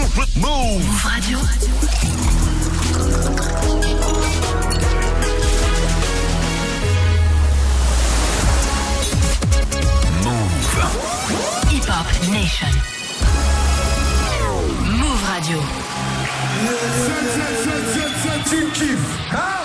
Move 0.00 1.04
Radio. 1.04 1.38
Move. 10.24 10.52
Hip 11.68 11.84
Hop 11.84 12.08
Nation. 12.32 12.72
Move 14.98 15.22
Radio. 15.28 15.60
Tu 18.48 18.70
kiffes, 18.72 19.59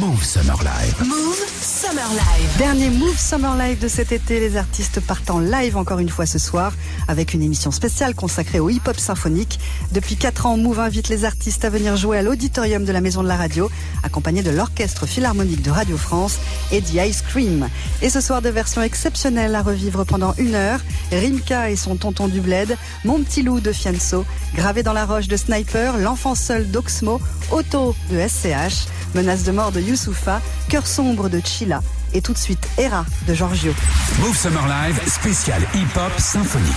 Move 0.00 0.22
Summer 0.22 0.56
Live. 0.62 0.94
Move 1.08 1.42
Summer 1.62 2.04
Live. 2.10 2.58
Dernier 2.58 2.90
Move 2.90 3.18
Summer 3.18 3.56
Live 3.56 3.78
de 3.78 3.88
cet 3.88 4.12
été, 4.12 4.40
les 4.40 4.56
artistes 4.58 5.00
partent 5.00 5.30
en 5.30 5.38
live 5.38 5.78
encore 5.78 6.00
une 6.00 6.10
fois 6.10 6.26
ce 6.26 6.38
soir 6.38 6.72
avec 7.08 7.32
une 7.32 7.42
émission 7.42 7.70
spéciale 7.70 8.14
consacrée 8.14 8.60
au 8.60 8.68
hip-hop 8.68 8.98
symphonique. 8.98 9.58
Depuis 9.92 10.16
4 10.16 10.46
ans, 10.46 10.58
Move 10.58 10.80
invite 10.80 11.08
les 11.08 11.24
artistes 11.24 11.64
à 11.64 11.70
venir 11.70 11.96
jouer 11.96 12.18
à 12.18 12.22
l'auditorium 12.22 12.84
de 12.84 12.92
la 12.92 13.00
Maison 13.00 13.22
de 13.22 13.28
la 13.28 13.36
Radio, 13.36 13.70
accompagnés 14.02 14.42
de 14.42 14.50
l'Orchestre 14.50 15.06
Philharmonique 15.06 15.62
de 15.62 15.70
Radio 15.70 15.96
France 15.96 16.36
et 16.72 16.82
The 16.82 16.94
Ice 17.08 17.22
Cream. 17.22 17.68
Et 18.02 18.10
ce 18.10 18.20
soir, 18.20 18.42
de 18.42 18.50
versions 18.50 18.82
exceptionnelles 18.82 19.54
à 19.54 19.62
revivre 19.62 20.04
pendant 20.04 20.34
une 20.36 20.56
heure. 20.56 20.80
Rimka 21.10 21.70
et 21.70 21.76
son 21.76 21.96
tonton 21.96 22.28
du 22.28 22.40
bled, 22.40 22.76
Mon 23.04 23.22
petit 23.22 23.42
loup 23.42 23.60
de 23.60 23.72
Fianso, 23.72 24.26
Gravé 24.54 24.82
dans 24.82 24.92
la 24.92 25.06
roche 25.06 25.28
de 25.28 25.36
Sniper, 25.38 25.96
L'enfant 25.96 26.34
seul 26.34 26.70
d'Oxmo, 26.70 27.18
Otto 27.50 27.94
de 28.10 28.18
SCH, 28.28 28.88
Menace 29.16 29.44
de 29.44 29.52
mort 29.52 29.72
de 29.72 29.80
Youssoufa, 29.80 30.42
Cœur 30.68 30.86
sombre 30.86 31.30
de 31.30 31.40
Chila 31.42 31.80
et 32.12 32.20
tout 32.20 32.34
de 32.34 32.38
suite 32.38 32.68
Hera 32.76 33.06
de 33.26 33.32
Giorgio. 33.32 33.72
Move 34.20 34.36
Summer 34.36 34.62
Live 34.66 35.00
spécial 35.08 35.62
hip-hop 35.74 36.12
symphonique. 36.18 36.74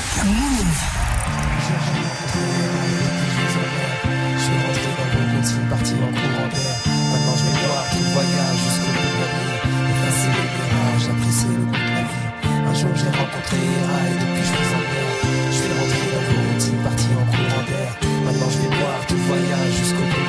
Je 19.76 19.86
suis 19.86 19.98
rentré 19.98 20.29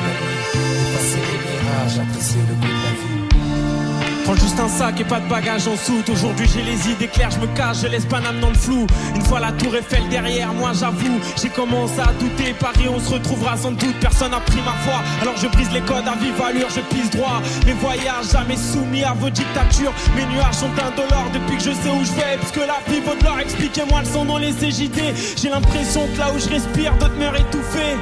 apprécier 2.21 2.41
le 2.47 2.53
goût 2.53 2.61
de 2.61 2.83
la 2.83 2.91
vie. 2.91 4.23
Prends 4.23 4.35
juste 4.35 4.59
un 4.59 4.67
sac 4.67 4.99
et 4.99 5.03
pas 5.03 5.19
de 5.19 5.27
bagages 5.27 5.67
en 5.67 5.75
soute. 5.75 6.07
Aujourd'hui 6.09 6.47
j'ai 6.53 6.61
les 6.61 6.91
idées 6.91 7.07
claires, 7.07 7.31
je 7.31 7.39
me 7.39 7.47
cache, 7.55 7.81
je 7.81 7.87
laisse 7.87 8.05
Paname 8.05 8.39
dans 8.39 8.49
le 8.49 8.55
flou. 8.55 8.85
Une 9.15 9.23
fois 9.23 9.39
la 9.39 9.51
tour 9.51 9.75
Eiffel 9.75 10.07
derrière 10.09 10.53
moi, 10.53 10.71
j'avoue, 10.79 11.19
j'ai 11.41 11.49
commencé 11.49 11.99
à 11.99 12.13
douter. 12.19 12.53
Paris, 12.53 12.87
on 12.87 12.99
se 12.99 13.13
retrouvera 13.13 13.57
sans 13.57 13.71
doute. 13.71 13.95
Personne 13.99 14.31
n'a 14.31 14.39
pris 14.39 14.61
ma 14.61 14.73
foi, 14.83 15.01
alors 15.21 15.35
je 15.37 15.47
brise 15.47 15.71
les 15.71 15.81
codes 15.81 16.07
à 16.07 16.15
vive 16.15 16.39
allure, 16.39 16.69
je 16.69 16.81
pisse 16.93 17.09
droit. 17.09 17.41
Mes 17.65 17.73
voyages 17.73 18.31
jamais 18.31 18.57
soumis 18.57 19.03
à 19.03 19.13
vos 19.13 19.31
dictatures. 19.31 19.93
Mes 20.15 20.25
nuages 20.25 20.55
sont 20.55 20.71
indolores 20.77 21.31
depuis 21.33 21.57
que 21.57 21.63
je 21.63 21.71
sais 21.71 21.89
où 21.89 22.05
je 22.05 22.13
vais. 22.13 22.37
Parce 22.39 22.51
que 22.51 22.59
la 22.59 22.77
vie 22.87 23.01
vaut 23.01 23.15
de 23.15 23.23
l'or, 23.23 23.39
expliquez-moi 23.39 24.01
le 24.01 24.05
son 24.05 24.25
dans 24.25 24.37
les 24.37 24.51
CJD. 24.51 25.15
J'ai 25.41 25.49
l'impression 25.49 26.07
que 26.13 26.19
là 26.19 26.31
où 26.33 26.39
je 26.39 26.49
respire, 26.49 26.93
d'autres 26.99 27.17
meurent 27.17 27.35
étouffés. 27.35 27.97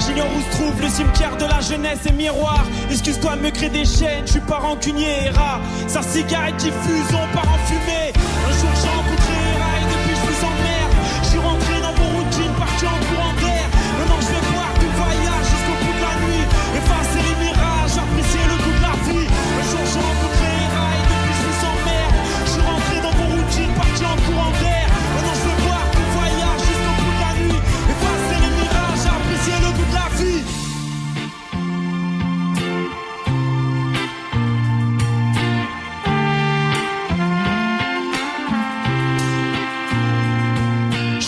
J'ignore 0.00 0.28
où 0.36 0.40
se 0.40 0.56
trouve 0.56 0.80
le 0.80 0.88
cimetière 0.88 1.36
de 1.36 1.44
la 1.44 1.60
jeunesse 1.60 2.06
et 2.06 2.12
miroir. 2.12 2.64
Excuse-toi 2.90 3.36
me 3.36 3.50
créer 3.50 3.70
des 3.70 3.84
chaînes, 3.84 4.26
je 4.26 4.32
suis 4.32 4.40
pas 4.40 4.58
rancunier, 4.58 5.26
Hera. 5.26 5.60
Sa 5.86 6.02
cigarette 6.02 6.56
diffuse, 6.56 7.08
on 7.10 7.34
part 7.34 7.48
en 7.48 7.58
fumée. 7.66 8.12
Un 8.46 8.52
jour 8.58 8.70
j'ai 8.82 9.13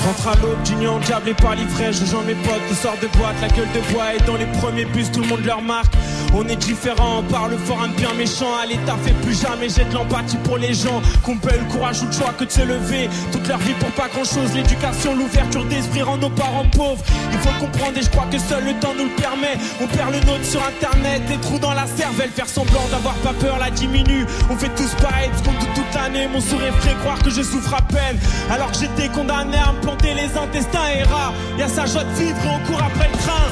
rentre 0.06 0.28
à 0.28 0.34
l'aube, 0.41 0.62
d'union, 0.62 0.99
diable 1.00 1.31
et 1.31 1.34
par 1.34 1.55
l'ivresse. 1.55 2.00
Je 2.00 2.06
joins 2.06 2.22
mes 2.22 2.34
potes 2.34 2.65
qui 2.69 2.75
sortent 2.75 3.03
de 3.03 3.09
boîte, 3.19 3.34
la 3.41 3.49
gueule 3.49 3.71
de 3.75 3.93
bois. 3.93 4.15
Et 4.15 4.22
dans 4.25 4.37
les 4.37 4.47
premiers 4.61 4.84
bus, 4.84 5.11
tout 5.11 5.21
le 5.21 5.27
monde 5.27 5.44
leur 5.44 5.61
marque. 5.62 5.93
On 6.39 6.47
est 6.49 6.57
différent, 6.57 7.21
on 7.21 7.33
parle 7.33 7.57
fort, 7.65 7.83
un 7.83 7.89
bien 7.89 8.13
méchant. 8.13 8.55
À 8.63 8.67
l'état 8.67 8.95
fait 9.03 9.15
plus 9.23 9.41
jamais, 9.41 9.69
j'ai 9.71 9.87
de 9.87 9.95
l'empathie 9.95 10.37
pour 10.45 10.59
les 10.59 10.75
gens. 10.75 11.01
Qu'on 11.23 11.39
paie 11.39 11.57
le 11.57 11.65
courage 11.73 12.03
ou 12.03 12.07
le 12.07 12.13
choix 12.13 12.35
que 12.39 12.45
de 12.45 12.51
se 12.51 12.61
lever. 12.61 13.09
Toute 13.33 13.49
leur 13.49 13.57
vie 13.59 13.73
pour 13.81 13.89
pas 13.93 14.09
grand 14.09 14.25
chose. 14.25 14.53
L'éducation, 14.55 15.17
l'ouverture 15.17 15.65
d'esprit 15.65 16.03
rend 16.03 16.19
nos 16.19 16.29
parents 16.29 16.67
pauvres. 16.73 17.03
Il 17.33 17.39
faut 17.39 17.59
comprendre 17.59 17.97
et 17.97 18.03
je 18.03 18.11
crois 18.11 18.27
que 18.31 18.39
seul 18.39 18.65
le 18.67 18.75
temps 18.81 18.93
nous 18.99 19.05
le 19.05 19.17
permet. 19.17 19.57
On 19.81 19.87
perd 19.87 20.13
le 20.13 20.21
nôtre 20.31 20.45
sur 20.45 20.61
internet, 20.63 21.25
des 21.27 21.39
trous 21.39 21.59
dans 21.59 21.73
la 21.73 21.87
cervelle. 21.87 22.29
Faire 22.29 22.49
semblant 22.49 22.87
d'avoir 22.91 23.15
pas 23.15 23.33
peur 23.41 23.57
la 23.59 23.71
diminue. 23.71 24.27
On 24.51 24.57
fait 24.57 24.75
tous 24.77 24.93
pareil, 25.01 25.31
parce 25.31 25.41
qu'on 25.41 25.53
doute 25.53 25.75
toute 25.75 25.95
l'année. 25.95 26.29
Mon 26.29 26.43
sourire 26.43 26.75
ferait 26.81 26.97
croire 26.97 27.19
que 27.19 27.31
je 27.31 27.41
souffre 27.41 27.73
à 27.73 27.81
peine. 27.81 28.19
Alors 28.51 28.71
que 28.73 28.79
j'étais 28.79 29.09
condamné 29.09 29.57
à 29.57 29.73
me 29.73 29.81
planter 29.81 30.13
les 30.13 30.37
intestins 30.37 30.89
et 30.95 31.03
rats. 31.03 31.33
Y'a 31.59 31.69
sa 31.69 31.87
joie 31.87 32.05
de 32.05 32.13
vivre 32.13 32.37
et 32.45 32.49
on 32.49 32.67
court 32.71 32.83
après 32.83 33.09
le 33.09 33.19
train. 33.25 33.49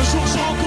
Un 0.00 0.04
jour 0.10 0.24
j'ai 0.26 0.57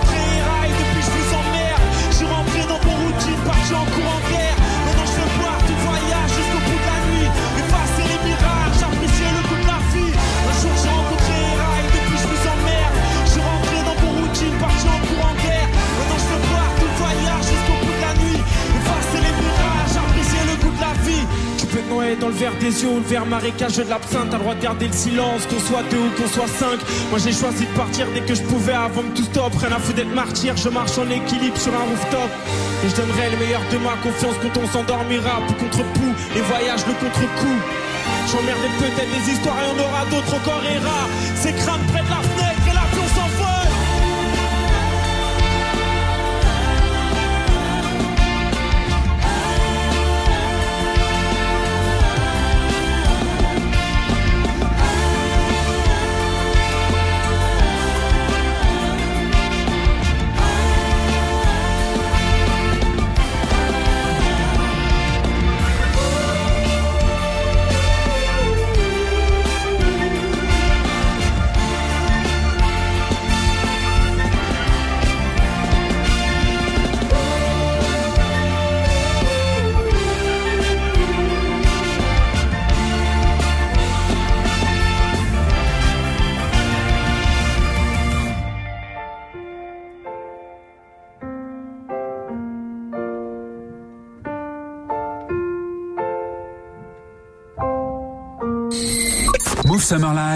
Dans 21.90 22.28
le 22.28 22.34
verre 22.34 22.56
des 22.60 22.84
yeux 22.84 22.90
ou 22.90 22.98
le 22.98 23.08
verre 23.08 23.26
marécageux 23.26 23.84
de 23.84 23.90
l'absinthe. 23.90 24.30
T'as 24.30 24.38
le 24.38 24.44
droit 24.44 24.56
de 24.56 24.62
garder 24.62 24.88
le 24.88 24.94
silence, 24.94 25.46
qu'on 25.48 25.60
soit 25.60 25.84
deux 25.90 25.98
ou 25.98 26.10
qu'on 26.16 26.28
soit 26.28 26.48
cinq. 26.48 26.80
Moi 27.10 27.20
j'ai 27.20 27.34
choisi 27.34 27.66
de 27.66 27.78
partir 27.78 28.06
dès 28.14 28.22
que 28.22 28.34
je 28.34 28.44
pouvais 28.44 28.74
avant 28.74 29.02
que 29.02 29.18
tout 29.18 29.24
stop. 29.24 29.52
Rien 29.60 29.76
à 29.76 29.80
foutre 29.80 29.96
d'être 29.96 30.14
martyr, 30.14 30.56
je 30.56 30.70
marche 30.70 30.98
en 30.98 31.10
équilibre 31.10 31.58
sur 31.58 31.74
un 31.74 31.84
rooftop. 31.84 32.32
Et 32.86 32.90
je 32.90 32.96
donnerai 32.96 33.32
le 33.32 33.38
meilleur 33.38 33.62
de 33.72 33.78
ma 33.80 33.96
confiance 34.04 34.36
quand 34.42 34.62
on 34.62 34.68
s'endormira. 34.68 35.42
Pour 35.48 35.58
contre 35.58 35.84
pouls 35.94 36.16
et 36.36 36.42
voyage 36.42 36.86
le 36.88 36.94
contre-coup. 36.94 37.60
J'emmerdais 38.32 38.74
peut-être 38.80 39.12
des 39.12 39.34
histoires 39.34 39.58
et 39.60 39.68
on 39.76 39.80
aura 39.82 40.06
d'autres 40.06 40.31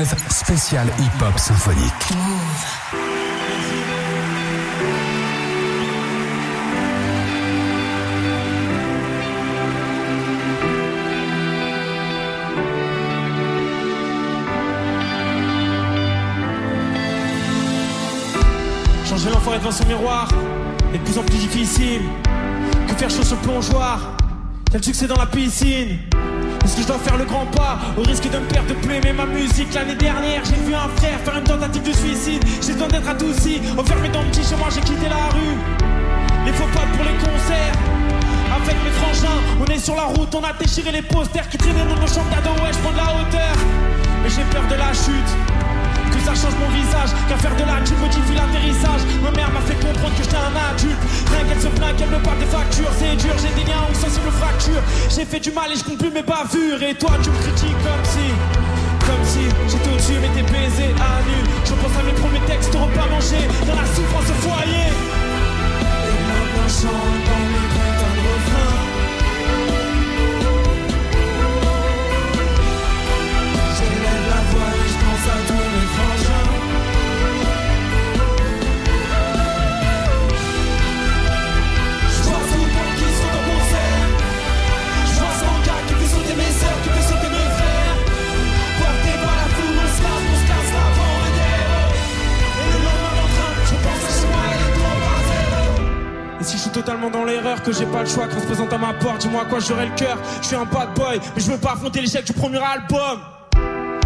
Spécial 0.04 0.88
hip-hop 1.00 1.40
symphonique. 1.40 1.92
J'ai 19.18 19.30
l'enfoiré 19.30 19.60
devant 19.60 19.72
son 19.72 19.86
miroir, 19.86 20.28
et 20.94 20.98
de 20.98 21.04
plus 21.04 21.18
en 21.18 21.24
plus 21.24 21.38
difficile. 21.38 22.02
Que 22.88 22.94
faire 22.96 23.10
chaud 23.10 23.24
le 23.32 23.38
plongeoir 23.38 24.18
Quel 24.70 24.84
succès 24.84 25.08
dans 25.08 25.16
la 25.16 25.26
piscine 25.26 26.00
est-ce 26.66 26.78
que 26.78 26.82
je 26.82 26.88
dois 26.88 26.98
faire 26.98 27.18
le 27.18 27.26
grand 27.26 27.46
pas 27.46 27.78
au 27.96 28.02
risque 28.02 28.30
de 28.30 28.38
me 28.38 28.46
perdre 28.48 28.74
plus. 28.82 28.96
Aimer 28.96 29.14
ma 29.14 29.26
musique 29.26 29.74
L'année 29.74 29.96
dernière 29.96 30.42
j'ai 30.44 30.56
vu 30.66 30.74
un 30.74 30.90
frère 30.98 31.20
faire 31.24 31.38
une 31.38 31.44
tentative 31.44 31.84
de 31.84 31.94
suicide. 31.94 32.44
J'ai 32.62 32.74
besoin 32.74 32.88
d'être 32.88 33.08
adouci, 33.08 33.62
enfermé 33.78 34.10
dans 34.10 34.22
le 34.22 34.28
petit 34.30 34.44
chemin 34.44 34.70
j'ai 34.74 34.82
quitté 34.82 35.08
la 35.08 35.30
rue. 35.30 35.58
Les 36.46 36.52
faux 36.54 36.68
pas 36.74 36.86
pour 36.96 37.06
les 37.06 37.18
concerts. 37.18 37.78
Avec 38.56 38.76
mes 38.84 38.92
frangins, 38.92 39.40
on 39.62 39.66
est 39.66 39.80
sur 39.80 39.96
la 39.96 40.04
route, 40.04 40.34
on 40.34 40.44
a 40.44 40.54
déchiré 40.54 40.92
les 40.92 41.02
posters 41.02 41.48
qui 41.50 41.58
traînaient 41.58 41.86
dans 41.86 42.00
nos 42.00 42.08
chambres 42.08 42.30
d'ado, 42.32 42.50
ouais, 42.64 42.72
je 42.72 42.80
prends 42.80 42.92
de 42.92 42.98
la 42.98 43.10
hauteur. 43.14 43.56
Mais 44.24 44.30
j'ai 44.30 44.44
peur 44.50 44.64
de 44.68 44.76
la 44.76 44.94
chute, 44.94 45.32
ça 46.26 46.34
change 46.34 46.58
mon 46.58 46.70
visage, 46.74 47.14
qu'à 47.30 47.38
faire 47.38 47.56
de 47.56 47.66
la 47.70 47.78
modifie 48.02 48.34
l'atterrissage. 48.34 49.06
Ma 49.22 49.30
mère 49.30 49.52
m'a 49.54 49.62
fait 49.62 49.78
comprendre 49.78 50.16
que 50.18 50.24
j'étais 50.24 50.42
un 50.42 50.56
adulte. 50.58 50.98
Rien 51.30 51.44
qu'elle 51.46 51.62
se 51.62 51.70
plaint, 51.78 51.96
qu'elle 51.96 52.10
me 52.10 52.18
parle 52.26 52.40
des 52.40 52.50
factures, 52.50 52.90
c'est 52.98 53.16
dur, 53.16 53.36
j'ai 53.38 53.54
des 53.54 53.66
liens 53.70 53.86
ou 53.86 53.94
sensibles 53.94 54.34
fractures. 54.42 54.82
J'ai 55.14 55.26
fait 55.26 55.40
du 55.40 55.52
mal 55.52 55.70
et 55.72 55.78
je 55.78 55.84
compte 55.84 56.00
plus 56.02 56.10
mes 56.10 56.26
bavures. 56.26 56.82
Et 56.82 56.96
toi, 56.98 57.14
tu 57.22 57.30
me 57.30 57.38
critiques 57.46 57.82
comme 57.86 58.06
si. 58.10 58.28
Comme 59.06 59.24
si 59.24 59.46
j'étais 59.70 59.90
au-dessus, 59.94 60.18
mais 60.18 60.34
t'es 60.34 60.48
baisé 60.50 60.90
à 60.98 61.22
nu. 61.30 61.38
Je 61.62 61.74
pense 61.78 61.94
à 61.94 62.02
mes 62.02 62.18
premiers 62.18 62.46
textes, 62.50 62.74
repas 62.74 63.06
mangé, 63.14 63.46
dans 63.70 63.78
la 63.78 63.86
souffrance 63.86 64.30
au 64.34 64.38
foyer. 64.42 64.90
Et 66.10 66.18
maintenant, 66.26 67.55
totalement 96.76 97.10
dans 97.10 97.24
l'erreur, 97.24 97.64
que 97.64 97.72
j'ai 97.72 97.86
pas 97.86 98.02
le 98.02 98.06
choix, 98.06 98.28
qu'on 98.28 98.42
se 98.42 98.46
présente 98.46 98.74
à 98.74 98.78
ma 98.78 98.92
porte, 98.94 99.20
dis-moi 99.20 99.44
à 99.44 99.46
quoi 99.46 99.60
j'aurai 99.60 99.86
le 99.86 99.96
cœur. 99.96 100.18
Je 100.42 100.48
suis 100.48 100.56
un 100.58 100.66
bad 100.66 100.94
boy, 100.94 101.22
mais 101.34 101.42
je 101.42 101.50
veux 101.50 101.58
pas 101.58 101.72
affronter 101.72 102.02
l'échec 102.02 102.26
du 102.26 102.34
premier 102.34 102.60
album. 102.62 103.22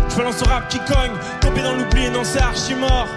Je 0.07 0.15
balance 0.15 0.37
ce 0.37 0.43
rap 0.45 0.67
qui 0.69 0.77
cogne, 0.79 1.11
tomber 1.41 1.63
dans 1.63 1.75
l'oubli, 1.75 2.11
non 2.11 2.23
c'est 2.23 2.39
archi 2.39 2.75
mort. 2.75 3.07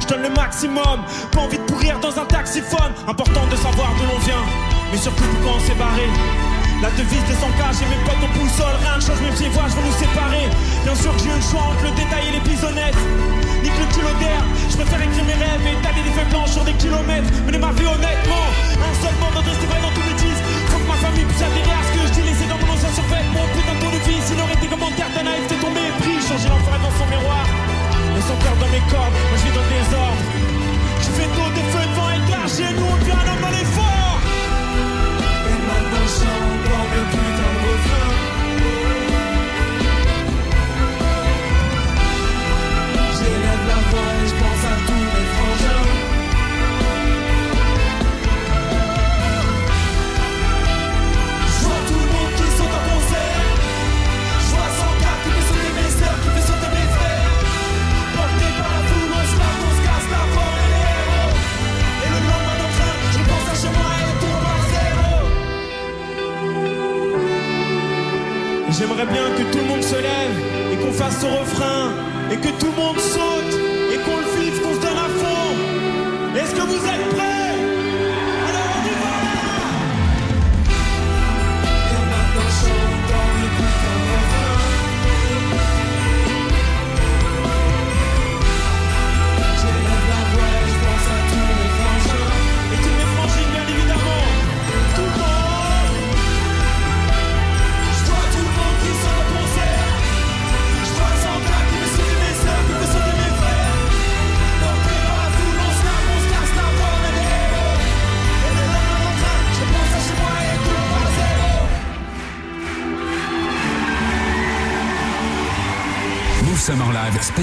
Je 0.00 0.06
donne 0.06 0.22
le 0.22 0.30
maximum, 0.30 1.04
pas 1.32 1.40
envie 1.40 1.58
de 1.58 1.64
pourrir 1.64 2.00
dans 2.00 2.18
un 2.18 2.24
taxiphone. 2.24 2.92
Important 3.06 3.46
de 3.50 3.56
savoir 3.56 3.90
d'où 3.98 4.04
l'on 4.04 4.18
vient, 4.20 4.42
mais 4.90 4.96
surtout 4.96 5.22
pourquoi 5.22 5.58
on 5.58 5.60
s'est 5.60 5.74
barré. 5.74 6.51
La 6.82 6.90
devise 6.98 7.22
de 7.30 7.34
100K, 7.38 7.78
j'ai 7.78 7.86
mes 7.86 8.02
potes 8.02 8.18
en 8.18 8.30
boussole, 8.34 8.74
rien 8.82 8.98
ne 8.98 9.02
change, 9.06 9.22
si 9.38 9.46
les 9.46 9.54
voix, 9.54 9.70
je 9.70 9.78
vais 9.78 9.86
nous 9.86 9.98
séparer. 10.02 10.50
Bien 10.82 10.96
sûr 10.98 11.14
que 11.14 11.22
j'ai 11.22 11.30
eu 11.30 11.38
le 11.38 11.46
choix 11.46 11.70
entre 11.70 11.86
le 11.86 11.94
détail 11.94 12.26
et 12.26 12.34
les 12.34 12.42
bisonnettes. 12.42 12.98
Nique 13.62 13.78
le 13.78 13.86
kilo 13.94 14.10
d'air, 14.18 14.42
je 14.66 14.74
préfère 14.82 14.98
écrire 14.98 15.22
mes 15.22 15.38
rêves 15.38 15.62
et 15.62 15.78
étaler 15.78 16.02
des 16.02 16.10
feuilles 16.10 16.32
blanches 16.34 16.58
sur 16.58 16.66
des 16.66 16.74
kilomètres. 16.74 17.30
Mener 17.46 17.62
ma 17.62 17.70
vie 17.70 17.86
honnêtement, 17.86 18.46
un 18.82 18.94
seul 18.98 19.14
bord 19.22 19.30
d'adresse 19.30 19.62
vrai 19.62 19.78
dans 19.78 19.94
tous 19.94 20.02
mes 20.10 20.18
disques. 20.26 20.42
Faut 20.74 20.82
ma 20.90 20.98
famille 20.98 21.22
puisse 21.22 21.46
adhérer 21.46 21.70
à 21.70 21.82
ce 21.86 21.90
que 21.94 22.02
je 22.02 22.12
dis, 22.18 22.24
laisser 22.26 22.50
dans 22.50 22.58
mon 22.58 22.66
ancien 22.74 22.90
survêt. 22.98 23.22
Mon 23.30 23.46
putain 23.54 23.74
de 23.78 23.80
tour 23.86 23.92
de 23.94 24.02
vie, 24.02 24.18
s'il 24.26 24.38
aurait 24.42 24.58
été 24.58 24.66
commentaires 24.66 25.12
d'un 25.14 25.22
naïveté 25.22 25.54
tombé, 25.62 25.86
pris, 26.02 26.18
changer 26.18 26.50
l'enfer 26.50 26.82
dans 26.82 26.94
son 26.98 27.06
miroir. 27.06 27.46
Mais 28.10 28.26
sans 28.26 28.38
peur 28.42 28.58
dans 28.58 28.70
mes 28.74 28.82
cordes, 28.90 29.14
moi 29.30 29.36
je 29.38 29.44
vis 29.46 29.54
dans 29.54 29.62
le 29.62 29.70
désordre. 29.70 30.22
Je 30.98 31.10
fais 31.14 31.30
tôt 31.30 31.46
des 31.46 31.66
feux 31.70 31.86
de 31.86 31.94
vent 31.94 32.10
et 32.10 32.18
de 32.26 32.34
chez 32.50 32.74
nous, 32.74 32.90
on 32.90 32.98
devient 32.98 33.14
un 33.14 33.26
homme 33.30 33.42
dans 33.46 33.54
l'effort. 33.54 34.02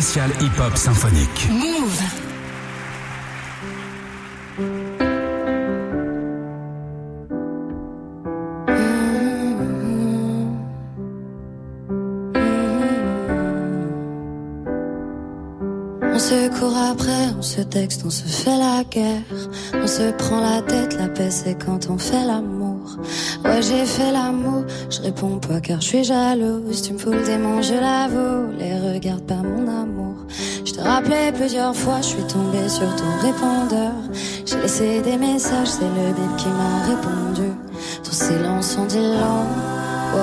Spécial 0.01 0.31
hip-hop 0.40 0.78
symphonique. 0.78 1.50
Move. 1.52 2.02
On 16.02 16.18
se 16.18 16.59
court 16.59 16.78
après, 16.78 17.12
on 17.38 17.42
se 17.42 17.59
texte, 17.62 18.04
on 18.06 18.09
se 18.09 18.24
fait 18.24 18.57
la 18.57 18.85
guerre. 18.90 19.21
On 19.74 19.88
se 19.88 20.12
prend 20.14 20.40
la 20.40 20.62
tête, 20.62 20.97
la 20.97 21.09
paix 21.09 21.30
c'est 21.30 21.56
quand 21.56 21.90
on 21.90 21.97
fait 21.97 22.26
l'amour. 22.26 22.97
Ouais, 23.44 23.62
j'ai 23.62 23.85
fait 23.85 24.14
l'amour, 24.14 24.64
je 24.90 25.02
réponds 25.02 25.40
pas 25.40 25.59
car 25.59 25.81
je 25.81 25.88
suis 25.88 26.04
jalouse. 26.06 26.83
Tu 26.83 26.94
me 26.94 26.97
fous 26.97 27.12
le 27.12 27.26
démon, 27.26 27.62
je 27.62 27.74
l'avoue. 27.74 28.57
Les 28.57 28.94
regarde 28.94 29.24
pas 29.24 29.35
mon 29.35 29.68
amour. 29.68 29.79
Rappelais 31.00 31.32
plusieurs 31.32 31.74
fois, 31.74 32.02
je 32.02 32.08
suis 32.08 32.24
tombée 32.24 32.68
sur 32.68 32.94
ton 32.98 33.26
répondeur. 33.26 33.94
J'ai 34.46 34.58
laissé 34.62 35.02
des 35.02 35.16
messages, 35.16 35.70
c'est 35.70 35.86
le 35.86 36.12
bip 36.12 36.36
qui 36.36 36.50
m'a 36.50 36.84
répondu. 36.88 37.54
Ton 38.04 38.12
silence 38.12 38.78
en 38.78 38.86
dit. 38.86 39.14
Oh, 40.14 40.18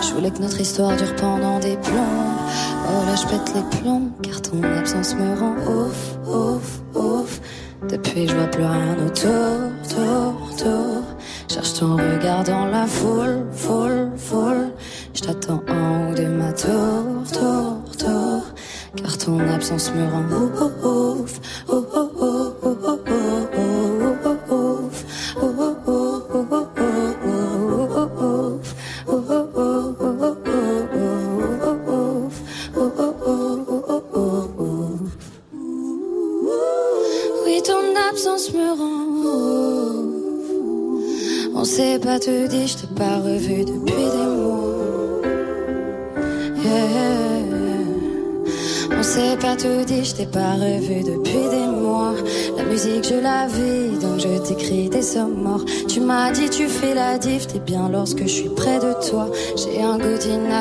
je 0.00 0.14
voulais 0.14 0.30
que 0.30 0.38
notre 0.38 0.58
histoire 0.58 0.96
dure 0.96 1.14
pendant 1.16 1.58
des 1.58 1.76
plombs. 1.76 2.32
Oh 2.88 3.04
là 3.06 3.14
je 3.14 3.26
pète 3.26 3.54
les 3.54 3.78
plombs 3.78 4.10
car 4.22 4.40
ton 4.40 4.62
absence 4.62 5.14
me 5.16 5.38
rend 5.38 5.56
ouf, 5.70 6.16
ouf, 6.26 6.80
ouf. 6.94 7.40
Depuis 7.86 8.26
je 8.26 8.34
vois 8.34 8.46
plus 8.46 8.64
rien 8.64 8.96
autour, 9.04 9.68
tour, 9.86 10.56
tour. 10.56 11.02
Cherche 11.46 11.74
ton 11.74 11.96
regard 11.96 12.44
dans 12.44 12.64
la 12.64 12.86
foule, 12.86 13.44
foule, 13.52 14.10
foule. 14.16 14.70
Je 15.12 15.20
t'attends 15.20 15.62
en 15.68 16.10
haut 16.10 16.14
de 16.14 16.24
ma 16.24 16.52
tour, 16.54 17.19
ton 19.24 19.40
absence 19.40 19.92
me 19.92 20.02
rend 20.04 20.32
ouf, 20.82 21.40
t'es 57.18 57.58
bien 57.58 57.88
lorsque 57.88 58.22
je 58.22 58.28
suis 58.28 58.48
près 58.48 58.78
de 58.78 58.92
toi. 59.08 59.28
J'ai 59.56 59.82
un 59.82 59.98
goût 59.98 60.16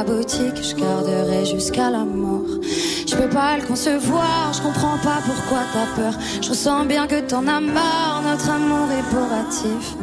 boutique, 0.06 0.64
je 0.64 0.76
garderai 0.76 1.46
jusqu'à 1.46 1.90
la 1.90 2.04
mort. 2.06 2.46
Je 3.08 3.16
peux 3.16 3.30
pas 3.30 3.58
le 3.58 3.66
concevoir, 3.66 4.54
je 4.54 4.62
comprends 4.62 4.98
pas 5.04 5.20
pourquoi 5.26 5.60
t'as 5.74 6.02
peur. 6.02 6.14
Je 6.42 6.50
ressens 6.50 6.86
bien 6.86 7.08
que 7.08 7.20
t'en 7.22 7.48
as 7.48 7.60
marre, 7.60 8.22
notre 8.24 8.50
amour 8.50 8.88
est 8.92 9.14
bourratif. 9.14 9.96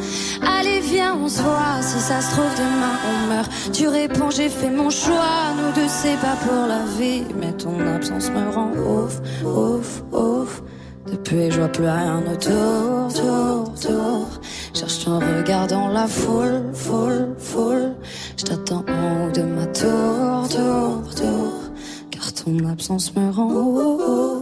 Allez, 0.42 0.80
viens, 0.80 1.16
on 1.16 1.28
se 1.28 1.40
voit, 1.42 1.80
si 1.80 1.98
ça 1.98 2.20
se 2.20 2.32
trouve 2.32 2.52
demain 2.56 2.96
on 3.10 3.34
meurt. 3.34 3.50
Tu 3.72 3.88
réponds, 3.88 4.30
j'ai 4.30 4.48
fait 4.48 4.70
mon 4.70 4.90
choix, 4.90 5.54
nous 5.56 5.72
deux 5.80 5.88
c'est 5.88 6.16
pas 6.16 6.36
pour 6.44 6.66
la 6.66 6.84
vie. 6.98 7.24
Mais 7.40 7.52
ton 7.52 7.78
absence 7.94 8.30
me 8.30 8.54
rend 8.54 8.70
ouf, 8.72 9.20
ouf, 9.44 10.02
ouf. 10.12 10.62
Depuis, 11.10 11.52
je 11.52 11.58
vois 11.60 11.68
plus 11.68 11.84
rien 11.84 12.18
autour, 12.18 13.12
tour, 13.14 13.72
tour. 13.80 14.35
Cherche 15.06 15.20
ton 15.20 15.36
regard 15.36 15.66
dans 15.68 15.88
la 15.88 16.08
foule, 16.08 16.62
foule, 16.74 17.34
foule. 17.38 17.94
Je 18.36 18.44
t'attends 18.44 18.84
en 18.88 19.26
haut 19.26 19.30
de 19.30 19.42
ma 19.42 19.66
tour, 19.66 20.48
tour, 20.48 21.14
tour. 21.14 21.52
Car 22.10 22.32
ton 22.32 22.68
absence 22.68 23.14
me 23.14 23.30
rend 23.30 24.35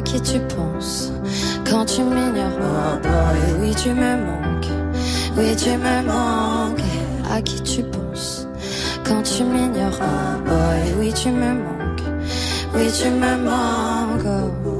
tu 0.00 0.38
penses 0.40 1.12
quand 1.68 1.84
tu 1.84 2.02
m'ignores 2.02 3.00
boy, 3.02 3.60
oui 3.60 3.74
tu 3.74 3.90
me 3.90 4.16
manques, 4.16 4.70
oui 5.36 5.54
tu 5.56 5.70
me 5.70 6.02
manques. 6.06 6.80
À 7.30 7.42
qui 7.42 7.60
tu 7.62 7.82
penses? 7.82 8.48
Quand 9.04 9.22
tu 9.22 9.44
m'ignores 9.44 10.00
boy, 10.46 10.94
oui 10.98 11.12
tu 11.12 11.30
me 11.30 11.52
manques, 11.52 12.02
oui 12.74 12.90
tu 12.90 13.10
me 13.10 13.36
manques. 13.44 14.77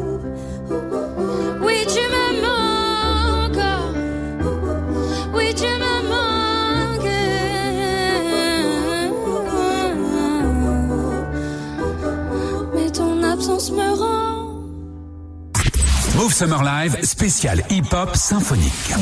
Summer 16.38 16.62
Live, 16.62 17.04
spécial 17.04 17.64
hip-hop 17.68 18.14
symphonique. 18.14 18.94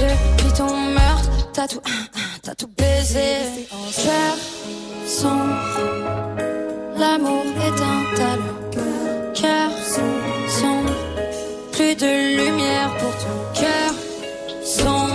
Depuis 0.00 0.52
ton 0.56 0.74
meurtre, 0.74 1.30
t'as 1.52 1.68
tout, 1.68 1.82
t'as 2.42 2.54
tout 2.54 2.70
baisé. 2.76 3.28
Cher 3.92 4.34
sans 5.06 5.46
l'amour 6.98 7.44
est 7.66 7.80
un 7.92 8.16
talent. 8.16 8.60
Cœur 9.34 9.70
sans 9.86 10.84
plus 11.72 11.94
de 11.94 12.36
lumière 12.36 12.90
pour 12.98 13.14
ton 13.24 13.60
cœur 13.60 13.92
sans 14.64 15.08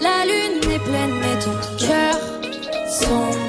la 0.00 0.24
lune 0.26 0.70
est 0.70 0.78
pleine, 0.78 1.14
mais 1.20 1.38
ton 1.44 1.86
cœur 1.86 2.16
sans 2.88 3.43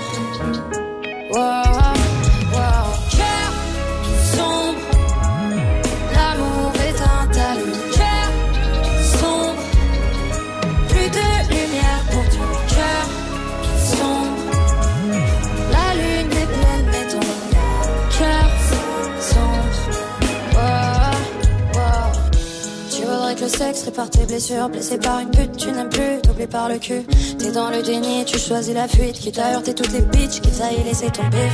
blessé 24.70 24.98
par 24.98 25.20
une 25.20 25.30
pute, 25.32 25.58
tu 25.58 25.72
n'aimes 25.72 25.90
plus, 25.90 26.22
doublé 26.24 26.48
par 26.48 26.70
le 26.70 26.78
cul. 26.78 27.04
T'es 27.38 27.52
dans 27.52 27.70
le 27.70 27.82
déni, 27.82 28.26
tu 28.26 28.40
choisis 28.40 28.74
la 28.74 28.88
fuite, 28.88 29.20
qui 29.20 29.32
t'a 29.32 29.54
heurté 29.54 29.74
toutes 29.74 29.92
les 29.92 30.02
bitches, 30.02 30.42
qui 30.42 30.52
t'a 30.52 30.70
laissé 30.86 31.08
tomber. 31.12 31.50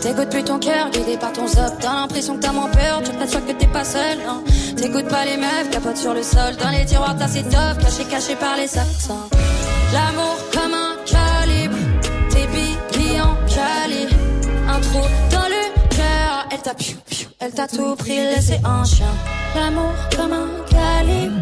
T'écoutes 0.00 0.30
plus 0.30 0.44
ton 0.44 0.58
cœur, 0.58 0.90
guidé 0.90 1.16
par 1.16 1.32
ton 1.32 1.46
zop. 1.46 1.72
T'as 1.80 1.94
l'impression 1.94 2.36
que 2.36 2.40
t'as 2.40 2.52
moins 2.52 2.68
peur, 2.68 3.02
tu 3.02 3.10
t'assures 3.12 3.44
que 3.46 3.52
t'es 3.52 3.66
pas 3.66 3.84
seul. 3.84 4.18
Hein. 4.28 4.42
T'écoutes 4.76 5.08
pas 5.08 5.24
les 5.24 5.36
meufs, 5.36 5.70
capote 5.70 5.96
sur 5.96 6.14
le 6.14 6.22
sol. 6.22 6.56
Dans 6.62 6.70
les 6.70 6.84
tiroirs, 6.84 7.16
t'as 7.18 7.28
ces 7.28 7.42
top, 7.42 7.78
caché, 7.80 8.04
caché 8.10 8.34
par 8.36 8.56
les 8.56 8.76
accents. 8.76 9.28
L'amour 9.92 10.36
comme 10.52 10.74
un 10.74 10.96
calibre, 11.06 11.76
tes 12.30 12.46
billes 12.48 13.20
en 13.20 13.34
cali. 13.46 14.06
Un 14.68 14.80
trou 14.80 15.00
dans 15.30 15.48
le 15.48 15.94
cœur, 15.96 16.48
elle 16.50 16.62
t'a 16.62 16.74
piou, 16.74 16.96
piou. 16.96 17.03
Elle 17.44 17.52
t'a 17.52 17.66
tout 17.66 17.94
pris, 17.94 18.16
laissé 18.16 18.58
un 18.64 18.82
chien. 18.84 19.14
L'amour 19.54 19.92
comme 20.16 20.32
un 20.32 20.48
calibre 20.66 21.36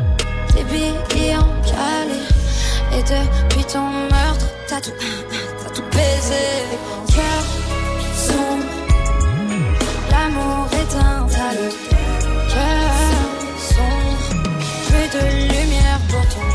et 1.16 1.36
en 1.36 1.46
calé. 1.62 2.18
Et 2.92 3.02
depuis 3.02 3.64
ton 3.66 3.88
meurtre, 4.10 4.46
t'as 4.66 4.80
tout, 4.80 4.90
t'as 5.62 5.70
tout 5.70 5.84
baisé. 5.92 6.44
Cœur 7.06 7.44
sombre, 8.16 8.64
l'amour 10.10 10.66
éteint, 10.82 11.24
t'as 11.30 11.52
le 11.54 11.68
cœur 12.52 12.94
sombre. 13.70 14.42
Plus 14.88 15.08
de 15.16 15.24
lumière 15.54 16.00
pour 16.08 16.26
ton 16.34 16.51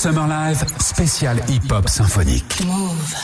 Summer 0.00 0.26
Live, 0.26 0.64
spécial 0.78 1.42
hip-hop 1.46 1.86
symphonique. 1.86 2.64
Move. 2.64 3.14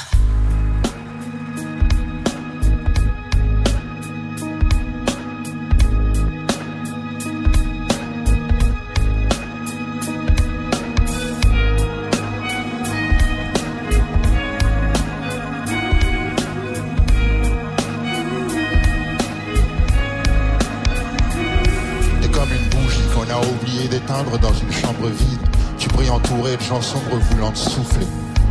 T'es 22.21 22.29
comme 22.29 22.43
une 22.53 22.69
bougie 22.69 23.01
qu'on 23.15 23.23
a 23.31 23.41
oublié 23.41 23.89
d'éteindre 23.89 24.39
dans 24.39 24.53
une 24.53 24.71
chambre 24.71 25.09
vide. 25.09 25.56
Tu 25.87 25.95
brilles 25.95 26.11
entouré 26.11 26.57
de 26.57 26.63
gens 26.63 26.83
sombres 26.83 27.17
voulant 27.31 27.53
te 27.53 27.59
souffler. 27.59 28.07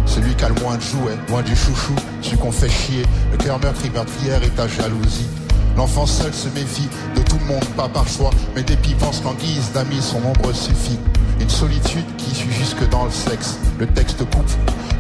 Celui 0.06 0.34
qui 0.36 0.46
a 0.46 0.50
le 0.50 0.56
moins 0.62 0.78
de 0.78 0.82
jouets, 0.82 1.18
loin 1.28 1.42
du 1.42 1.54
chouchou, 1.54 1.94
celui 2.22 2.38
qu'on 2.38 2.52
fait 2.52 2.70
chier. 2.70 3.04
Le 3.34 3.38
cœur 3.38 3.60
meurtri, 3.60 3.90
meurtrière 3.90 4.42
et 4.42 4.50
ta 4.52 4.70
jalousie. 4.70 5.28
L'enfant 5.76 6.06
seul 6.06 6.34
se 6.34 6.48
méfie 6.50 6.88
de 7.14 7.22
tout 7.24 7.38
le 7.40 7.46
monde, 7.46 7.66
pas 7.76 7.90
par 7.90 8.08
choix, 8.08 8.30
mais 8.56 8.64
dépit 8.64 8.94
pense 8.94 9.20
qu'en 9.20 9.34
guise 9.34 9.74
d'amis 9.74 10.02
son 10.02 10.20
ombre 10.20 10.54
suffit. 10.54 10.98
Une 11.42 11.50
solitude 11.50 12.06
qui 12.18 12.34
suit 12.34 12.54
jusque 12.54 12.88
dans 12.90 13.04
le 13.04 13.12
sexe. 13.12 13.58
Le 13.80 13.88
texte 13.88 14.20
coupe 14.30 14.52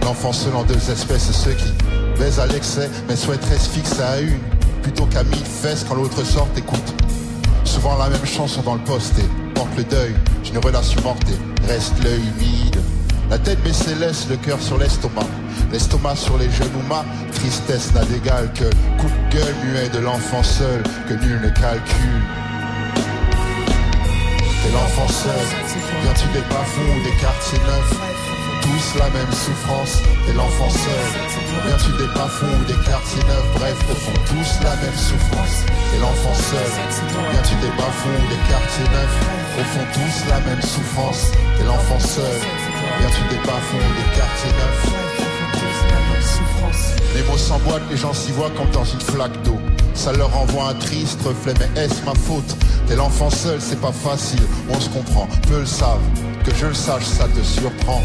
l'enfant 0.03 0.33
seul 0.33 0.55
en 0.55 0.63
deux 0.63 0.91
espèces, 0.91 1.31
ceux 1.31 1.53
qui 1.53 1.71
baisent 2.19 2.39
à 2.39 2.47
l'excès, 2.47 2.89
mais 3.07 3.15
souhaiteraient 3.15 3.57
se 3.57 3.69
fixer 3.69 4.01
à 4.01 4.19
une, 4.19 4.39
plutôt 4.81 5.05
qu'à 5.05 5.23
mille 5.23 5.45
fesses 5.45 5.85
quand 5.87 5.95
l'autre 5.95 6.21
sort 6.25 6.49
écoute. 6.57 6.93
Souvent 7.63 7.97
la 7.97 8.09
même 8.09 8.25
chanson 8.25 8.61
dans 8.61 8.75
le 8.75 8.81
poste 8.81 9.17
et 9.19 9.53
porte 9.53 9.75
le 9.77 9.85
deuil 9.85 10.13
d'une 10.43 10.57
relation 10.57 11.01
morte 11.01 11.23
et 11.29 11.54
reste 11.65 11.93
l'œil 12.03 12.21
humide. 12.37 12.77
La 13.29 13.37
tête 13.37 13.61
baissée 13.63 13.95
laisse 13.95 14.27
le 14.29 14.37
cœur 14.37 14.61
sur 14.61 14.77
l'estomac. 14.77 15.27
L'estomac 15.71 16.15
sur 16.15 16.37
les 16.37 16.49
genoux, 16.51 16.85
ma 16.87 17.03
tristesse 17.33 17.93
n'a 17.93 18.05
d'égal 18.05 18.51
que 18.53 18.65
coup 19.01 19.09
de 19.09 19.35
gueule 19.35 19.55
muet 19.63 19.89
de 19.89 19.99
l'enfant 19.99 20.43
seul 20.43 20.83
que 21.07 21.13
nul 21.13 21.41
ne 21.41 21.49
calcule. 21.49 22.23
T'es 24.61 24.71
l'enfant 24.71 25.07
seul, 25.07 25.45
viens-tu 26.03 26.27
des 26.33 26.45
bas-fonds 26.49 26.93
ou 26.97 27.03
des 27.03 27.15
quartiers 27.19 27.59
neufs? 27.59 27.99
Tous 28.61 28.99
la 28.99 29.09
même 29.09 29.31
souffrance, 29.31 30.01
t'es 30.25 30.33
l'enfant 30.33 30.69
seul, 30.69 31.05
viens-tu 31.65 31.91
des 31.97 32.11
bas-fonds 32.13 32.45
ou 32.45 32.65
des 32.65 32.79
quartiers 32.85 33.23
neufs? 33.23 33.49
Bref, 33.55 33.77
au 33.91 33.95
fond 33.95 34.19
tous 34.25 34.63
la 34.63 34.75
même 34.77 34.97
souffrance, 34.97 35.65
t'es 35.91 35.99
l'enfant 35.99 36.33
seul, 36.33 36.71
viens-tu 37.31 37.55
des 37.61 37.73
bas-fonds 37.77 38.09
ou 38.09 38.27
des 38.29 38.41
quartiers 38.49 38.89
neufs? 38.91 39.44
Au 39.57 39.63
fond 39.63 39.85
tous 39.93 40.29
la 40.29 40.39
même 40.41 40.61
souffrance, 40.61 41.31
t'es 41.57 41.63
l'enfant 41.63 41.99
seul, 41.99 42.23
viens-tu 42.99 43.35
des 43.35 43.41
bas-fonds 43.47 43.77
des 43.77 44.17
quartiers 44.17 44.51
neufs 44.51 45.05
les 47.15 47.23
mots 47.23 47.37
s'emboîtent, 47.37 47.89
les 47.89 47.95
gens 47.95 48.13
s'y 48.13 48.33
voient 48.33 48.51
comme 48.57 48.69
dans 48.71 48.83
une 48.83 48.99
flaque 48.99 49.41
d'eau. 49.43 49.57
Ça 49.93 50.11
leur 50.11 50.35
envoie 50.37 50.69
un 50.69 50.73
triste 50.73 51.21
reflet, 51.23 51.53
mais 51.59 51.81
est-ce 51.81 52.03
ma 52.03 52.13
faute? 52.13 52.57
T'es 52.87 52.95
l'enfant 52.97 53.29
seul, 53.29 53.61
c'est 53.61 53.79
pas 53.79 53.93
facile, 53.93 54.41
on 54.69 54.77
se 54.79 54.89
comprend, 54.89 55.27
peu 55.47 55.59
le 55.59 55.65
savent. 55.65 56.01
Que 56.43 56.53
je 56.53 56.65
le 56.65 56.73
sache, 56.73 57.05
ça 57.05 57.29
te 57.29 57.41
surprend. 57.41 58.01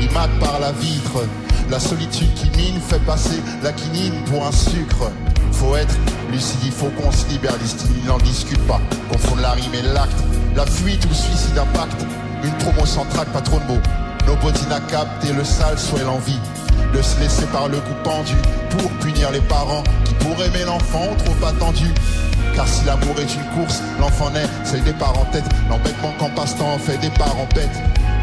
Il 0.00 0.08
mate 0.12 0.30
par 0.38 0.60
la 0.60 0.70
vitre, 0.72 1.24
la 1.70 1.80
solitude 1.80 2.32
qui 2.34 2.50
mine 2.56 2.80
fait 2.80 3.04
passer 3.04 3.42
la 3.64 3.72
quinine 3.72 4.14
pour 4.26 4.46
un 4.46 4.52
sucre. 4.52 5.10
Faut 5.52 5.76
être 5.76 5.94
lucide, 6.30 6.58
il 6.64 6.72
faut 6.72 6.88
qu'on 6.88 7.12
se 7.12 7.26
libère, 7.28 7.56
l'hystérie 7.60 8.02
n'en 8.06 8.18
discute 8.18 8.60
pas. 8.66 8.80
Confondre 9.10 9.42
la 9.42 9.52
rime 9.52 9.74
et 9.74 9.82
l'acte, 9.82 10.18
la 10.56 10.66
fuite 10.66 11.04
ou 11.04 11.08
le 11.08 11.14
suicide 11.14 11.58
impact. 11.58 12.04
Une 12.42 12.52
promo 12.58 12.82
trac, 13.10 13.28
pas 13.28 13.40
trop 13.40 13.58
de 13.60 13.64
mots. 13.64 13.82
Nobody 14.26 14.66
n'a 14.68 14.80
capté 14.80 15.32
le 15.32 15.44
sale, 15.44 15.78
soit 15.78 16.02
l'envie 16.02 16.38
de 16.92 17.02
se 17.02 17.18
laisser 17.20 17.46
par 17.46 17.68
le 17.68 17.78
coup 17.78 17.94
pendu 18.04 18.34
pour 18.70 18.90
punir 18.98 19.30
les 19.30 19.40
parents 19.40 19.82
qui 20.04 20.14
pour 20.14 20.42
aimer 20.42 20.64
l'enfant 20.64 21.08
trop 21.24 21.46
attendu. 21.46 21.86
Car 22.54 22.68
si 22.68 22.84
l'amour 22.84 23.14
est 23.18 23.34
une 23.34 23.44
course, 23.56 23.80
l'enfant 23.98 24.30
naît, 24.30 24.46
c'est 24.64 24.78
le 24.78 24.84
départ 24.84 25.18
en 25.18 25.24
tête. 25.26 25.44
L'embêtement 25.70 26.12
qu'en 26.18 26.30
passe-temps 26.30 26.78
fait 26.78 26.98
départ 26.98 27.38
en 27.38 27.46
pète. 27.46 27.70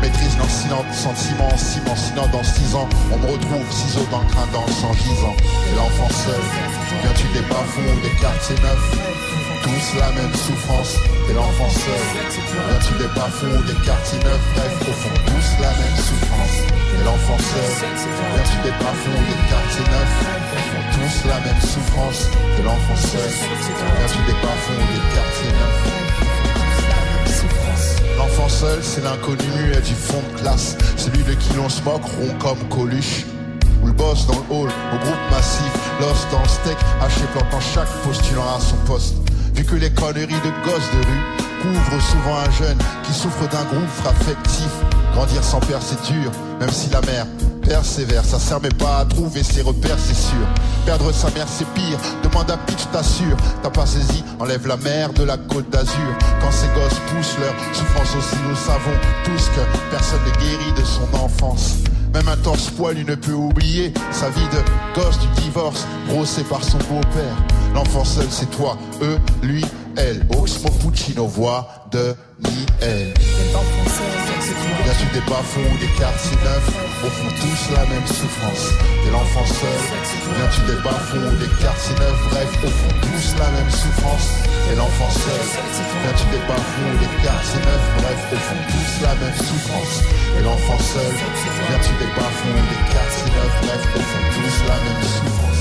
Maîtrise 0.02 0.38
l'ensinant 0.38 0.84
sentiment, 0.94 1.50
ciment, 1.58 1.96
sinon 1.96 2.28
dans 2.32 2.44
six 2.44 2.74
ans, 2.76 2.88
on 3.12 3.18
me 3.18 3.32
retrouve 3.32 3.72
ciseaux 3.72 4.08
dans 4.12 4.22
le 4.22 4.28
crâne, 4.28 4.50
dans 4.54 4.68
sang 4.68 4.94
gisant. 4.94 5.36
Et 5.68 5.76
l'enfant 5.76 6.10
seul, 6.10 6.42
viens-tu 7.04 7.28
des 7.34 7.46
bas-fonds, 7.48 8.00
des 8.04 8.16
quartiers 8.22 8.56
neufs? 8.64 8.92
Tous 9.62 10.00
la 10.00 10.10
même 10.12 10.34
souffrance, 10.34 10.96
et 11.30 11.34
l'enfant 11.34 11.70
seul. 11.70 12.04
Viens-tu 12.16 12.94
des 12.96 13.12
bas-fonds, 13.14 13.60
des 13.68 13.76
quartiers 13.86 14.20
neufs, 14.24 14.48
fond, 15.04 15.16
tous 15.28 15.50
la 15.62 15.72
même 15.76 15.98
souffrance, 16.00 16.56
et 16.96 17.04
l'enfant 17.04 17.38
seul. 17.38 17.72
Viens-tu 17.92 18.58
des 18.64 18.76
bas-fonds, 18.80 19.24
des 19.28 19.42
quartiers 19.52 19.88
neufs, 19.92 20.18
tous 20.96 21.28
la 21.28 21.40
même 21.44 21.62
souffrance, 21.62 22.22
et 22.58 22.64
l'enfant 22.64 22.96
des 24.26 24.38
bas-fonds, 24.40 24.80
des 24.80 25.04
quartiers 25.14 25.52
neufs, 25.52 26.09
L'enfant 28.20 28.50
seul, 28.50 28.84
c'est 28.84 29.02
l'inconnu 29.02 29.46
muet 29.64 29.80
du 29.80 29.96
fond 29.96 30.22
de 30.34 30.42
classe, 30.42 30.76
celui 30.98 31.24
de 31.24 31.32
qui 31.36 31.54
l'on 31.54 31.70
se 31.70 31.82
moque, 31.84 32.04
rond 32.04 32.36
comme 32.38 32.60
Coluche. 32.68 33.26
Ou 33.82 33.88
le 33.88 33.94
boss 33.94 34.28
dans 34.28 34.34
le 34.34 34.44
hall, 34.50 34.70
au 34.94 34.98
groupe 34.98 35.32
massif, 35.32 35.72
l'os 36.02 36.28
dans 36.30 36.42
le 36.42 36.50
steak, 36.50 36.78
haché 37.02 37.22
plantant 37.32 37.62
chaque 37.62 37.88
postulant 38.04 38.44
à 38.44 38.60
son 38.60 38.76
poste. 38.86 39.16
Vu 39.56 39.64
que 39.64 39.76
les 39.76 39.90
conneries 39.92 40.28
de 40.28 40.52
gosses 40.66 40.92
de 40.92 41.08
rue 41.08 41.40
couvrent 41.62 42.04
souvent 42.04 42.38
un 42.40 42.52
jeune 42.52 42.78
qui 43.04 43.14
souffre 43.14 43.48
d'un 43.48 43.64
groupe 43.64 43.88
affectif. 44.06 44.68
Grandir 45.20 45.44
sans 45.44 45.60
père 45.60 45.82
c'est 45.82 46.02
dur, 46.14 46.32
même 46.62 46.72
si 46.72 46.90
la 46.92 47.02
mère 47.02 47.26
persévère, 47.62 48.24
ça 48.24 48.40
sert 48.40 48.62
mais 48.62 48.70
pas 48.70 49.00
à 49.00 49.06
trouver 49.06 49.44
ses 49.44 49.62
repères 49.62 49.98
c'est 50.00 50.16
sûr. 50.16 50.48
Perdre 50.86 51.12
sa 51.12 51.30
mère 51.32 51.46
c'est 51.46 51.68
pire, 51.74 52.00
demande 52.24 52.50
à 52.50 52.56
Pitch 52.56 52.86
t'assure. 52.94 53.36
T'as 53.62 53.70
pas 53.70 53.86
saisi, 53.86 54.24
enlève 54.40 54.66
la 54.66 54.78
mer 54.78 55.12
de 55.12 55.24
la 55.26 55.36
côte 55.36 55.70
d'Azur. 55.70 56.16
Quand 56.40 56.52
ces 56.54 56.68
gosses 56.68 57.02
poussent 57.10 57.38
leur 57.38 57.54
souffrance 57.76 58.16
aussi, 58.16 58.38
nous 58.48 58.56
savons 58.56 58.98
tous 59.26 59.50
que 59.50 59.92
personne 59.92 60.22
ne 60.26 60.32
guérit 60.40 60.72
de 60.80 60.86
son 60.86 61.22
enfance. 61.22 61.80
Même 62.14 62.30
un 62.30 62.38
torse 62.38 62.70
poilu 62.70 63.04
ne 63.04 63.16
peut 63.16 63.34
oublier 63.34 63.94
sa 64.12 64.30
vie 64.30 64.48
de 64.54 65.00
gosse 65.02 65.20
du 65.20 65.28
divorce, 65.42 65.86
brossé 66.08 66.44
par 66.44 66.64
son 66.64 66.78
beau-père. 66.78 67.36
L'enfant 67.76 68.06
seul, 68.06 68.28
c'est 68.30 68.50
toi, 68.52 68.78
eux, 69.02 69.20
lui, 69.44 69.66
elle. 70.00 70.26
Oxmo 70.38 70.70
Puccino, 70.82 71.28
voix 71.28 71.68
de 71.92 72.16
Niel. 72.40 73.14
Viens-tu 74.84 75.06
des 75.14 75.26
bas-fonds 75.28 75.70
ou 75.74 75.78
des 75.78 75.92
quartiers 76.00 76.40
neufs 76.44 76.72
Au 77.04 77.10
fond, 77.10 77.30
tous 77.42 77.76
la 77.76 77.86
même 77.86 78.08
souffrance. 78.08 78.64
T'es 79.04 79.12
l'enfant 79.12 79.46
seul. 79.46 79.80
Viens-tu 80.36 80.62
des 80.72 80.82
bas-fonds, 80.82 81.34
des 81.40 81.52
quartiers 81.62 81.96
neufs, 82.00 82.24
bref, 82.32 82.52
au 82.64 82.68
fond, 82.68 82.94
tous 83.02 83.28
la 83.38 83.50
même 83.52 83.70
souffrance. 83.70 84.28
Et 84.72 84.76
l'enfant 84.76 85.10
seul, 85.12 85.44
viens-tu 86.04 86.26
des 86.32 86.44
bas-fonds, 86.48 86.96
des 87.00 87.12
quartiers 87.24 87.62
neufs, 87.62 87.90
bref, 88.00 88.20
au 88.34 88.40
fond, 88.48 88.60
tous 88.72 88.92
la 89.04 89.14
même 89.16 89.38
souffrance. 89.38 89.96
Et 90.38 90.42
l'enfant 90.44 90.80
seul, 90.80 91.12
viens-tu 91.70 91.94
des 92.00 92.12
bas-fonds, 92.16 92.62
des 92.72 92.84
quartiers 92.94 93.32
neufs, 93.36 93.58
bref, 93.62 93.84
au 93.96 94.00
fond, 94.00 94.24
tous 94.34 94.58
la 94.66 94.78
même 94.80 95.04
souffrance. 95.04 95.59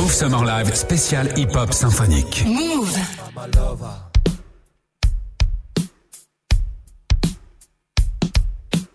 Move 0.00 0.14
Summer 0.14 0.44
Live 0.46 0.74
spécial 0.74 1.28
hip-hop 1.36 1.74
symphonique. 1.74 2.46
Move. 2.46 2.98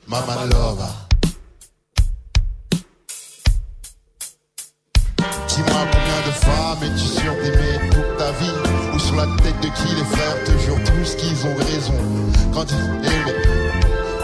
Mama 0.08 0.46
Lova. 0.52 0.90
Dis-moi 5.48 5.82
combien 5.92 6.22
de 6.26 6.32
femmes 6.32 6.84
es-tu 6.84 7.06
sûr 7.06 7.34
d'aimer 7.36 7.90
toute 7.92 8.18
ta 8.18 8.32
vie? 8.32 8.96
Ou 8.96 8.98
sur 8.98 9.16
la 9.16 9.28
tête 9.44 9.62
de 9.62 9.68
qui 9.68 9.96
les 9.96 10.06
frères 10.06 10.44
te 10.44 10.58
jurent 10.58 10.84
tous 10.86 11.16
qu'ils 11.18 11.46
ont 11.46 11.56
raison? 11.56 11.94
Grandi, 12.52 12.74
aimé, 13.04 13.34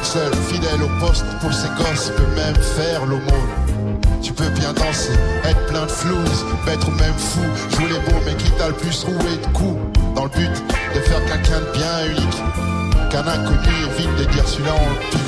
seul, 0.01 0.33
fidèle 0.49 0.81
au 0.81 0.89
poste 0.99 1.25
pour 1.41 1.53
ses 1.53 1.69
gosses 1.77 2.11
peut 2.17 2.35
même 2.35 2.55
faire 2.55 3.05
l'aumône 3.05 3.60
tu 4.21 4.33
peux 4.33 4.49
bien 4.49 4.73
danser, 4.73 5.13
être 5.43 5.65
plein 5.67 5.85
de 5.85 5.91
flouze, 5.91 6.45
être 6.67 6.91
même 6.91 7.17
fou, 7.17 7.41
jouer 7.71 7.89
les 7.89 8.11
beaux 8.11 8.19
mais 8.25 8.35
qui 8.35 8.51
t'a 8.51 8.67
le 8.67 8.73
plus 8.75 9.03
roué 9.03 9.37
de 9.41 9.47
coups. 9.57 9.79
Dans 10.15 10.23
le 10.25 10.29
but 10.29 10.51
de 10.93 10.99
faire 10.99 11.23
quelqu'un 11.25 11.59
de 11.59 11.71
bien 11.71 12.05
unique 12.11 12.37
Qu'un 13.09 13.25
inconnu 13.27 13.73
évite 13.89 14.15
de 14.17 14.25
dire 14.25 14.47
celui-là 14.47 14.73
on 14.75 14.89
le 14.89 15.21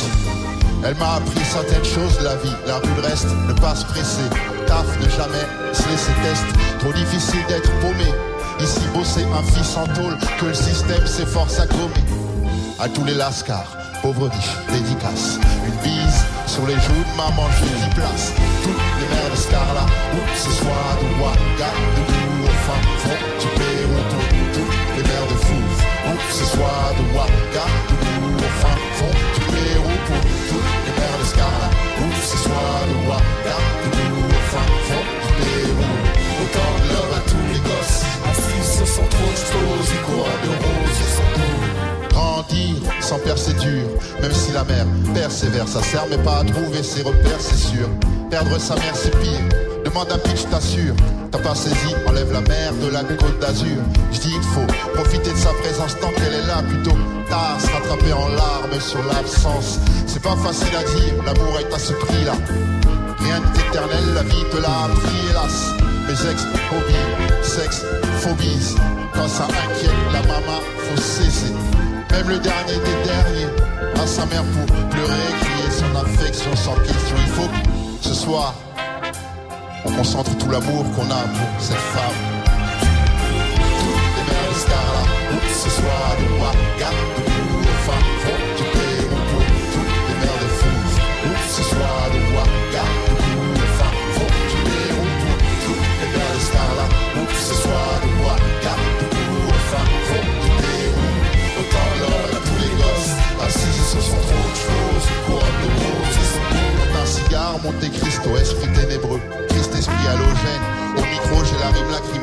elle 0.85 0.95
m'a 0.95 1.13
appris 1.13 1.39
certaines 1.45 1.85
choses 1.85 2.17
de 2.19 2.25
la 2.25 2.35
vie, 2.35 2.51
la 2.67 2.75
rue 2.75 2.93
le 2.97 3.07
reste, 3.07 3.27
ne 3.47 3.53
pas 3.53 3.73
se 3.73 3.85
presser, 3.85 4.27
taf, 4.67 4.85
ne 4.99 5.09
jamais 5.09 5.47
se 5.71 5.87
laisser 5.87 6.11
test, 6.21 6.43
trop 6.79 6.91
difficile 6.91 7.39
d'être 7.47 7.71
paumé, 7.79 8.11
ici 8.59 8.81
bosser 8.93 9.23
un 9.23 9.43
fils 9.43 9.77
en 9.77 9.85
tôle, 9.85 10.17
que 10.37 10.45
le 10.47 10.53
système 10.53 11.07
s'efforce 11.07 11.57
à 11.61 11.67
gommer. 11.67 12.03
À 12.79 12.89
tous 12.89 13.05
les 13.05 13.13
lascars, 13.13 13.77
pauvres 14.01 14.27
riches, 14.27 14.57
dédicace, 14.73 15.39
une 15.65 15.89
bise 15.89 16.25
sur 16.45 16.65
les 16.67 16.75
joues 16.75 17.03
de 17.09 17.17
maman, 17.17 17.47
je 17.57 17.65
dis 17.65 17.95
place, 17.95 18.33
toutes 18.63 18.85
les 18.99 19.07
mères 19.07 19.31
de 19.31 19.35
Scarla, 19.35 19.85
ou 20.13 20.19
ce 20.35 20.51
soir 20.51 20.97
de 20.99 21.05
Ouaga, 21.19 21.71
de 21.95 22.03
au 22.43 22.53
fin 22.65 22.81
fond 23.03 23.21
du 23.39 23.47
Pérou, 23.57 23.99
toutes 24.53 24.77
les 24.97 25.03
mères 25.03 25.27
de 25.27 25.37
Fouf, 25.45 25.75
ou 26.07 26.15
ce 26.31 26.45
soir 26.45 26.93
de 26.97 27.03
Ouaga, 27.15 27.65
de 27.89 27.95
au 28.35 28.49
fin 28.61 28.77
fond 28.97 29.13
du 29.35 29.41
Pérou, 29.51 29.95
pour 30.07 30.21
toutes 30.49 30.71
les 30.85 30.93
mères 30.99 31.19
de 31.19 31.25
Scarla, 31.25 31.69
ou 31.99 32.07
ce 32.21 32.37
soir 32.37 32.75
de 32.89 32.95
Ouaga, 33.07 33.57
de 33.83 34.03
au 34.19 34.39
fin 34.51 34.67
fond 34.87 35.05
du 35.23 35.29
Pérou. 35.39 35.91
Autant 36.43 36.73
de 36.79 36.87
love 36.93 37.13
à 37.17 37.21
tous 37.29 37.45
les 37.53 37.59
gosses, 37.59 38.03
assis 38.29 38.77
sur 38.77 38.87
son 38.87 39.05
trône, 39.07 39.37
j'pose 39.37 39.91
et 39.95 40.01
couronne 40.05 40.62
sans 43.19 43.37
c'est 43.37 43.57
dur, 43.59 43.83
même 44.21 44.33
si 44.33 44.51
la 44.51 44.63
mère 44.63 44.85
persévère, 45.13 45.67
ça 45.67 45.81
sert 45.83 46.05
mais 46.09 46.17
pas 46.17 46.39
à 46.39 46.43
trouver 46.43 46.81
ses 46.81 47.03
repères, 47.03 47.39
c'est 47.39 47.57
sûr. 47.57 47.87
Perdre 48.29 48.57
sa 48.59 48.75
mère 48.75 48.95
c'est 48.95 49.15
pire, 49.19 49.39
demande 49.85 50.11
à 50.11 50.17
Pitch, 50.17 50.45
t'assure. 50.49 50.95
T'as 51.31 51.39
pas 51.39 51.53
saisi, 51.53 51.93
enlève 52.07 52.31
la 52.31 52.41
mer 52.41 52.73
de 52.81 52.89
la 52.89 53.03
côte 53.03 53.39
d'Azur. 53.39 53.77
Je 54.11 54.19
dis 54.19 54.33
il 54.35 54.43
faut 54.43 54.65
profiter 54.95 55.31
de 55.31 55.37
sa 55.37 55.49
présence 55.61 55.99
tant 55.99 56.09
qu'elle 56.09 56.33
est 56.33 56.47
là, 56.47 56.63
plutôt 56.67 56.97
tard, 57.29 57.57
se 57.59 57.67
rattraper 57.67 58.13
en 58.13 58.29
larmes 58.29 58.79
sur 58.79 59.03
l'absence. 59.03 59.79
C'est 60.07 60.21
pas 60.21 60.35
facile 60.37 60.75
à 60.75 60.83
dire, 60.83 61.13
l'amour 61.25 61.59
est 61.59 61.73
à 61.73 61.79
ce 61.79 61.93
prix-là. 61.93 62.33
Rien 63.19 63.39
n'est 63.39 63.59
éternel, 63.61 64.13
la 64.15 64.23
vie 64.23 64.43
te 64.51 64.57
l'a 64.57 64.85
appris, 64.85 65.17
hélas. 65.29 65.73
Mes 66.07 66.31
ex, 66.31 66.43
hobbies, 66.71 67.73
phobies. 68.19 68.75
Quand 69.13 69.27
ça 69.27 69.45
inquiète 69.45 69.91
la 70.11 70.21
maman, 70.21 70.59
faut 70.77 71.01
cesser. 71.01 71.53
Même 72.13 72.29
le 72.29 72.37
dernier 72.37 72.75
des 72.75 73.09
derniers, 73.09 73.49
à 74.01 74.07
sa 74.07 74.25
mère 74.27 74.43
pour 74.43 74.65
pleurer, 74.89 75.27
crier 75.41 75.71
son 75.71 75.95
affection 75.99 76.55
sans 76.55 76.75
question. 76.75 77.15
Il 77.17 77.31
faut 77.33 77.47
que 77.47 78.07
ce 78.07 78.13
soir, 78.13 78.53
on 79.83 79.91
concentre 79.91 80.37
tout 80.37 80.49
l'amour 80.49 80.85
qu'on 80.95 81.09
a 81.09 81.23
pour 81.37 81.49
cette 81.59 81.75
femme. 81.75 82.19
Toutes 85.29 85.43
les 85.43 85.53
ce 85.53 85.69
soir 85.69 86.15
femmes, 87.85 88.52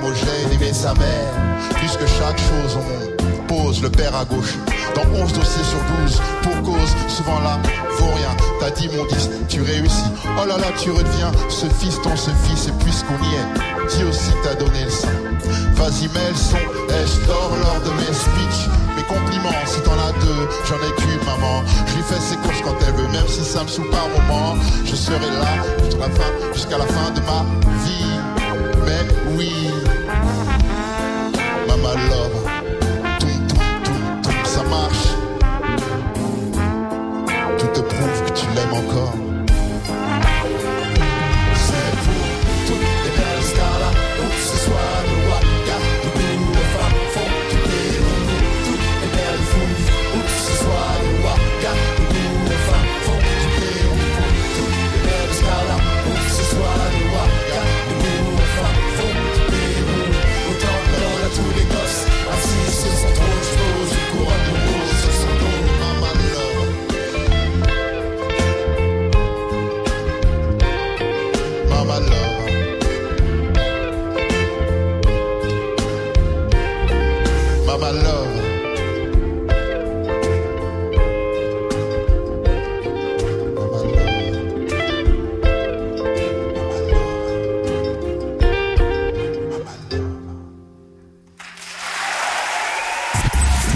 lacrymogène, 0.01 0.53
aimer 0.53 0.73
sa 0.73 0.95
mère. 0.95 1.33
Plus 1.75 1.97
que 1.97 2.07
chaque 2.07 2.39
chose 2.39 2.77
au 2.77 2.83
monde, 2.83 3.47
pose 3.47 3.83
le 3.83 3.91
père 3.91 4.15
à 4.17 4.25
gauche. 4.25 4.57
Dans 4.95 5.23
11 5.23 5.33
dossiers 5.33 5.65
sur 5.65 5.79
12, 6.03 6.21
pour 6.43 6.63
cause, 6.63 6.95
souvent 7.09 7.41
là, 7.41 7.59
vaut 7.99 8.13
rien. 8.15 8.35
T'as 8.59 8.71
dit 8.71 8.89
mon 8.89 9.05
disque, 9.07 9.31
tu 9.49 9.63
réussis. 9.63 10.11
Oh 10.25 10.47
là 10.47 10.57
là, 10.57 10.67
tu 10.79 10.91
redeviens 10.91 11.33
ce 11.49 11.67
fiston, 11.67 12.17
ce 12.17 12.31
fils, 12.45 12.69
et 12.69 12.73
puisqu'on 12.85 13.15
y 13.25 13.35
est, 13.35 13.97
dis 13.97 14.05
aussi 14.05 14.33
t'as 14.43 14.55
donné 14.55 14.85
le 14.85 14.91
sein. 14.91 15.09
Vas-y, 15.75 16.09
mets 16.09 16.31
le 16.31 16.37
son, 16.37 16.57
lors 17.29 17.81
de 17.85 17.91
mes 17.97 18.13
speeches? 18.13 18.69
Mes 18.97 19.03
compliments, 19.05 19.57
si 19.67 19.81
t'en 19.81 19.93
as 19.93 20.13
deux, 20.25 20.49
j'en 20.69 20.77
ai 20.77 20.95
qu'une, 20.97 21.25
maman. 21.25 21.63
Je 21.87 21.97
lui 21.97 22.03
fais 22.03 22.21
ses 22.21 22.37
courses 22.37 22.61
quand 22.63 22.77
elle 22.87 22.95
veut, 22.95 23.09
même 23.09 23.29
si 23.29 23.45
ça 23.45 23.63
me 23.63 23.69
saoule 23.69 23.91
par 23.91 24.09
moment. 24.09 24.57
Je 24.85 24.95
serai 24.95 25.19
là 25.19 25.65
jusqu'à 25.85 25.99
la 25.99 26.11
fin, 26.11 26.53
jusqu'à 26.53 26.79
la 26.79 26.87
fin 26.87 27.11
de 27.11 27.21
ma 27.21 27.45
vie. 27.85 28.10
Mais 28.85 29.05
oui, 29.37 29.53
Mama 31.67 31.95
Love, 32.11 32.50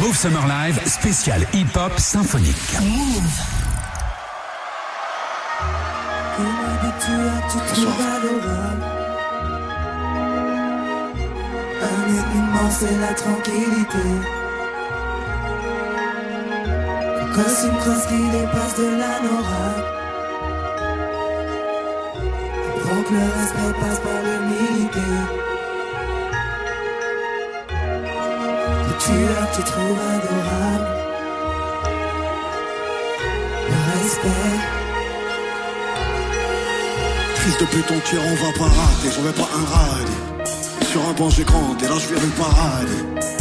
Move 0.05 0.19
Summer 0.19 0.47
Live 0.47 0.79
spécial 0.85 1.47
hip-hop 1.55 1.99
symphonique. 1.99 2.77
Un 11.81 12.03
événement 12.07 12.71
c'est 12.71 12.99
la 13.01 13.15
tranquillité 13.15 14.05
Un 17.23 17.27
costume 17.35 17.77
crosse 17.79 18.07
qui 18.07 18.29
dépasse 18.29 18.77
de 18.77 18.85
l'anorak 18.85 19.85
Donc 22.85 23.11
le 23.11 23.23
respect 23.41 23.81
passe 23.81 24.01
par 24.01 24.21
l'humilité 24.23 25.44
Le 29.05 29.11
tueur 29.11 29.51
que 29.51 29.57
tu 29.57 29.63
trouves 29.65 29.99
adorable 30.15 30.89
Le 33.69 34.01
respect 34.01 34.59
Fils 37.37 37.59
de 37.59 37.65
pute, 37.67 37.91
on 37.91 38.01
tire, 38.01 38.21
on 38.25 38.35
va 38.47 38.53
pas 38.59 38.65
rater, 38.65 39.09
j'en 39.15 39.23
vais 39.23 39.33
pas 39.33 39.49
un 39.55 39.65
rade. 39.75 40.87
Sur 40.91 41.07
un 41.07 41.13
banc 41.13 41.29
j'ai 41.29 41.45
grandi, 41.45 41.85
là 41.85 41.97
je 41.99 42.15
viens 42.15 42.23
le 42.23 42.31
parade. 42.31 42.89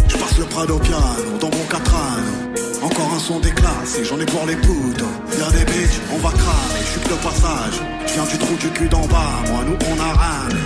Je 0.10 0.18
passe 0.18 0.38
le 0.38 0.46
Prado 0.46 0.80
piano 0.80 1.38
dans 1.40 1.50
mon 1.50 1.64
catrano. 1.70 2.34
Encore 2.82 3.14
un 3.16 3.20
son 3.20 3.40
déclassé, 3.40 4.04
j'en 4.04 4.20
ai 4.20 4.26
pour 4.26 4.46
les 4.46 4.58
poudres. 4.58 5.08
Y'a 5.40 5.50
des 5.52 5.64
bitches, 5.64 6.02
on 6.14 6.18
va 6.18 6.30
cramer, 6.32 6.82
je 6.82 7.00
suis 7.00 7.10
le 7.10 7.16
passage. 7.16 7.80
Je 8.08 8.14
viens 8.14 8.26
du 8.26 8.38
trou 8.38 8.56
du 8.56 8.70
cul 8.72 8.90
d'en 8.90 9.06
bas, 9.08 9.40
moi 9.50 9.64
nous 9.66 9.78
on 9.90 10.00
a 10.02 10.14
rame. 10.14 10.60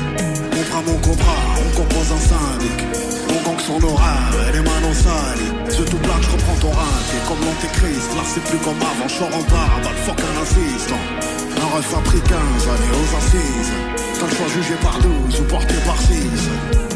On 0.53 0.63
prend 0.71 0.81
mon 0.81 0.97
cobra, 0.99 1.36
on 1.57 1.77
compose 1.77 2.12
un 2.12 2.19
syndic. 2.19 3.16
Gang 3.47 3.60
son 3.60 3.79
aura, 3.88 4.15
les 4.51 4.60
mains 4.60 4.93
salies. 4.93 5.71
Ce 5.71 5.83
tout 5.83 6.01
plat, 6.03 6.19
je 6.19 6.31
reprends 6.36 6.60
ton 6.60 6.71
rat, 6.71 6.99
t'es 7.07 7.21
comme 7.27 7.39
l'antéchrist. 7.47 8.10
Là 8.17 8.23
c'est 8.27 8.43
plus 8.43 8.60
comme 8.60 8.81
avant, 8.91 9.07
je 9.07 9.23
en 9.23 9.43
barre, 9.47 9.79
le 9.88 10.01
fuck 10.03 10.19
un 10.19 10.36
assistant. 10.43 11.03
Un 11.63 11.77
ref 11.77 11.93
a 11.95 12.01
pris 12.10 12.19
15 12.19 12.33
années 12.36 12.93
aux 12.99 13.12
assises. 13.15 13.71
T'as 14.19 14.27
le 14.27 14.36
choix 14.36 14.49
jugé 14.53 14.75
par 14.83 14.99
12 14.99 15.39
ou 15.39 15.43
porté 15.45 15.75
par 15.86 15.97
6 15.97 16.88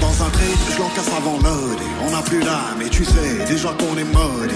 dans 0.00 0.24
un 0.24 0.30
trip, 0.30 0.58
je 0.72 0.78
l'encasse 0.78 1.10
avant 1.16 1.38
mode 1.38 1.78
On 2.06 2.10
n'a 2.10 2.22
plus 2.22 2.40
l'âme 2.40 2.82
et 2.84 2.88
tu 2.88 3.04
sais 3.04 3.44
déjà 3.46 3.68
qu'on 3.70 3.96
est 3.96 4.04
maudit 4.04 4.54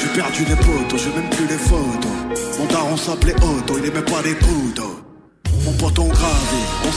J'ai 0.00 0.20
perdu 0.20 0.44
des 0.44 0.56
potos, 0.56 1.00
j'ai 1.02 1.20
même 1.20 1.30
plus 1.30 1.46
les 1.46 1.58
photos 1.58 2.58
Mon 2.58 2.66
daron 2.66 2.96
s'appelait 2.96 3.34
Otto, 3.36 3.78
il 3.78 3.86
aimait 3.86 4.02
pas 4.02 4.22
les 4.24 4.34
poudres 4.34 4.91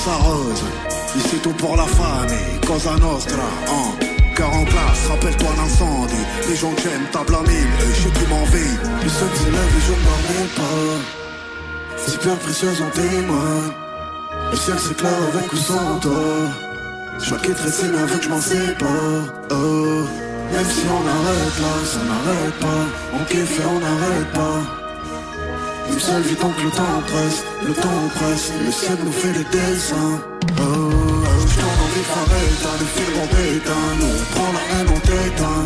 Ici 0.05 1.37
tout 1.41 1.53
pour 1.53 1.75
la 1.75 1.85
famille, 1.85 2.59
Cosa 2.67 2.95
Nostra, 2.97 3.41
hein 3.67 4.05
Cœur 4.35 4.53
en 4.53 4.63
place, 4.63 5.07
rappelle-toi 5.09 5.49
l'incendie 5.57 6.13
Les 6.47 6.55
gens 6.55 6.71
qui 6.73 6.87
aiment 6.89 7.09
table 7.11 7.33
à 7.33 7.41
mille, 7.41 7.67
je 7.79 8.03
sais 8.03 8.09
qui 8.11 8.29
m'envie 8.29 8.77
Le 9.03 9.09
sun 9.09 9.27
s'élève 9.33 9.73
et 9.77 9.81
je 9.81 9.91
ne 9.93 10.47
pas. 10.57 11.05
C'est 11.97 12.21
bien 12.21 12.35
précieuse 12.35 12.81
en 12.83 12.89
témoigne. 12.91 13.71
Le 14.51 14.57
ciel 14.57 14.77
s'éclaire 14.77 15.23
avec 15.33 15.51
ou 15.51 15.57
sans 15.57 15.99
toi. 15.99 16.11
Je 17.19 17.29
vois 17.29 17.39
qu'il 17.39 17.55
tressé 17.55 17.85
mais 17.87 18.17
que 18.17 18.23
je 18.23 18.29
m'en 18.29 18.41
sépare. 18.41 19.33
Oh. 19.49 20.05
Même 20.53 20.65
si 20.69 20.85
on 20.85 21.07
arrête 21.07 21.59
là, 21.61 21.73
ça 21.83 21.99
n'arrête 22.03 22.59
pas. 22.59 22.85
On 23.15 23.23
kiffe 23.25 23.59
et 23.59 23.65
on 23.65 23.79
n'arrête 23.79 24.31
pas 24.33 24.84
Seule 26.05 26.21
vie 26.21 26.35
donc 26.35 26.53
le 26.63 26.69
temps 26.69 27.01
presse 27.07 27.43
Le 27.65 27.73
temps 27.73 28.07
presse, 28.13 28.51
le 28.63 28.71
ciel 28.71 28.97
nous 29.03 29.11
fait 29.11 29.33
des 29.33 29.43
dessins. 29.45 30.21
Oh, 30.51 30.61
oh 30.61 31.25
je 31.49 31.59
envie 31.83 31.99
de 31.99 32.05
faire 32.05 32.77
Le 32.79 32.87
fil 32.95 33.11
en 33.17 33.27
bétain 33.33 33.85
Nous 33.99 34.05
on 34.05 34.25
prend 34.35 34.51
la 34.53 34.63
haine, 34.69 34.89
on 34.95 34.99
t'éteint 34.99 35.65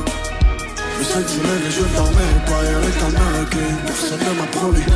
Le 0.98 1.04
ciel 1.04 1.26
se 1.28 1.40
lève 1.44 1.66
et 1.68 1.72
je 1.72 1.84
dormais 1.94 2.36
pas 2.48 2.64
Y'a 2.64 2.78
un 2.78 3.12
maqué, 3.42 3.66
personne 3.86 4.20
ne 4.20 4.40
m'a 4.40 4.48
promis 4.48 4.88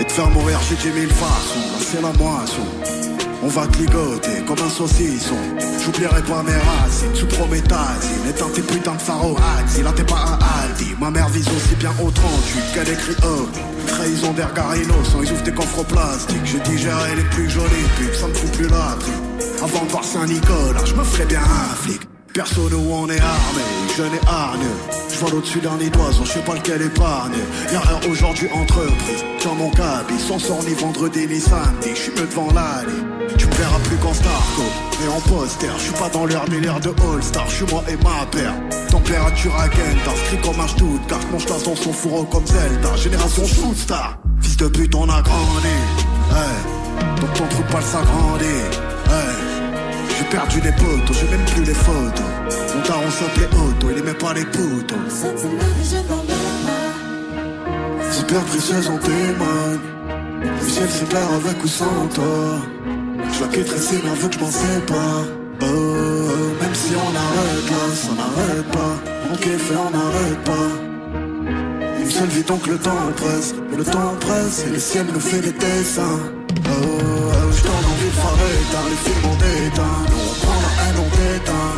Et 0.00 0.04
de 0.04 0.10
faire 0.10 0.30
mourir 0.30 0.58
j'ai 0.68 0.74
dix 0.74 0.98
mille 0.98 1.12
façons 1.12 1.66
c'est 1.78 2.02
la 2.02 2.12
moisson 2.18 2.66
on 3.42 3.48
va 3.48 3.66
cligoter 3.66 4.42
comme 4.46 4.58
un 4.64 4.70
saucisson. 4.70 5.36
J'oublierai 5.84 6.22
pas 6.22 6.42
mes 6.42 6.52
racines, 6.52 7.14
sous 7.14 7.26
prométhazine. 7.26 8.26
Étant 8.28 8.48
tes 8.48 8.62
putains 8.62 8.94
de 8.94 9.02
pharaons 9.02 9.36
là 9.36 9.92
t'es 9.94 10.04
pas 10.04 10.16
un 10.16 10.38
Aldi. 10.62 10.94
Ma 11.00 11.10
mère 11.10 11.28
vise 11.28 11.48
aussi 11.48 11.74
bien 11.76 11.92
au 12.02 12.10
38 12.10 12.62
qu'elle 12.74 12.88
écrit 12.88 13.16
oh. 13.24 13.48
Trahison 13.86 14.32
d'Ergarino, 14.32 14.94
sans 15.04 15.22
ils 15.22 15.32
ouvrent 15.32 15.42
des 15.42 15.52
coffres 15.52 15.84
plastiques. 15.84 16.44
J'ai 16.44 16.60
digéré 16.60 17.16
les 17.16 17.24
plus 17.24 17.48
jolies 17.48 17.88
pubs, 17.98 18.14
ça 18.14 18.26
me 18.26 18.34
fout 18.34 18.50
plus 18.52 18.68
la 18.68 18.96
Avant 19.62 19.84
de 19.84 19.90
voir 19.90 20.04
Saint-Nicolas, 20.04 20.84
je 20.84 20.94
me 20.94 21.04
ferais 21.04 21.26
bien 21.26 21.40
un 21.40 21.74
flic. 21.74 22.00
Perso, 22.34 22.68
nous 22.68 22.90
on 22.92 23.08
est 23.08 23.18
armé, 23.18 23.62
jeune 23.96 24.12
et 24.12 24.28
hargneux. 24.28 24.76
Je 25.08 25.18
vois 25.20 25.32
au-dessus 25.32 25.60
d'un 25.60 25.78
nid 25.78 25.88
d'oiseau, 25.88 26.24
je 26.24 26.32
sais 26.32 26.40
pas 26.40 26.54
lequel 26.54 26.82
épargne. 26.82 27.32
Y'a 27.72 27.80
rien 27.80 28.10
aujourd'hui 28.10 28.48
entreprise, 28.52 29.24
tiens 29.38 29.54
mon 29.54 29.70
cabis, 29.70 30.20
sans 30.20 30.38
sort 30.38 30.62
ni 30.64 30.74
vendredi 30.74 31.26
ni 31.26 31.40
samedi, 31.40 31.90
je 31.94 31.94
suis 31.94 32.12
devant 32.12 32.48
l'allée. 32.52 33.15
Tu 33.38 33.46
me 33.46 33.54
verras 33.54 33.78
plus 33.84 33.96
qu'en 33.96 34.14
Starco 34.14 34.62
et 35.04 35.08
en 35.08 35.20
poster. 35.20 35.68
Je 35.78 35.82
suis 35.82 35.92
pas 35.92 36.08
dans 36.08 36.26
l'air 36.26 36.44
délire 36.48 36.80
de 36.80 36.88
All-Star, 36.88 37.44
je 37.48 37.54
suis 37.56 37.66
moi 37.66 37.82
et 37.88 37.96
ma 37.96 38.26
paire. 38.30 38.54
Température 38.90 39.54
à 39.58 39.68
Kent, 39.68 40.08
inscrit 40.08 40.40
comme 40.40 40.60
un 40.60 40.68
Stuttgart. 40.68 41.20
Mon 41.32 41.38
chat 41.38 41.64
dans 41.64 41.76
son 41.76 41.92
fourreau 41.92 42.24
comme 42.24 42.46
Zelda. 42.46 42.96
Génération 42.96 43.44
Shootstar. 43.46 44.18
Fils 44.40 44.56
de 44.56 44.68
pute, 44.68 44.94
on 44.94 45.08
a 45.08 45.22
grandi. 45.22 45.76
Hey. 46.30 47.20
Donc 47.20 47.32
ton 47.34 47.46
trou 47.48 47.62
pas 47.70 47.82
s'agrandit. 47.82 48.44
Hey. 49.08 49.56
J'ai 50.18 50.24
perdu 50.24 50.60
des 50.60 50.72
potos, 50.72 51.16
j'ai 51.20 51.28
même 51.28 51.44
plus 51.44 51.64
les 51.64 51.74
photos. 51.74 52.26
Mon 52.74 52.82
daron 52.82 53.10
s'appelait 53.10 53.46
Otto, 53.46 53.90
il 53.90 53.98
aimait 53.98 54.14
pas 54.14 54.32
les 54.32 54.44
potos. 54.44 54.96
Super 58.12 58.40
précieuse, 58.44 58.88
on 58.88 58.98
témoigne. 58.98 59.80
Le 60.40 60.68
ciel 60.68 60.88
c'est 60.90 61.08
clair 61.08 61.28
avec 61.34 61.62
ou 61.62 61.68
sans 61.68 62.08
toi. 62.14 62.24
Je 63.36 63.42
la 63.42 63.64
tressé, 63.64 63.96
mais 64.02 64.14
veut 64.14 64.28
que 64.28 64.34
je 64.34 64.40
m'en 64.40 64.50
sépare. 64.50 65.24
Oh, 65.60 65.66
oh, 65.66 66.62
même 66.62 66.74
si 66.74 66.92
on 66.96 67.12
arrête 67.24 67.68
là, 67.70 67.84
ça 67.94 68.12
n'arrête 68.16 68.66
pas. 68.72 68.94
On 69.30 69.36
kiffe 69.36 69.72
on 69.72 69.90
n'arrête 69.90 70.42
pas. 70.44 70.68
Une 72.00 72.10
seule 72.10 72.28
vie 72.28 72.44
donc 72.44 72.66
le 72.66 72.78
temps 72.78 73.12
presse, 73.14 73.54
le 73.76 73.84
temps 73.84 74.14
presse 74.20 74.64
et 74.66 74.70
le 74.70 74.78
ciel 74.78 75.04
nous 75.12 75.20
fait 75.20 75.40
des 75.40 75.52
dessins. 75.52 76.20
Oh, 76.64 76.70
oh, 76.70 77.52
je 77.52 77.62
t'en 77.62 77.80
envie 77.92 78.08
de 78.08 78.18
faire 78.24 78.40
éteindre 78.56 78.88
les 78.88 79.00
films 79.04 79.26
en 79.30 79.36
déteint. 79.36 79.98
Nous 80.08 80.22
on 80.30 80.34
prend 80.40 80.58
la 80.64 80.72
haine, 80.82 80.98
on 81.04 81.10
déteint. 81.20 81.74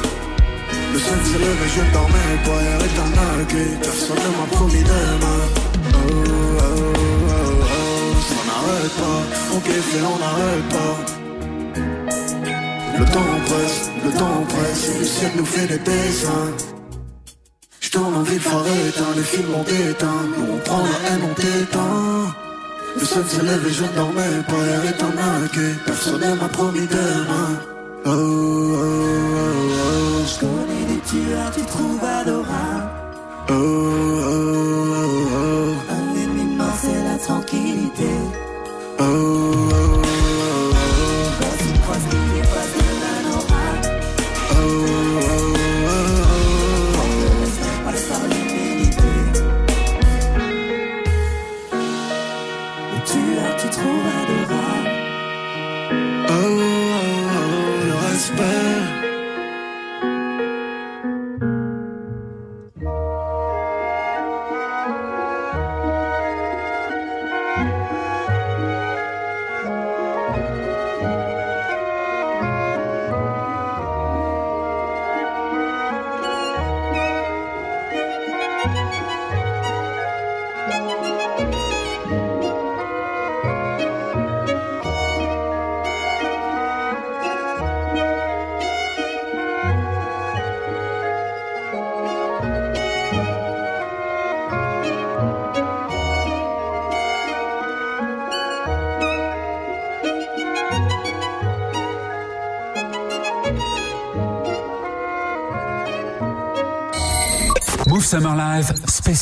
Le 0.93 0.99
ciel 1.01 1.19
s'est 1.25 1.39
levé, 1.43 1.67
je 1.75 1.93
dormais 1.93 2.31
hier 2.63 2.79
est 2.87 2.99
un 3.03 3.13
arqué. 3.27 3.65
Personne 3.83 4.17
ne 4.17 4.31
m'a 4.39 4.47
promis 4.53 4.85
demain. 4.85 5.43
Oh, 5.93 6.09
oh, 6.09 6.63
oh, 6.63 7.65
oh, 7.65 8.15
ça 8.29 8.41
n'arrête 8.47 8.95
pas. 9.03 9.57
On 9.57 9.61
kiffe 9.61 9.97
on 9.97 10.19
n'arrête 10.21 10.69
pas. 10.71 11.18
Le 12.99 13.05
temps 13.05 13.41
presse, 13.47 13.91
le 14.05 14.11
temps 14.11 14.45
presse, 14.49 14.99
le 14.99 15.05
ciel 15.05 15.31
nous 15.37 15.45
fait 15.45 15.67
des 15.67 15.79
dessins. 15.79 16.53
J'tourne 17.81 18.15
en 18.17 18.23
ville, 18.23 18.41
faire 18.41 18.67
éteint, 18.89 19.15
les 19.17 19.23
films 19.23 19.55
ont 19.55 19.63
éteint. 19.63 20.23
Nous 20.37 20.55
on 20.55 20.59
prend 20.59 20.83
la 20.83 21.09
haine, 21.09 21.21
on 21.31 21.35
t'éteint. 21.35 22.35
Le 22.99 23.05
sol 23.05 23.25
se 23.25 23.41
lève 23.41 23.65
et 23.67 23.73
je 23.73 23.85
ne 23.85 23.89
dormais 23.95 24.43
pas, 24.49 24.63
hier 24.67 24.85
est 24.85 25.03
un 25.03 25.13
marqué. 25.15 25.67
Personne 25.87 26.21
ne 26.21 26.35
m'a 26.41 26.49
promis 26.49 26.89
demain. 26.89 27.51
Oh, 28.05 28.11
oh, 28.11 28.75
oh, 28.75 29.75
oh. 29.81 30.25
J'connais 30.27 30.85
des 30.91 31.01
tueurs, 31.09 31.51
tu 31.55 31.63
trouves 31.63 32.05
adorable. 32.05 32.91
Oh, 33.51 33.55
oh, 33.55 34.35
oh, 34.93 35.29
oh. 35.35 35.93
Un 35.95 36.17
ennemi 36.21 36.57
mort, 36.57 36.77
c'est 36.81 37.03
la 37.05 37.17
tranquillité. 37.19 38.11
Oh, 38.99 39.05
oh. 39.05 39.38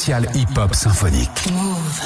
Spécial 0.06 0.28
hip-hop 0.36 0.72
symphonique. 0.72 1.50
Move. 1.50 2.00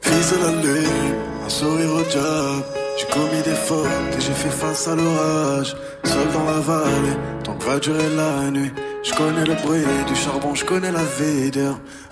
Fils 0.00 0.32
de 0.32 0.42
la 0.42 0.50
lune, 0.60 0.86
un 1.44 1.48
sourire 1.48 1.94
au 1.94 2.10
job. 2.10 2.64
J'ai 2.98 3.06
commis 3.06 3.42
des 3.44 3.54
fautes 3.54 3.86
et 4.16 4.20
j'ai 4.20 4.32
fait 4.32 4.50
face 4.50 4.88
à 4.88 4.96
l'orage. 4.96 5.76
seul 6.02 6.32
dans 6.32 6.44
la 6.44 6.58
vallée, 6.58 7.16
tant 7.44 7.54
que 7.54 7.64
va 7.64 7.78
durer 7.78 8.08
la 8.16 8.50
nuit. 8.50 8.72
Je 9.04 9.12
connais 9.14 9.44
le 9.44 9.54
bruit 9.62 9.84
du 10.08 10.16
charbon, 10.16 10.52
je 10.56 10.64
connais 10.64 10.90
la 10.90 11.04
vie 11.04 11.52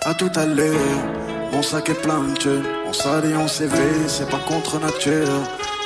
À 0.05 0.13
tout 0.13 0.31
à 0.35 0.45
l'heure, 0.45 1.03
mon 1.51 1.61
sac 1.61 1.89
est 1.89 2.01
plein 2.01 2.23
de 2.23 2.37
thunes. 2.37 2.80
On 2.91 2.93
s'allie, 2.93 3.33
on 3.35 3.47
s'éveille, 3.47 4.03
c'est 4.07 4.29
pas 4.29 4.41
contre 4.45 4.77
nature. 4.77 5.29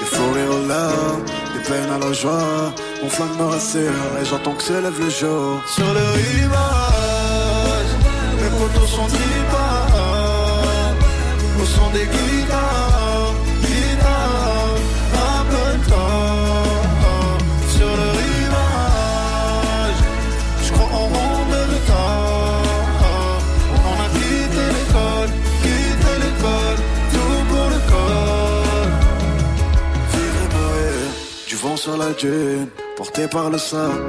Faut 0.06 0.32
rire 0.34 0.50
aux 0.50 0.68
larmes, 0.68 1.24
des 1.54 1.62
peines 1.62 1.92
à 1.92 2.00
la 2.00 2.12
joie. 2.14 2.74
Mon 3.04 3.10
flamme 3.10 3.38
me 3.38 3.44
rassure 3.44 3.92
et 4.20 4.26
j'attends 4.26 4.56
que 4.56 4.64
se 4.64 4.74
lève 4.74 5.00
le 5.00 5.10
jour. 5.12 5.62
Sur 5.68 5.86
le 5.94 6.00
rivage, 6.18 7.92
mes 8.42 8.50
photos 8.58 8.90
sont 8.90 9.06
tribales. 9.06 10.96
Au 11.62 11.66
son 11.66 11.92
des 11.92 12.08
guitares, 12.08 12.35
sur 31.86 31.98
la 31.98 32.12
dune. 32.14 32.68
Porté 32.98 33.28
par 33.28 33.50
le 33.50 33.58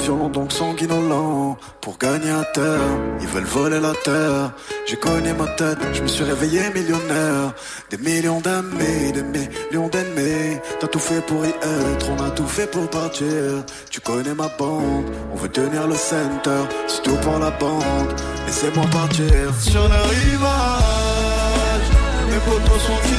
violent 0.00 0.28
donc 0.28 0.52
sanguinolent 0.52 1.58
Pour 1.82 1.98
gagner 1.98 2.30
à 2.30 2.44
terre, 2.44 2.88
ils 3.20 3.26
veulent 3.26 3.52
voler 3.56 3.80
la 3.80 3.94
terre. 4.08 4.52
J'ai 4.86 4.96
connu 4.96 5.32
ma 5.34 5.48
tête, 5.60 5.78
je 5.92 6.02
me 6.02 6.08
suis 6.08 6.24
réveillé 6.24 6.62
millionnaire. 6.74 7.52
Des 7.90 7.98
millions 7.98 8.40
d'amis, 8.40 9.12
des 9.16 9.26
millions 9.34 9.88
d'ennemis. 9.88 10.58
T'as 10.80 10.86
tout 10.86 11.04
fait 11.10 11.22
pour 11.28 11.44
y 11.44 11.50
être, 11.50 12.06
on 12.14 12.18
a 12.24 12.30
tout 12.30 12.50
fait 12.56 12.70
pour 12.70 12.88
partir. 12.88 13.42
Tu 13.90 14.00
connais 14.00 14.34
ma 14.42 14.48
bande, 14.58 15.08
on 15.32 15.36
veut 15.36 15.52
tenir 15.60 15.86
le 15.86 15.96
center. 15.96 16.62
C'est 16.86 17.02
tout 17.02 17.18
pour 17.24 17.38
la 17.38 17.50
bande, 17.62 18.10
laissez-moi 18.46 18.86
partir. 19.00 19.44
Sur 19.60 19.86
le 19.92 20.00
rivage, 20.14 21.88
mes 22.30 22.40
potos 22.46 22.80
sont 22.86 23.00
qui 23.06 23.16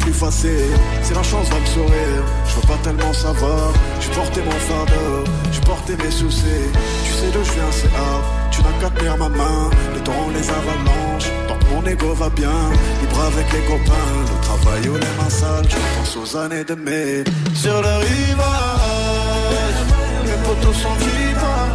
plus 0.00 0.12
facile. 0.12 0.74
Si 1.02 1.12
la 1.14 1.22
chance 1.22 1.48
va 1.48 1.58
me 1.58 1.66
sourire, 1.66 2.24
je 2.46 2.54
veux 2.56 2.66
pas 2.66 2.78
tellement 2.82 3.12
savoir. 3.12 3.72
Je 4.00 4.08
portais 4.08 4.42
mon 4.42 4.58
fardeau, 4.68 5.24
je 5.52 5.60
portais 5.60 5.96
mes 6.02 6.10
soucis. 6.10 6.66
Tu 7.04 7.12
sais 7.12 7.30
d'où 7.32 7.44
je 7.44 7.52
viens, 7.52 7.70
c'est 7.70 7.94
hard. 7.94 8.24
Tu 8.50 8.62
n'as 8.62 8.72
qu'à 8.80 8.90
tenir 8.90 9.16
ma 9.16 9.28
main, 9.28 9.70
les 9.94 10.00
temps 10.00 10.28
les 10.34 10.48
avalanches. 10.60 11.28
Tant 11.48 11.58
que 11.58 11.66
mon 11.74 11.86
ego 11.86 12.14
va 12.14 12.28
bien, 12.30 12.58
libre 13.00 13.20
avec 13.30 13.46
les 13.52 13.64
copains. 13.70 14.12
Le 14.30 14.36
travail 14.46 14.88
ou 14.88 14.94
les 14.94 15.12
mains 15.18 15.30
sales, 15.30 15.68
je 15.68 15.76
pense 15.94 16.16
aux 16.16 16.36
années 16.36 16.64
de 16.64 16.74
mai. 16.74 17.24
Sur 17.54 17.80
le 17.86 17.94
rivage, 18.08 19.78
les 20.26 20.38
potos 20.44 20.76
sont 20.84 20.96
vivants. 21.06 21.68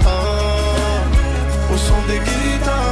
Au 1.74 1.78
son 1.78 2.02
des 2.08 2.20
guitares, 2.20 2.87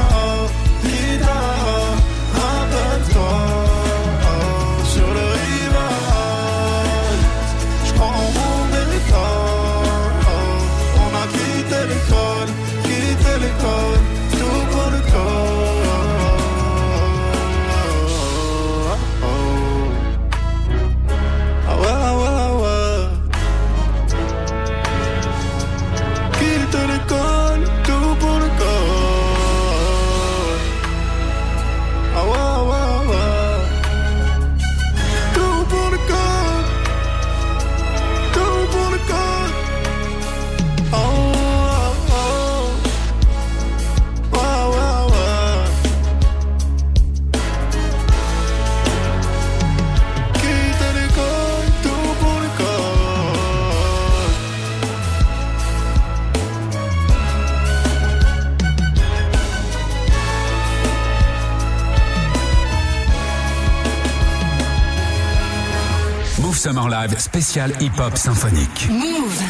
Spécial 67.18 67.72
hip-hop 67.80 68.18
symphonique. 68.18 68.90
Move 68.90 69.44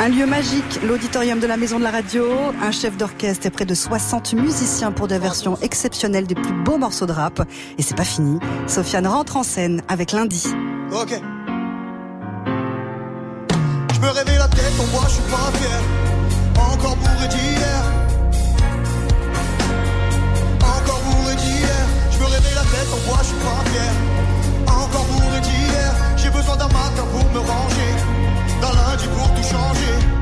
un 0.00 0.08
lieu 0.10 0.26
magique, 0.26 0.80
l'auditorium 0.86 1.40
de 1.40 1.46
la 1.46 1.56
Maison 1.56 1.78
de 1.78 1.84
la 1.84 1.90
Radio, 1.90 2.26
un 2.62 2.70
chef 2.70 2.98
d'orchestre 2.98 3.46
et 3.46 3.50
près 3.50 3.64
de 3.64 3.74
60 3.74 4.34
musiciens 4.34 4.92
pour 4.92 5.08
des 5.08 5.18
versions 5.18 5.56
exceptionnelles 5.62 6.26
des 6.26 6.34
plus 6.34 6.52
beaux 6.52 6.76
morceaux 6.76 7.06
de 7.06 7.12
rap. 7.12 7.40
Et 7.78 7.82
c'est 7.82 7.96
pas 7.96 8.04
fini, 8.04 8.38
Sofiane 8.66 9.06
rentre 9.06 9.38
en 9.38 9.42
scène 9.42 9.82
avec 9.88 10.12
lundi. 10.12 10.46
Ok. 10.92 11.18
Je 13.94 14.00
me 14.00 14.10
réveille 14.10 14.38
la 14.38 14.48
tête 14.48 14.72
en 14.78 14.84
bois, 14.92 15.06
je 15.08 15.14
suis 15.14 15.22
pas 15.22 15.50
fier. 15.58 15.80
Encore 16.56 16.96
bourré 16.96 17.28
d'hier. 17.28 17.82
Encore 20.60 21.00
bourré 21.00 21.34
d'hier. 21.36 21.86
Je 22.12 22.18
me 22.18 22.24
réveille 22.26 22.54
la 22.54 22.62
tête 22.62 22.88
en 22.92 23.08
bois, 23.08 23.20
je 23.22 23.28
suis 23.28 23.36
pas 23.36 23.70
fier 23.70 24.20
encore 24.90 25.04
bourré 25.04 25.40
d'hier. 25.40 26.09
J'ai 26.22 26.28
besoin 26.28 26.56
d'un 26.56 26.68
matin 26.68 27.04
pour 27.12 27.24
me 27.32 27.38
ranger. 27.38 27.92
D'un 28.60 28.72
lundi 28.72 29.06
pour 29.16 29.34
tout 29.34 29.42
changer. 29.42 30.20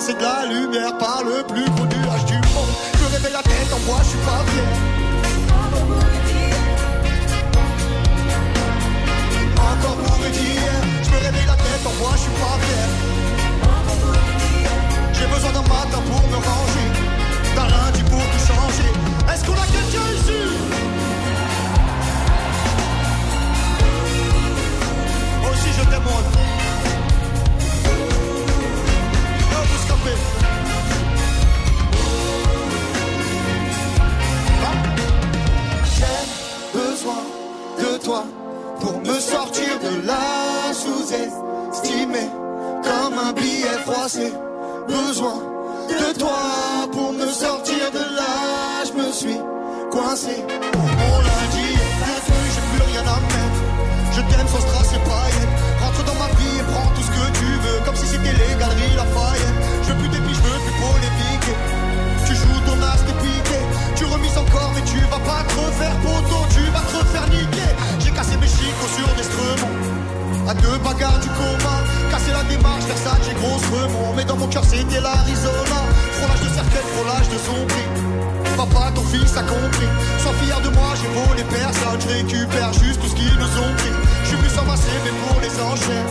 C'est 0.00 0.14
de 0.14 0.22
la 0.22 0.46
lumière 0.46 0.96
par 0.98 1.22
le 1.24 1.42
plus 1.42 1.64
gros 1.70 1.86
nuage 1.86 2.24
du 2.26 2.34
monde. 2.34 2.72
Je 2.98 3.04
réveille 3.16 3.32
la 3.32 3.42
tête 3.42 3.72
en 3.72 3.78
moi, 3.86 3.98
je 4.02 4.08
suis 4.08 4.18
pas 4.18 4.44
fier. 4.46 4.68
Encore 9.56 9.96
bourré 9.96 10.30
d'hier. 10.30 10.82
Je 11.02 11.10
me 11.10 11.16
réveille 11.16 11.46
la 11.46 11.56
tête 11.56 11.84
en 11.84 11.92
moi, 12.00 12.12
je 12.14 12.18
suis 12.18 12.30
pas 12.30 12.58
fier. 12.64 12.88
J'ai 15.14 15.26
besoin 15.26 15.52
d'un 15.52 15.62
matin 15.62 16.02
pour 16.08 16.22
me 16.28 16.36
ranger, 16.36 16.88
d'un 17.56 17.66
lundi 17.66 18.02
pour 18.04 18.20
tout 18.20 18.44
changer. 18.46 18.90
Est-ce 19.32 19.44
qu'on 19.44 19.54
a 19.54 19.66
quelqu'un 19.66 20.08
ici? 20.16 20.40
Aussi 25.50 25.70
je 25.76 25.84
demande. 25.86 26.47
J'ai 35.96 36.78
besoin 36.78 37.22
de 37.78 37.98
toi 37.98 38.24
pour 38.80 39.00
me 39.00 39.18
sortir 39.18 39.78
de 39.82 40.06
là 40.06 40.72
sous-estimé 40.72 42.28
comme 42.82 43.18
un 43.18 43.32
billet 43.32 43.78
froissé. 43.84 44.32
Besoin 44.88 45.42
de 45.88 46.18
toi 46.18 46.38
pour 46.92 47.12
me 47.12 47.26
sortir 47.26 47.90
de 47.92 47.98
là, 48.16 48.84
je 48.86 48.92
me 48.92 49.12
suis 49.12 49.40
coincé. 49.90 50.44
Mon 50.74 51.18
lundi 51.28 51.66
est 51.74 52.20
venu, 52.26 52.48
j'ai 52.54 52.64
plus 52.70 52.84
rien 52.92 53.02
à 53.02 53.20
mettre. 53.20 53.62
Je 54.12 54.20
t'aime 54.22 54.48
sans 54.48 54.64
tu 66.50 66.62
vas 66.72 66.80
te 66.80 66.96
refaire 66.96 67.28
niquer. 67.30 67.70
J'ai 68.00 68.10
cassé 68.10 68.36
mes 68.36 68.46
chicots 68.46 68.92
sur 68.96 69.08
d'instruments. 69.14 69.74
À 70.48 70.54
deux 70.54 70.78
bagarres 70.78 71.20
du 71.20 71.28
coma, 71.28 71.76
casser 72.10 72.32
la 72.32 72.42
démarche, 72.44 72.84
Versace, 72.84 73.20
j'ai 73.26 73.34
grosse 73.34 73.66
remont. 73.70 74.14
Mais 74.16 74.24
dans 74.24 74.36
mon 74.36 74.46
cœur, 74.48 74.64
c'était 74.64 75.00
l'Arizona. 75.00 75.80
Frôlage 76.18 76.40
de 76.40 76.48
cercueil, 76.54 76.86
frôlage 76.96 77.28
de 77.28 77.38
zombie. 77.46 77.88
Papa, 78.56 78.90
ton 78.94 79.02
fils 79.02 79.36
a 79.36 79.42
compris. 79.42 79.90
Sois 80.18 80.34
fier 80.42 80.60
de 80.60 80.70
moi, 80.70 80.90
j'ai 80.98 81.10
volé 81.14 81.44
personne. 81.44 82.00
Je 82.00 82.08
récupère 82.08 82.72
juste 82.72 83.00
tout 83.00 83.08
ce 83.08 83.14
qu'ils 83.14 83.38
nous 83.38 83.54
ont 83.62 83.72
pris. 83.76 83.94
Je 84.24 84.28
suis 84.28 84.36
plus 84.36 84.54
ma 84.56 84.74
mais 85.04 85.14
pour 85.22 85.38
les 85.40 85.54
enchères. 85.62 86.10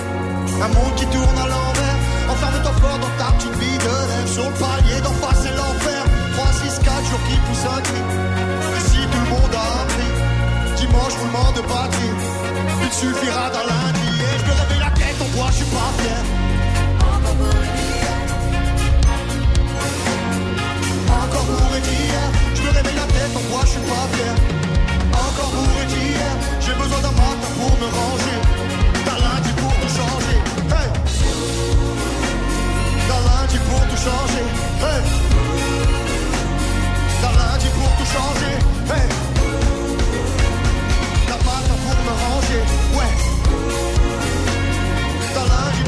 Un 0.64 0.70
monde 0.70 0.96
qui 0.96 1.06
tourne 1.08 1.38
à 1.38 1.48
l'envers. 1.48 1.98
Enferme-toi 2.30 2.74
fort 2.82 3.00
dans 3.00 3.14
ta 3.20 3.32
petite 3.36 3.58
vie 3.60 3.78
de 3.78 3.90
rêve. 3.90 4.28
Sur 4.32 4.46
le 4.46 4.56
palier 4.56 5.02
d'en 5.02 5.16
face, 5.20 5.44
c'est 5.44 5.56
l'enfer. 5.56 6.02
3, 6.38 6.46
6, 6.54 6.80
4 6.86 7.10
jours 7.10 7.24
qui 7.28 7.36
poussent 7.46 7.68
un 7.68 7.82
cri. 7.82 8.57
Dimanche, 10.88 11.14
roulement 11.20 11.52
de 11.52 11.62
batterie. 11.62 12.16
Il 12.84 12.94
suffira 12.94 13.50
d'un 13.50 13.66
lundi. 13.68 14.08
Et 14.08 14.40
je 14.40 14.46
me 14.46 14.54
réveille 14.60 14.80
la 14.80 14.92
tête 14.92 15.22
en 15.22 15.30
bois, 15.36 15.48
je 15.52 15.56
suis 15.58 15.66
pas 15.66 15.92
fier. 16.00 16.22
Encore 21.10 21.46
bourré 21.46 21.82
d'hier, 21.82 22.28
je 22.56 22.62
me 22.62 22.70
réveille 22.70 22.96
la 22.96 23.08
tête 23.08 23.34
en 23.36 23.44
bois, 23.52 23.62
je 23.64 23.72
suis 23.72 23.80
pas 23.82 24.08
fier. 24.14 24.34
Encore 25.14 25.52
bourré 25.56 25.86
d'hier, 25.88 26.32
j'ai 26.62 26.74
besoin 26.74 27.00
d'un 27.02 27.12
matin 27.12 27.50
pour 27.58 27.74
me 27.82 27.88
ranger. 27.98 28.40
D'un 29.06 29.20
lundi 29.26 29.52
pour 29.60 29.74
tout 29.82 29.94
changer. 30.00 30.38
Hey 30.78 30.90
D'un 33.08 33.22
lundi 33.28 33.58
pour 33.68 33.82
tout 33.90 34.02
changer. 34.08 34.46
Hey 34.88 35.02
D'un 37.22 37.34
lundi 37.40 37.68
pour 37.76 37.92
tout 37.98 38.10
changer. 38.16 38.56
Hey 38.94 39.27
ranger. 42.38 42.64
Ouais 42.98 43.12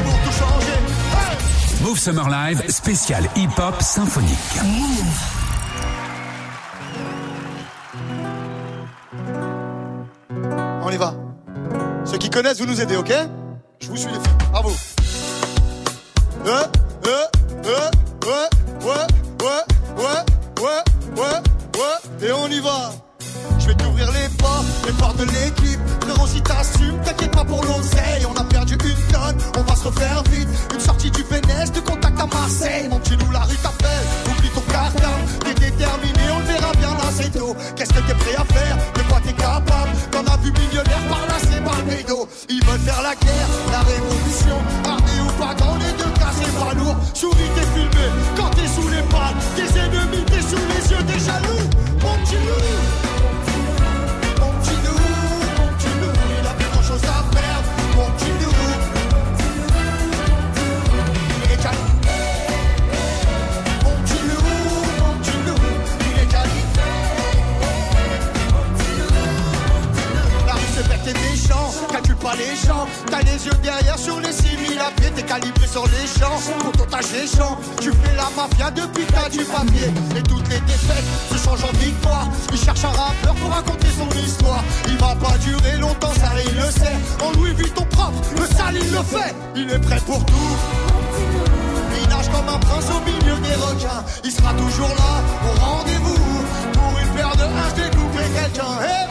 pour 0.04 0.16
tout 0.24 0.32
changer. 0.32 0.78
Hey 1.12 1.82
Move 1.82 1.98
Summer 1.98 2.28
Live 2.28 2.70
spécial 2.70 3.28
hip-hop 3.36 3.80
symphonique. 3.82 4.36
On 10.82 10.90
y 10.90 10.96
va. 10.96 11.14
Ceux 12.04 12.18
qui 12.18 12.30
connaissent, 12.30 12.60
vous 12.60 12.66
nous 12.66 12.80
aidez, 12.80 12.96
ok? 12.96 13.12
Je 13.80 13.88
vous 13.88 13.96
suis 13.96 14.08
les 14.08 14.14
filles. 14.14 14.48
À 14.54 14.60
vous. 14.62 14.76
Euh, 16.46 16.64
euh, 17.06 17.26
euh, 17.66 17.90
ouais, 18.26 18.48
ouais, 18.86 19.06
ouais, 19.40 19.62
ouais, 19.96 20.24
ouais, 20.62 20.82
ouais, 21.16 21.40
ouais. 21.78 22.28
Et 22.28 22.32
on 22.32 22.48
y 22.48 22.60
va. 22.60 22.92
Vais 23.70 23.76
les 23.76 24.28
portes, 24.36 24.66
les 24.84 24.92
portes 24.94 25.16
de 25.18 25.24
l'équipe. 25.26 25.78
Frérot, 26.00 26.26
si 26.26 26.42
t'assumes, 26.42 26.98
t'inquiète 27.04 27.30
pas 27.30 27.44
pour 27.44 27.62
l'oseille. 27.64 28.26
On 28.28 28.34
a 28.36 28.42
perdu 28.42 28.74
une 28.74 29.12
tonne, 29.12 29.36
on 29.56 29.62
va 29.62 29.76
se 29.76 29.84
refaire 29.84 30.24
vite. 30.30 30.48
Une 30.74 30.80
sortie 30.80 31.10
du 31.12 31.22
Vénès, 31.22 31.70
de 31.70 31.78
contact 31.80 32.18
à 32.20 32.26
Marseille. 32.26 32.88
Mon 32.88 32.98
petit 32.98 33.14
loup, 33.16 33.30
la 33.30 33.40
rue 33.40 33.56
t'appelle. 33.56 34.06
Oublie 34.26 34.50
ton 34.50 34.60
cartable, 34.62 35.24
t'es 35.44 35.54
déterminé, 35.54 36.20
on 36.34 36.38
le 36.40 36.44
verra 36.46 36.72
bien 36.72 36.96
assez 37.08 37.30
tôt. 37.30 37.56
Qu'est-ce 37.76 37.92
que 37.92 37.99
derrière 73.62 73.98
sur 73.98 74.20
les 74.20 74.32
6000 74.32 74.78
à 74.78 74.90
pied, 74.92 75.10
t'es 75.14 75.22
calibré 75.22 75.66
sur 75.66 75.84
les 75.86 76.06
champs. 76.06 76.40
Pour 76.60 76.72
ton 76.72 76.84
tâche 76.84 77.12
les 77.12 77.26
champs, 77.26 77.58
tu 77.80 77.90
fais 77.90 78.16
la 78.16 78.28
mafia 78.36 78.70
depuis 78.70 79.04
t'as 79.06 79.28
du 79.28 79.44
papier. 79.44 79.90
Et 80.16 80.22
toutes 80.22 80.48
les 80.48 80.60
défaites 80.60 81.04
se 81.30 81.36
changent 81.36 81.64
en 81.64 81.76
victoire. 81.78 82.28
Il 82.52 82.58
cherche 82.58 82.84
un 82.84 82.88
rappeur 82.88 83.34
pour 83.34 83.50
raconter 83.50 83.88
son 83.96 84.08
histoire. 84.18 84.62
Il 84.88 84.96
va 84.98 85.14
pas 85.16 85.36
durer 85.38 85.76
longtemps, 85.78 86.12
ça 86.14 86.30
il 86.44 86.54
le 86.54 86.70
sait. 86.70 86.96
En 87.24 87.32
Louis 87.38 87.52
Vuitton 87.54 87.84
propre, 87.90 88.18
le 88.36 88.46
sale 88.46 88.76
il 88.80 88.90
le 88.90 89.02
fait. 89.02 89.34
Il 89.56 89.70
est 89.70 89.80
prêt 89.80 90.00
pour 90.06 90.24
tout. 90.24 90.56
Il 92.02 92.08
nage 92.08 92.30
comme 92.30 92.48
un 92.48 92.58
prince 92.58 92.86
au 92.90 93.00
milieu 93.04 93.36
des 93.40 93.54
requins. 93.54 94.04
Il 94.24 94.32
sera 94.32 94.52
toujours 94.54 94.88
là, 94.88 95.22
au 95.46 95.60
rendez-vous. 95.60 96.44
Pour 96.72 96.98
une 96.98 97.08
paire 97.16 97.36
de 97.36 97.42
haches, 97.42 97.74
découper 97.74 98.24
quelqu'un. 98.34 98.80
Hey, 98.82 99.09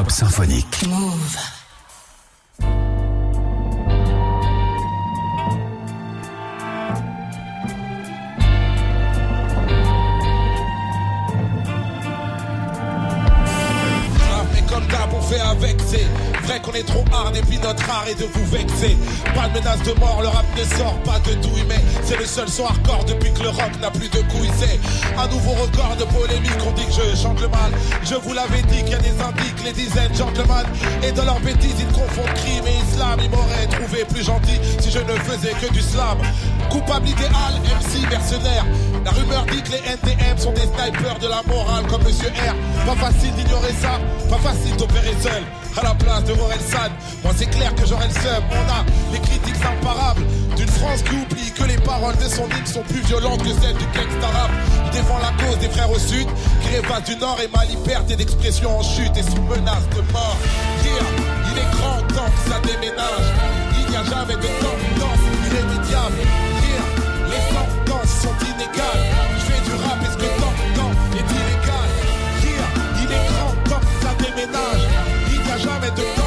Pop 0.00 0.10
symphonique. 0.10 0.86
Move. 0.88 1.36
avec, 15.38 15.76
c'est 15.86 16.06
vrai 16.44 16.60
qu'on 16.60 16.72
est 16.72 16.86
trop 16.86 17.04
hard 17.12 17.36
et 17.36 17.40
puis 17.42 17.58
notre 17.58 17.88
art 17.88 18.06
est 18.08 18.18
de 18.18 18.26
vous 18.26 18.46
vexer. 18.46 18.96
Pas 19.34 19.48
de 19.48 19.58
menace 19.58 19.82
de 19.82 19.92
mort, 19.98 20.20
le 20.22 20.28
rap 20.28 20.44
ne 20.56 20.64
sort 20.76 20.98
pas 21.02 21.09
mais 22.30 22.36
c'est 22.36 22.42
le 22.42 22.46
seul 22.46 22.48
son 22.48 22.64
hardcore 22.66 23.04
depuis 23.04 23.32
que 23.32 23.42
le 23.42 23.48
rock 23.48 23.72
n'a 23.80 23.90
plus 23.90 24.08
de 24.08 24.18
couilles. 24.30 24.50
C'est 24.58 24.78
un 25.18 25.28
nouveau 25.28 25.52
record 25.52 25.96
de 25.98 26.04
polémique, 26.04 26.58
on 26.66 26.72
dit 26.72 26.86
que 26.86 26.92
je 26.92 27.16
chante 27.16 27.40
le 27.40 27.48
mal. 27.48 27.72
Je 28.04 28.14
vous 28.14 28.32
l'avais 28.32 28.62
dit 28.62 28.82
qu'il 28.84 28.90
y 28.90 28.94
a 28.94 28.98
des 28.98 29.20
indiques, 29.20 29.64
les 29.64 29.72
dizaines 29.72 30.14
gentlemen. 30.14 30.66
Et 31.02 31.12
dans 31.12 31.24
leur 31.24 31.40
bêtise, 31.40 31.74
ils 31.78 31.92
confondent 31.92 32.34
crime 32.34 32.64
et 32.66 32.92
islam. 32.92 33.18
Ils 33.22 33.30
m'auraient 33.30 33.66
trouvé 33.70 34.04
plus 34.04 34.24
gentil 34.24 34.58
si 34.80 34.90
je 34.90 34.98
ne 34.98 35.14
faisais 35.20 35.54
que 35.60 35.72
du 35.72 35.80
slam. 35.80 36.18
Coupable 36.70 37.08
idéal, 37.08 37.54
MC 37.64 38.08
mercenaire. 38.08 38.66
La 39.04 39.10
rumeur 39.12 39.46
dit 39.46 39.62
que 39.62 39.72
les 39.72 39.82
NTM 39.92 40.38
sont 40.38 40.52
des 40.52 40.60
snipers 40.60 41.18
de 41.18 41.28
la 41.28 41.42
morale 41.46 41.86
comme 41.88 42.02
Monsieur 42.02 42.28
R. 42.28 42.54
Pas 42.86 43.06
facile 43.06 43.32
d'ignorer 43.34 43.74
ça, 43.80 43.98
pas 44.28 44.38
facile 44.38 44.76
d'opérer 44.76 45.14
seul. 45.20 45.42
À 45.76 45.82
la 45.82 45.94
place 45.94 46.24
de 46.24 46.34
San 46.34 46.90
moi 47.22 47.32
c'est 47.36 47.48
clair 47.48 47.74
que 47.74 47.86
j'aurais 47.86 48.08
le 48.08 48.14
seum. 48.14 48.42
On 48.50 48.70
a 48.70 48.84
les 49.12 49.20
critiques 49.20 49.64
imparables 49.64 50.22
France 50.70 51.02
qui 51.02 51.14
oublie 51.14 51.52
que 51.52 51.64
les 51.64 51.78
paroles 51.78 52.16
de 52.16 52.28
son 52.28 52.46
hymne 52.48 52.66
sont 52.66 52.82
plus 52.82 53.00
violentes 53.02 53.42
que 53.42 53.52
celles 53.60 53.76
du 53.76 53.84
gangsta 53.86 54.28
rap. 54.28 54.50
Il 54.86 54.90
défend 54.90 55.18
la 55.18 55.32
cause 55.44 55.58
des 55.58 55.68
frères 55.68 55.90
au 55.90 55.98
sud, 55.98 56.26
qui 56.62 57.12
du 57.12 57.16
nord 57.16 57.38
et 57.42 57.48
ma 57.54 57.64
liberté 57.64 58.16
d'expression 58.16 58.78
en 58.78 58.82
chute 58.82 59.16
et 59.16 59.22
sous 59.22 59.42
menace 59.42 59.88
de 59.94 60.02
mort. 60.12 60.36
Here, 60.84 61.06
il 61.50 61.58
est 61.58 61.70
grand 61.76 62.00
temps 62.14 62.30
que 62.30 62.50
ça 62.50 62.60
déménage. 62.60 63.28
Il 63.78 63.90
n'y 63.90 63.96
a 63.96 64.04
jamais 64.04 64.34
de 64.34 64.50
tendance 64.60 65.24
irrémédiable. 65.46 66.20
Here, 66.62 66.86
les 67.30 67.42
sentences 67.54 68.14
sont 68.22 68.36
inégales. 68.44 69.04
Je 69.38 69.44
fais 69.52 69.60
du 69.64 69.74
rap, 69.82 69.98
est-ce 70.02 70.16
que 70.16 70.30
tant, 70.40 70.54
temps 70.76 70.94
est 71.14 71.30
illégal? 71.38 71.88
Here, 72.42 72.68
il 73.02 73.12
est 73.12 73.26
grand 73.32 73.54
temps 73.68 73.80
que 73.80 73.94
ça 74.04 74.12
déménage. 74.18 74.84
Il 75.32 75.40
n'y 75.40 75.50
a 75.50 75.58
jamais 75.58 75.90
de 75.90 76.19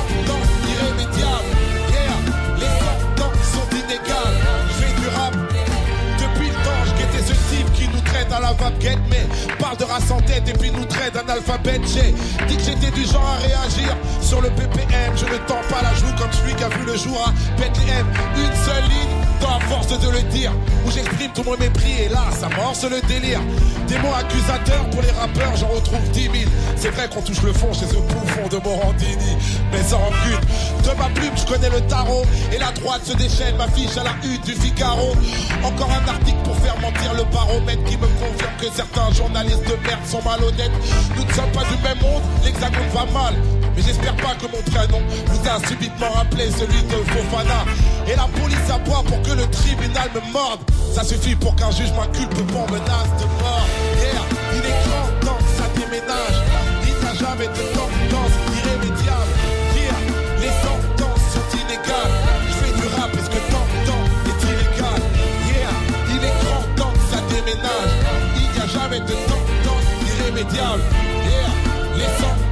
et 10.38 10.54
puis 10.54 10.72
nous 10.72 10.86
traite 10.86 11.14
d'un 11.14 11.28
alphabet. 11.34 11.80
J'ai 11.86 12.12
dit 12.48 12.58
que 12.58 12.64
j'étais 12.64 12.92
du 12.92 13.06
genre 13.06 13.26
à 13.26 13.38
réagir 13.38 13.96
sur 14.22 14.42
le 14.42 14.50
PPM. 14.50 15.16
Je 15.16 15.26
ne 15.26 15.38
tends 15.48 15.62
pas 15.70 15.82
la 15.82 15.94
joue 15.94 16.14
comme 16.18 16.32
celui 16.32 16.56
qui 16.56 16.64
a 16.64 16.70
vu 16.70 16.86
le 16.86 16.96
jour 16.98 17.20
à 17.28 17.32
Bethlehem. 17.60 18.06
Une 18.36 18.56
seule 18.66 18.84
ligne 18.84 19.23
la 19.48 19.60
force 19.68 19.88
de 20.00 20.10
le 20.10 20.22
dire, 20.24 20.52
où 20.86 20.92
j'exprime 20.92 21.32
tout 21.34 21.44
mon 21.44 21.58
mépris 21.58 21.94
et 22.06 22.10
là, 22.10 22.26
ça 22.32 22.50
morce 22.50 22.84
le 22.84 23.02
délire. 23.08 23.40
Des 23.88 23.98
mots 24.00 24.14
accusateurs 24.18 24.90
pour 24.92 25.02
les 25.02 25.12
rappeurs, 25.12 25.56
j'en 25.56 25.68
retrouve 25.68 26.02
10 26.12 26.24
000. 26.24 26.34
C'est 26.76 26.90
vrai 26.90 27.08
qu'on 27.10 27.22
touche 27.22 27.42
le 27.42 27.54
fond 27.54 27.74
chez 27.74 27.86
ce 27.86 27.96
bouffon 27.96 28.48
de 28.50 28.58
Morandini, 28.58 29.38
mais 29.72 29.84
sans 29.84 29.98
rancune. 29.98 30.40
De 30.84 30.98
ma 30.98 31.10
plume, 31.10 31.34
je 31.36 31.46
connais 31.46 31.70
le 31.70 31.82
tarot 31.82 32.24
et 32.52 32.58
la 32.58 32.72
droite 32.72 33.02
se 33.06 33.14
déchaîne, 33.14 33.56
m'affiche 33.58 33.98
à 33.98 34.04
la 34.04 34.16
hutte 34.24 34.46
du 34.46 34.54
Figaro. 34.54 35.16
Encore 35.64 35.90
un 35.92 36.08
article 36.08 36.40
pour 36.44 36.56
faire 36.58 36.80
mentir 36.80 37.14
le 37.14 37.24
baromètre 37.34 37.84
qui 37.84 37.98
me 37.98 38.08
confirme 38.08 38.54
que 38.60 38.68
certains 38.74 39.12
journalistes 39.14 39.66
de 39.68 39.88
merde 39.88 40.06
sont 40.08 40.22
malhonnêtes. 40.24 40.72
Nous 41.16 41.24
ne 41.24 41.34
sommes 41.34 41.52
pas 41.52 41.64
du 41.64 41.82
même 41.84 42.00
monde, 42.02 42.24
l'hexagone 42.44 42.90
va 42.94 43.06
mal. 43.12 43.34
Mais 43.76 43.82
j'espère 43.82 44.16
pas 44.18 44.36
que 44.36 44.46
mon 44.46 44.62
prénom 44.72 45.02
vous 45.28 45.50
a 45.50 45.68
subitement 45.68 46.12
rappelé 46.14 46.52
celui 46.52 46.84
de 46.84 46.98
Fofana. 47.12 47.66
Et 48.08 48.16
la 48.16 48.28
police 48.40 48.70
aboie 48.70 49.04
pour 49.04 49.22
que 49.24 49.32
le 49.32 49.48
tribunal 49.50 50.10
me 50.14 50.32
morde. 50.32 50.62
Ça 50.94 51.04
suffit 51.04 51.36
pour 51.36 51.56
qu'un 51.56 51.72
juge 51.72 51.92
m'inculpe 51.94 52.34
pour 52.52 52.70
menace 52.70 53.12
de 53.20 53.26
mort. 53.42 53.68
Yeah, 53.98 54.26
il 54.54 54.66
est 54.66 54.80
grand 54.86 55.10
temps 55.26 55.40
que 55.40 55.52
ça 55.58 55.68
déménage. 55.76 56.38
Il 56.86 56.94
n'y 56.94 57.06
a 57.08 57.14
jamais 57.16 57.48
de 57.48 57.64
tendance 57.74 58.36
irrémédiable. 58.58 59.32
Yeah, 59.76 60.00
les 60.40 60.54
sentences 60.62 61.26
sont 61.34 61.50
inégales. 61.58 62.14
Je 62.48 62.54
fais 62.54 62.74
du 62.78 62.86
rap, 62.96 63.12
est-ce 63.14 63.30
que 63.30 63.42
tant 63.50 63.68
temps 63.88 64.06
est 64.30 64.42
illégal? 64.46 65.02
Yeah, 65.50 65.76
il 66.10 66.22
est 66.24 66.38
grand 66.46 66.66
temps 66.76 66.94
que 66.94 67.06
ça 67.10 67.22
déménage. 67.30 67.94
Il 68.36 68.50
n'y 68.54 68.62
a 68.62 68.68
jamais 68.68 69.00
de 69.00 69.16
tendance 69.26 69.88
irrémédiable. 70.06 70.84
Yeah, 71.26 71.50
les 71.98 72.12
sentences 72.22 72.43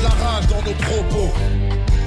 de 0.00 0.04
la 0.04 0.24
rage 0.24 0.46
dans 0.48 0.62
nos 0.62 0.76
propos. 0.76 1.30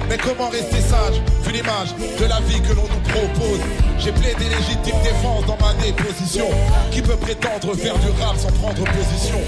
Mais 0.10 0.18
comment 0.18 0.50
rester 0.50 0.82
sage, 0.82 1.22
vu 1.44 1.54
l'image 1.54 1.96
de 2.20 2.26
la 2.26 2.40
vie 2.42 2.62
que 2.62 2.74
l'on 2.74 2.84
nous 2.84 3.04
propose? 3.08 3.62
J'ai 4.00 4.12
plaidé 4.12 4.46
légitime 4.50 5.00
défense 5.02 5.46
dans 5.46 5.58
ma 5.58 5.74
déposition. 5.82 6.46
Qui 6.92 7.02
peut 7.02 7.16
prétendre 7.16 7.74
faire 7.76 7.98
du 8.00 8.10
rap 8.22 8.36
sans 8.38 8.52
prendre 8.52 8.84
position? 8.84 9.40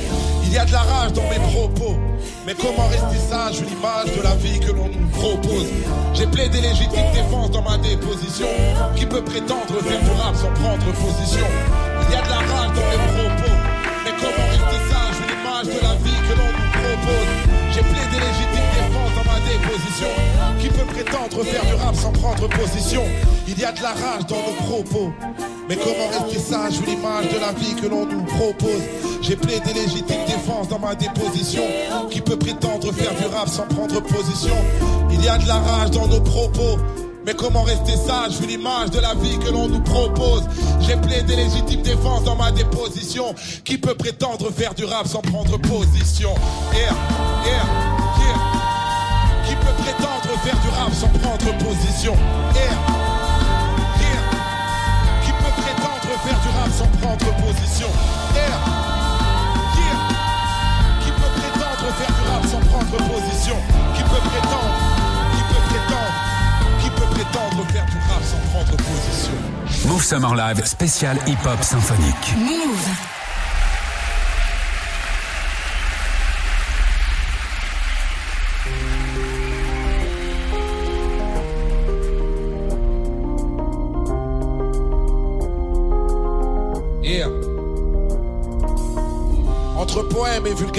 Il 0.43 0.53
y 0.53 0.57
a 0.57 0.65
de 0.65 0.71
la 0.71 0.79
rage 0.79 1.13
dans 1.13 1.27
mes 1.29 1.39
propos. 1.51 1.97
Mais 2.45 2.53
comment 2.53 2.87
rester 2.87 3.19
sage, 3.29 3.59
vu 3.59 3.65
l'image 3.65 4.15
de 4.15 4.21
la 4.21 4.35
vie 4.35 4.59
que 4.59 4.71
l'on 4.71 4.87
nous 4.87 5.07
propose? 5.09 5.67
J'ai 6.13 6.27
plaidé 6.27 6.61
légitime 6.61 7.11
défense 7.13 7.51
dans 7.51 7.63
ma 7.63 7.77
déposition. 7.77 8.47
Qui 8.95 9.05
peut 9.05 9.23
prétendre 9.23 9.75
faire 9.83 10.01
du 10.01 10.11
rap 10.21 10.35
sans 10.35 10.53
prendre 10.61 10.85
position? 10.93 11.47
Il 12.07 12.13
y 12.13 12.17
a 12.17 12.21
de 12.21 12.29
la 12.29 12.41
rage 12.53 12.71
dans 12.77 12.87
mes 12.93 13.01
propos. 13.11 13.55
Mais 14.05 14.13
comment 14.21 14.47
rester 14.49 14.81
sage, 14.89 15.15
vu 15.19 15.25
l'image 15.35 15.67
de 15.75 15.81
la 15.83 15.95
vie 15.95 16.21
que 16.29 16.33
l'on 16.37 16.47
nous 16.47 16.71
propose? 16.71 17.34
J'ai 17.75 17.81
plaidé 17.81 18.25
légitime 18.25 18.69
défense 18.73 19.11
dans 19.17 19.29
ma 19.29 19.39
déposition. 19.41 20.07
Qui 20.61 20.69
peut 20.69 20.85
prétendre 20.85 21.43
faire 21.43 21.65
du 21.65 21.73
rap 21.73 21.93
sans 21.93 22.11
prendre 22.13 22.47
position? 22.47 23.03
Il 23.49 23.59
y 23.59 23.65
a 23.65 23.73
de 23.73 23.81
la 23.83 23.89
rage 23.89 24.25
dans 24.29 24.37
nos 24.37 24.53
propos. 24.65 25.11
Mais 25.67 25.75
comment 25.75 26.07
rester 26.07 26.39
sage 26.39 26.79
vu 26.79 26.85
l'image 26.85 27.27
de 27.27 27.37
la 27.37 27.51
vie 27.51 27.75
que 27.75 27.87
l'on 27.87 28.05
nous 28.05 28.23
propose? 28.23 28.81
J'ai 29.21 29.35
plaidé 29.35 29.73
légitime 29.73 30.23
défense 30.25 30.69
dans 30.69 30.79
ma 30.79 30.95
déposition. 30.95 31.63
Qui 32.09 32.21
peut 32.21 32.37
prétendre 32.37 32.93
faire 32.93 33.13
du 33.13 33.25
rap 33.25 33.49
sans 33.49 33.67
prendre 33.67 33.99
position? 34.03 34.55
Il 35.11 35.21
y 35.21 35.27
a 35.27 35.37
de 35.37 35.45
la 35.45 35.55
rage 35.55 35.91
dans 35.91 36.07
nos 36.07 36.21
propos. 36.21 36.77
Mais 37.25 37.33
comment 37.33 37.63
rester 37.63 37.97
sage 37.97 38.39
vu 38.39 38.47
l'image 38.47 38.91
de 38.91 39.01
la 39.01 39.15
vie 39.15 39.37
que 39.39 39.49
l'on 39.49 39.67
nous 39.67 39.81
propose? 39.81 40.43
J'ai 40.79 40.95
plaidé 40.95 41.35
légitime 41.35 41.81
défense 41.81 42.23
dans 42.23 42.37
ma 42.37 42.51
déposition. 42.51 43.35
Qui 43.65 43.77
peut 43.77 43.95
prétendre 43.95 44.49
faire 44.49 44.73
du 44.75 44.85
rap 44.85 45.07
sans 45.07 45.21
prendre 45.21 45.57
position? 45.57 46.29
Yeah, 46.73 46.93
yeah, 47.45 47.65
yeah. 48.19 48.37
Qui 49.45 49.55
peut 49.55 49.75
prétendre 49.83 50.31
faire 50.43 50.59
du 50.59 50.69
rap 50.69 50.93
sans 50.93 51.07
prendre 51.19 51.57
position? 51.63 52.13
Yeah, 52.53 52.77
yeah. 54.01 54.21
Qui 55.23 55.31
peut 55.31 55.53
prétendre 55.61 56.11
faire 56.23 56.39
du 56.41 56.49
rap 56.57 56.71
sans 56.71 56.89
prendre 56.99 57.29
position? 57.45 57.89
Yeah, 58.35 58.57
yeah. 59.79 59.97
Qui 61.03 61.11
peut 61.11 61.33
prétendre 61.39 61.87
faire 61.97 62.13
du 62.17 62.23
rap 62.29 62.43
sans 62.51 62.61
prendre 62.69 62.97
position? 63.13 63.57
Qui 63.95 64.03
peut 64.03 64.23
prétendre 64.29 64.73
Qui 65.35 65.43
peut 65.49 65.63
prétendre 65.69 66.13
Qui 66.81 66.89
peut 66.89 67.09
prétendre 67.15 67.65
faire 67.71 67.85
du 67.85 67.97
rap 68.09 68.23
sans 68.23 68.41
prendre 68.51 68.75
position? 68.77 69.35
Move 69.87 70.03
Summer 70.03 70.35
Live 70.35 70.65
spécial 70.65 71.17
hip-hop 71.27 71.61
symphonique. 71.61 72.33
Move. 72.37 73.24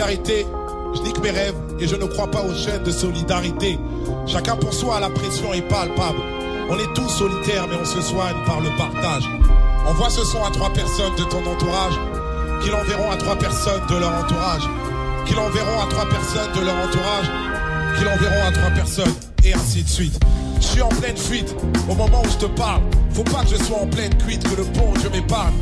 Vulgarité, 0.07 0.47
je 0.95 1.03
nique 1.03 1.21
mes 1.21 1.31
rêves 1.31 1.55
et 1.81 1.89
je 1.89 1.97
ne 1.97 2.05
crois 2.05 2.31
pas 2.31 2.43
aux 2.43 2.55
chaînes 2.55 2.83
de 2.85 2.91
solidarité. 2.91 3.79
Chacun 4.27 4.57
pour 4.57 4.73
soi, 4.73 5.01
la 5.01 5.11
pression 5.11 5.53
est 5.53 5.63
palpable. 5.63 6.19
On 6.71 6.79
est 6.79 6.95
tous 6.95 7.09
solitaires, 7.09 7.67
mais 7.69 7.77
on 7.81 7.85
se 7.85 8.01
soigne 8.01 8.37
par 8.45 8.61
le 8.61 8.71
partage. 8.77 9.25
Envoie 9.87 10.11
ce 10.11 10.25
son 10.25 10.43
à 10.45 10.51
trois 10.51 10.71
personnes 10.71 11.15
de 11.17 11.25
ton 11.25 11.45
entourage, 11.47 11.95
qui 12.63 12.71
l'enverront 12.71 13.11
à 13.11 13.17
trois 13.17 13.37
personnes 13.37 13.83
de 13.89 13.97
leur 13.97 14.13
entourage, 14.13 14.63
qui 15.27 15.35
l'enverront 15.35 15.81
à 15.81 15.87
trois 15.87 16.07
personnes 16.07 16.53
de 16.55 16.61
leur 16.61 16.75
entourage, 16.77 17.31
qui 17.99 18.05
l'enverront 18.05 18.47
à 18.47 18.53
trois 18.53 18.71
personnes, 18.71 19.15
et 19.45 19.55
ainsi 19.55 19.83
de 19.83 19.89
suite. 19.89 20.21
Je 20.61 20.67
suis 20.67 20.83
en 20.83 20.89
pleine 20.89 21.17
fuite 21.17 21.55
au 21.89 21.95
moment 21.95 22.23
où 22.25 22.31
je 22.31 22.47
te 22.47 22.51
parle. 22.53 22.83
Faut 23.13 23.25
pas 23.25 23.43
que 23.43 23.57
je 23.57 23.63
sois 23.65 23.79
en 23.79 23.87
pleine 23.87 24.15
cuite, 24.19 24.43
que 24.43 24.57
le 24.57 24.65
bon 24.65 24.93
Dieu 24.99 25.11
m'épargne. 25.11 25.55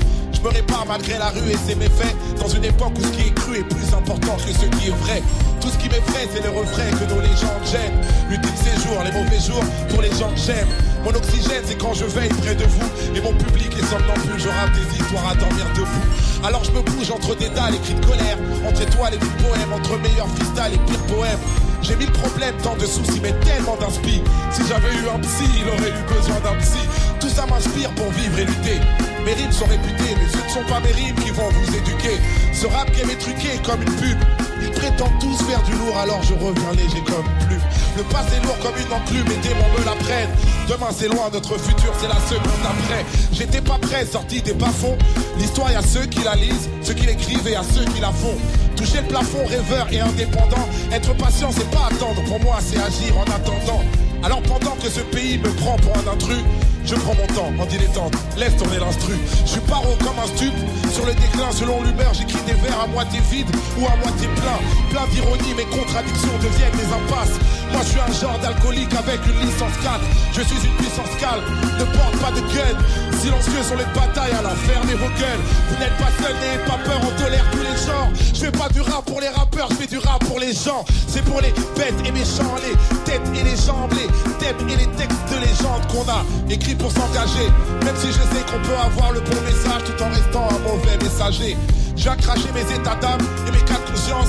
Je 0.45 0.51
me 0.51 0.55
répare 0.57 0.85
malgré 0.87 1.17
la 1.17 1.31
rue 1.31 1.51
et 1.51 1.57
ses 1.57 1.75
méfaits. 1.75 2.15
Dans 2.39 2.49
une 2.49 2.65
époque 2.67 2.93
où 2.99 3.03
ce 3.03 3.09
qui 3.17 3.29
est 3.29 3.35
cru 3.35 3.57
est 3.61 3.65
plus 3.65 3.95
important 3.95 4.37
que 4.37 4.53
ce 4.53 4.67
qui 4.77 4.89
est 4.89 4.97
vrai. 5.01 5.23
Tout 5.59 5.69
ce 5.69 5.79
qui 5.79 5.89
m'effraie 5.89 6.29
c'est 6.35 6.43
les 6.43 6.53
refrains 6.53 6.91
que 7.01 7.09
nos 7.09 7.21
légendes 7.23 7.65
gênent. 7.65 7.97
L'ultime 8.29 8.53
séjour, 8.61 9.01
les 9.03 9.13
mauvais 9.13 9.41
jours 9.41 9.65
pour 9.89 10.03
les 10.03 10.11
gens 10.11 10.29
que 10.29 10.41
j'aime. 10.45 10.69
Mon 11.03 11.15
oxygène 11.17 11.65
c'est 11.65 11.79
quand 11.79 11.95
je 11.95 12.05
veille 12.05 12.29
près 12.29 12.55
de 12.55 12.65
vous. 12.65 13.17
Et 13.17 13.23
mon 13.23 13.33
public 13.33 13.73
est 13.73 13.87
somnambule, 13.87 14.37
je 14.37 14.49
rappe 14.49 14.73
des 14.75 15.01
histoires 15.01 15.33
à 15.33 15.35
dormir 15.35 15.65
debout. 15.73 16.45
Alors 16.45 16.63
je 16.63 16.73
me 16.73 16.83
bouge 16.83 17.11
entre 17.11 17.35
des 17.37 17.49
dalles 17.49 17.77
et 17.77 17.81
cris 17.81 17.95
de 17.95 18.05
colère 18.05 18.37
Entre 18.69 18.83
étoiles 18.83 19.15
et 19.15 19.19
du 19.25 19.33
poème, 19.41 19.73
entre 19.73 19.97
meilleurs 19.97 20.29
freestyle 20.29 20.75
et 20.75 20.93
pire 20.93 21.17
poème 21.17 21.41
j'ai 21.85 21.97
mille 21.97 22.13
problèmes, 22.13 22.57
tant 22.63 22.77
de 22.77 22.87
soucis, 22.87 23.21
mais 23.23 23.35
tellement 23.41 23.77
d'inspi. 23.77 24.23
Si 24.53 24.63
j'avais 24.67 24.89
eu 24.89 25.07
un 25.15 25.19
psy, 25.21 25.45
il 25.55 25.69
aurait 25.69 25.91
eu 25.91 26.15
besoin 26.17 26.41
d'un 26.41 26.59
psy. 26.59 26.81
Tout 27.25 27.31
ça 27.31 27.47
m'inspire 27.47 27.89
pour 27.93 28.11
vivre 28.11 28.39
et 28.39 28.45
lutter. 28.45 28.79
Mes 29.25 29.33
rimes 29.33 29.51
sont 29.51 29.65
réputées, 29.65 30.13
mais 30.15 30.29
ce 30.29 30.45
ne 30.45 30.51
sont 30.51 30.71
pas 30.71 30.79
mes 30.81 30.93
rimes 30.93 31.15
qui 31.15 31.31
vont 31.31 31.49
vous 31.49 31.75
éduquer. 31.75 32.21
Ce 32.53 32.67
rap 32.67 32.93
qui 32.93 33.01
est 33.01 33.17
truqué 33.17 33.49
comme 33.65 33.81
une 33.81 33.95
pub. 33.97 34.19
Ils 34.61 34.71
prétendent 34.73 35.19
tous 35.19 35.43
faire 35.45 35.63
du 35.63 35.73
lourd, 35.73 35.97
alors 35.97 36.23
je 36.23 36.35
reviens 36.35 36.73
léger 36.73 37.03
comme 37.07 37.25
plume. 37.47 37.63
Le 37.97 38.03
passé 38.13 38.37
lourd 38.43 38.59
comme 38.61 38.77
une 38.77 38.93
enclume, 38.93 39.27
et 39.33 39.41
démons 39.41 39.73
me 39.73 39.85
la 39.87 39.97
prennent. 40.05 40.29
Demain 40.69 40.91
c'est 40.95 41.09
loin, 41.09 41.31
notre 41.33 41.59
futur 41.59 41.95
c'est 41.99 42.09
la 42.09 42.21
seconde 42.29 42.61
après. 42.63 43.07
J'étais 43.33 43.63
pas 43.63 43.79
prêt, 43.79 44.05
sorti 44.05 44.43
des 44.43 44.53
bas-fonds. 44.53 44.99
L'histoire, 45.39 45.73
y 45.73 45.77
a 45.77 45.83
ceux 45.83 46.05
qui 46.05 46.23
la 46.25 46.35
lisent, 46.35 46.69
ceux 46.83 46.93
qui 46.93 47.07
l'écrivent 47.07 47.49
et 47.49 47.57
à 47.57 47.63
ceux 47.63 47.87
qui 47.87 48.03
la 48.03 48.13
font. 48.13 48.37
Toucher 48.77 49.01
le 49.01 49.09
plafond, 49.09 49.47
rêveur 49.49 49.87
et 49.91 50.01
indépendant. 50.01 50.69
Être 50.93 51.17
patient, 51.17 51.49
c'est 51.53 51.71
pas 51.71 51.89
attendre. 51.91 52.23
Pour 52.29 52.41
moi, 52.41 52.59
c'est 52.61 52.77
agir 52.77 53.17
en 53.17 53.25
attendant. 53.25 53.83
Alors 54.23 54.43
pendant 54.43 54.77
que 54.77 54.91
ce 54.91 55.01
pays 55.01 55.39
me 55.39 55.49
prend 55.49 55.77
pour 55.77 55.93
un 55.97 56.13
intrus, 56.13 56.45
je 56.85 56.95
prends 56.97 57.15
mon 57.15 57.27
temps 57.35 57.53
en 57.59 57.67
dilettante, 57.67 58.15
laisse 58.37 58.57
tourner 58.57 58.79
l'instru. 58.79 59.15
Je 59.45 59.51
suis 59.51 59.61
paro 59.61 59.97
comme 60.05 60.19
un 60.19 60.29
stup, 60.37 60.55
sur 60.93 61.07
le 61.07 61.15
déclin 61.15 61.51
selon 61.53 61.83
l'humeur, 61.83 62.13
j'écris 62.13 62.43
des 62.47 62.55
vers 62.55 62.81
à 62.81 62.87
moitié 62.87 63.21
vides 63.31 63.51
ou 63.79 63.87
à 63.87 63.97
moitié 63.97 64.29
plein. 64.37 64.59
Plein 64.91 65.07
d'ironie, 65.09 65.55
mes 65.57 65.65
contradictions 65.65 66.37
deviennent 66.41 66.77
des 66.77 66.91
impasses. 66.93 67.37
Moi 67.73 67.81
je 67.83 67.89
suis 67.91 68.01
un 68.01 68.13
genre 68.13 68.39
d'alcoolique 68.39 68.95
avec 68.95 69.19
une 69.27 69.41
licence 69.47 69.77
4. 69.83 70.01
Je 70.33 70.43
suis 70.43 70.61
une 70.67 70.77
puissance 70.77 71.11
calme, 71.19 71.43
ne 71.79 71.85
porte 71.97 72.17
pas 72.21 72.31
de 72.31 72.41
gun. 72.53 72.77
Silencieux 73.19 73.65
sur 73.65 73.77
les 73.77 73.89
batailles, 73.97 74.37
alors 74.39 74.57
fermez 74.69 74.95
vos 74.95 75.11
gueules. 75.19 75.43
Vous 75.71 75.77
n'êtes 75.81 75.97
pas 75.97 76.13
seul, 76.23 76.35
n'ayez 76.37 76.63
pas 76.69 76.79
peur, 76.85 77.01
on 77.03 77.13
tolère 77.21 77.47
tous 77.51 77.65
les 77.65 77.79
genres. 77.87 78.11
Je 78.35 78.41
fais 78.45 78.53
pas 78.53 78.69
du 78.69 78.81
rap 78.83 79.05
pour 79.07 79.21
les 79.21 79.29
rappeurs, 79.29 79.69
je 79.71 79.75
fais 79.77 79.87
du 79.87 79.99
rap 79.99 80.23
pour 80.25 80.39
les 80.39 80.53
gens. 80.53 80.85
C'est 81.09 81.25
pour 81.25 81.41
les 81.41 81.53
bêtes 81.77 81.99
et 82.05 82.13
méchants, 82.13 82.55
les 82.63 82.77
têtes 83.05 83.27
et 83.35 83.43
les 83.43 83.57
jambes, 83.57 83.93
les 83.97 84.09
thèmes 84.39 84.69
et 84.69 84.77
les 84.77 84.91
textes 84.99 85.25
de 85.33 85.39
légende 85.41 85.87
qu'on 85.91 86.07
a 86.11 86.23
écrit 86.51 86.74
pour 86.75 86.91
s'engager. 86.91 87.49
Même 87.85 87.97
si 87.97 88.09
je 88.09 88.23
sais 88.23 88.45
qu'on 88.51 88.61
peut 88.67 88.77
avoir 88.77 89.13
le 89.13 89.21
bon 89.21 89.41
message 89.43 89.83
tout 89.85 90.03
en 90.03 90.11
restant 90.11 90.49
un 90.51 90.59
mauvais 90.69 90.97
messager. 91.03 91.57
Je 91.97 92.03
viens 92.03 92.17
cracher 92.17 92.51
mes 92.53 92.67
états 92.75 92.97
d'âme 92.97 93.21
et 93.47 93.51
mes 93.51 93.65
cas 93.65 93.79
de 93.79 93.91
conscience. 93.91 94.29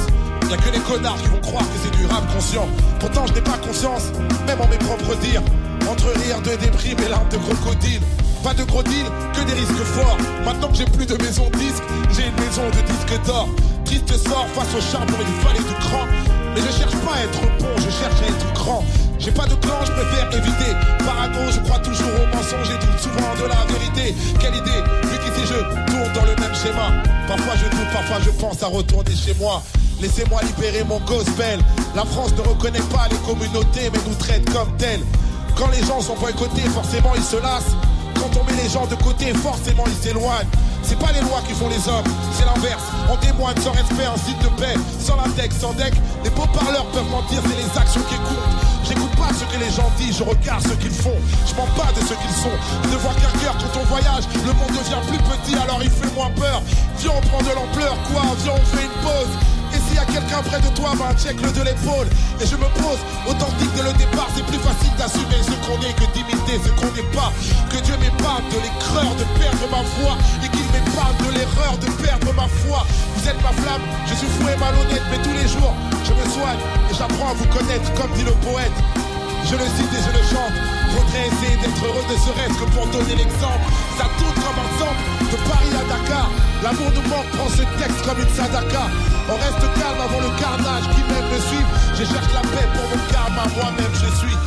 Y'a 0.50 0.58
que 0.58 0.70
les 0.70 0.80
connards 0.80 1.18
qui 1.22 1.30
vont 1.30 1.42
croire 1.42 1.64
que 1.64 1.78
c'est 1.84 1.98
du 1.98 2.06
rap 2.06 2.24
conscient. 2.34 2.68
Pourtant 3.00 3.26
je 3.28 3.34
n'ai 3.34 3.42
pas 3.42 3.58
conscience, 3.58 4.12
même 4.46 4.62
en 4.62 4.68
mes 4.68 4.78
propres 4.78 5.16
dires. 5.22 5.44
Entre 5.90 6.08
rire 6.24 6.42
de 6.42 6.56
débris 6.56 6.96
et 6.98 7.10
larmes 7.10 7.30
de 7.30 7.38
crocodile. 7.38 8.02
Pas 8.46 8.54
de 8.54 8.64
gros 8.64 8.84
deal, 8.84 9.08
que 9.34 9.42
des 9.42 9.54
risques 9.54 9.84
forts. 9.96 10.18
Maintenant 10.46 10.68
que 10.68 10.76
j'ai 10.76 10.86
plus 10.86 11.08
de 11.08 11.16
maison 11.16 11.50
disque, 11.58 11.82
j'ai 12.14 12.28
une 12.28 12.36
maison 12.36 12.62
de 12.70 12.82
disques 12.86 13.26
d'or. 13.26 13.50
Triste 13.86 14.16
sort 14.18 14.46
face 14.54 14.76
au 14.78 14.82
charbon, 14.82 15.18
il 15.20 15.42
fallait 15.42 15.68
du 15.68 15.74
cran. 15.80 16.06
Mais 16.54 16.62
je 16.62 16.78
cherche 16.78 16.96
pas 16.98 17.16
à 17.16 17.24
être 17.24 17.42
bon, 17.60 17.74
je 17.78 17.90
cherche 17.90 18.22
à 18.22 18.28
être 18.28 18.54
grand. 18.54 18.84
J'ai 19.20 19.32
pas 19.32 19.46
de 19.46 19.56
clan, 19.56 19.80
je 19.86 19.92
préfère 19.92 20.28
éviter. 20.32 20.72
Parano, 21.06 21.52
je 21.52 21.60
crois 21.62 21.80
toujours 21.80 22.08
au 22.08 22.36
mensonge 22.36 22.70
et 22.70 22.86
doute 22.86 23.00
souvent 23.00 23.34
de 23.36 23.48
la 23.50 23.66
vérité. 23.74 24.16
Quelle 24.40 24.56
idée, 24.56 24.82
vu 25.04 25.18
qu'ici 25.20 25.48
je 25.48 25.92
tourne 25.92 26.14
dans 26.14 26.26
le 26.26 26.36
même 26.40 26.56
schéma. 26.56 26.92
Parfois 27.28 27.56
je 27.56 27.70
doute, 27.70 27.92
parfois 27.94 28.18
je 28.24 28.30
pense 28.32 28.62
à 28.64 28.68
retourner 28.68 29.16
chez 29.16 29.34
moi. 29.40 29.64
Laissez-moi 30.02 30.42
libérer 30.44 30.84
mon 30.84 31.00
gospel. 31.00 31.60
La 31.96 32.04
France 32.06 32.34
ne 32.38 32.42
reconnaît 32.42 32.88
pas 32.94 33.08
les 33.10 33.18
communautés, 33.18 33.90
mais 33.92 34.00
nous 34.08 34.16
traite 34.16 34.46
comme 34.52 34.76
telles. 34.78 35.04
Quand 35.56 35.70
les 35.70 35.84
gens 35.86 36.02
sont 36.02 36.16
boycottés, 36.16 36.68
forcément 36.74 37.14
ils 37.16 37.24
se 37.24 37.38
lassent. 37.38 37.76
Met 38.44 38.62
les 38.62 38.70
gens 38.70 38.86
de 38.86 38.96
côté, 38.96 39.34
forcément 39.34 39.86
ils 39.88 40.04
s'éloignent. 40.04 40.48
C'est 40.84 41.00
pas 41.00 41.12
les 41.14 41.22
lois 41.22 41.42
qui 41.48 41.54
font 41.54 41.70
les 41.70 41.82
hommes, 41.88 42.06
c'est 42.34 42.46
l'inverse. 42.46 42.84
On 43.10 43.16
témoigne 43.18 43.58
sans 43.58 43.72
respect, 43.72 44.06
en 44.06 44.18
site 44.18 44.38
de 44.44 44.50
paix, 44.60 44.76
sans 45.00 45.16
l'index, 45.16 45.56
sans 45.58 45.74
deck. 45.74 45.94
Les 46.24 46.30
beaux 46.30 46.46
parleurs 46.54 46.86
peuvent 46.94 47.10
mentir, 47.10 47.42
c'est 47.42 47.58
les 47.58 47.72
actions 47.80 48.04
qui 48.06 48.16
comptent. 48.22 48.54
J'écoute 48.84 49.16
pas 49.18 49.34
ce 49.34 49.46
que 49.50 49.58
les 49.58 49.72
gens 49.72 49.90
disent, 49.98 50.18
je 50.18 50.24
regarde 50.24 50.62
ce 50.62 50.76
qu'ils 50.78 50.94
font. 50.94 51.18
Je 51.48 51.56
mens 51.56 51.66
pas 51.74 51.90
de 51.96 52.02
ce 52.06 52.14
qu'ils 52.14 52.38
sont. 52.38 52.54
Ne 52.92 52.98
voir 52.98 53.16
qu'un 53.16 53.34
cœur 53.40 53.56
quand 53.58 53.80
on 53.82 53.86
voyage, 53.90 54.30
le 54.46 54.54
monde 54.54 54.76
devient 54.78 55.02
plus 55.10 55.22
petit, 55.26 55.56
alors 55.58 55.82
il 55.82 55.90
fait 55.90 56.14
moins 56.14 56.30
peur. 56.36 56.62
Viens, 57.00 57.18
on 57.18 57.22
prend 57.26 57.42
de 57.42 57.50
l'ampleur, 57.56 57.98
quoi, 58.12 58.22
viens, 58.44 58.54
on 58.54 58.66
fait 58.76 58.84
une 58.84 59.00
pause. 59.02 59.34
Et 59.76 59.80
s'il 59.84 59.96
y 59.96 60.00
a 60.00 60.06
quelqu'un 60.08 60.40
près 60.48 60.62
de 60.64 60.72
toi, 60.72 60.96
ben 60.96 61.12
check-le 61.20 61.52
de 61.52 61.62
l'épaule. 61.68 62.08
Et 62.40 62.48
je 62.48 62.56
me 62.56 62.68
pose, 62.80 63.02
authentique 63.28 63.74
dès 63.76 63.84
le 63.84 63.92
départ, 64.00 64.32
c'est 64.32 64.46
plus 64.48 64.60
facile 64.64 64.96
d'assumer 64.96 65.44
ce 65.44 65.52
qu'on 65.68 65.76
est 65.84 65.92
que 66.00 66.08
d'imiter 66.16 66.56
ce 66.64 66.72
qu'on 66.80 66.88
n'est 66.96 67.12
pas. 67.12 67.36
Que 67.68 67.84
Dieu 67.84 67.96
m'épargne 68.00 68.48
de 68.56 68.60
l'écreur 68.64 69.12
de 69.20 69.26
perdre 69.36 69.68
ma 69.68 69.84
foi 70.00 70.16
et 70.40 70.48
qu'il 70.48 70.68
m'épargne 70.72 71.20
de 71.28 71.30
l'erreur 71.36 71.76
de 71.84 71.92
perdre 72.00 72.32
ma 72.34 72.48
foi. 72.64 72.88
Vous 73.16 73.28
êtes 73.28 73.42
ma 73.44 73.52
flamme, 73.52 73.84
je 74.08 74.16
suis 74.16 74.32
fou 74.40 74.48
et 74.48 74.56
malhonnête, 74.56 75.04
mais 75.12 75.20
tous 75.20 75.36
les 75.36 75.48
jours, 75.52 75.76
je 76.08 76.14
me 76.16 76.24
soigne 76.32 76.62
et 76.90 76.96
j'apprends 76.96 77.32
à 77.32 77.34
vous 77.36 77.48
connaître 77.52 77.92
comme 78.00 78.12
dit 78.16 78.24
le 78.24 78.36
poète. 78.48 79.05
Je 79.46 79.56
le 79.56 79.66
cite 79.78 79.94
et 79.94 80.02
je 80.02 80.10
le 80.10 80.24
chante. 80.26 80.58
Faudrait 80.90 81.28
essayer 81.30 81.58
d'être 81.62 81.82
heureux 81.86 82.02
ne 82.10 82.18
serait-ce 82.18 82.58
que 82.58 82.68
pour 82.74 82.88
donner 82.88 83.16
l'exemple. 83.16 83.62
Ça 83.98 84.10
tourne 84.18 84.34
comme 84.34 84.62
centre 84.82 85.02
de 85.30 85.38
Paris 85.46 85.74
à 85.78 85.84
Dakar. 85.86 86.30
L'amour 86.64 86.90
nous 86.96 87.08
manque, 87.10 87.30
prend 87.38 87.50
ce 87.50 87.62
texte 87.78 88.02
comme 88.06 88.18
une 88.18 88.34
sadaka. 88.34 88.90
On 89.30 89.38
reste 89.38 89.66
calme 89.78 90.02
avant 90.02 90.22
le 90.22 90.32
carnage 90.42 90.86
qui 90.98 91.02
même 91.14 91.30
me 91.30 91.40
suivre. 91.46 91.70
Je 91.94 92.04
cherche 92.10 92.34
la 92.34 92.42
paix 92.42 92.68
pour 92.74 92.90
mon 92.90 93.02
karma, 93.14 93.46
moi-même 93.54 93.94
je 93.94 94.10
suis. 94.18 94.38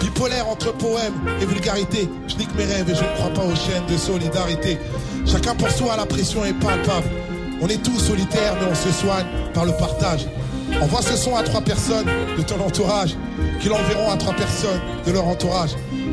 Bipolaire 0.00 0.48
entre 0.48 0.72
poème 0.74 1.14
et 1.40 1.46
vulgarité. 1.46 2.08
Je 2.26 2.34
nique 2.34 2.54
mes 2.56 2.64
rêves 2.64 2.90
et 2.90 2.96
je 2.96 3.04
ne 3.04 3.14
crois 3.14 3.30
pas 3.30 3.46
aux 3.46 3.54
chaînes 3.54 3.86
de 3.86 3.96
solidarité. 3.96 4.78
Chacun 5.24 5.54
pour 5.54 5.70
soi, 5.70 5.94
la 5.96 6.06
pression 6.06 6.44
est 6.44 6.54
palpable. 6.54 7.06
On 7.60 7.68
est 7.68 7.82
tous 7.82 7.98
solitaires, 7.98 8.54
mais 8.60 8.66
on 8.70 8.74
se 8.74 8.90
soigne 8.90 9.26
par 9.54 9.64
le 9.64 9.72
partage. 9.72 10.26
Envoie 10.80 11.02
ce 11.02 11.16
son 11.16 11.34
à 11.34 11.42
trois 11.42 11.60
personnes 11.60 12.06
de 12.36 12.42
ton 12.42 12.60
entourage, 12.60 13.16
qui 13.60 13.68
l'enverront 13.68 14.10
à 14.12 14.16
trois 14.16 14.34
personnes 14.34 14.80
de 15.06 15.10
leur 15.12 15.26
entourage, 15.26 15.70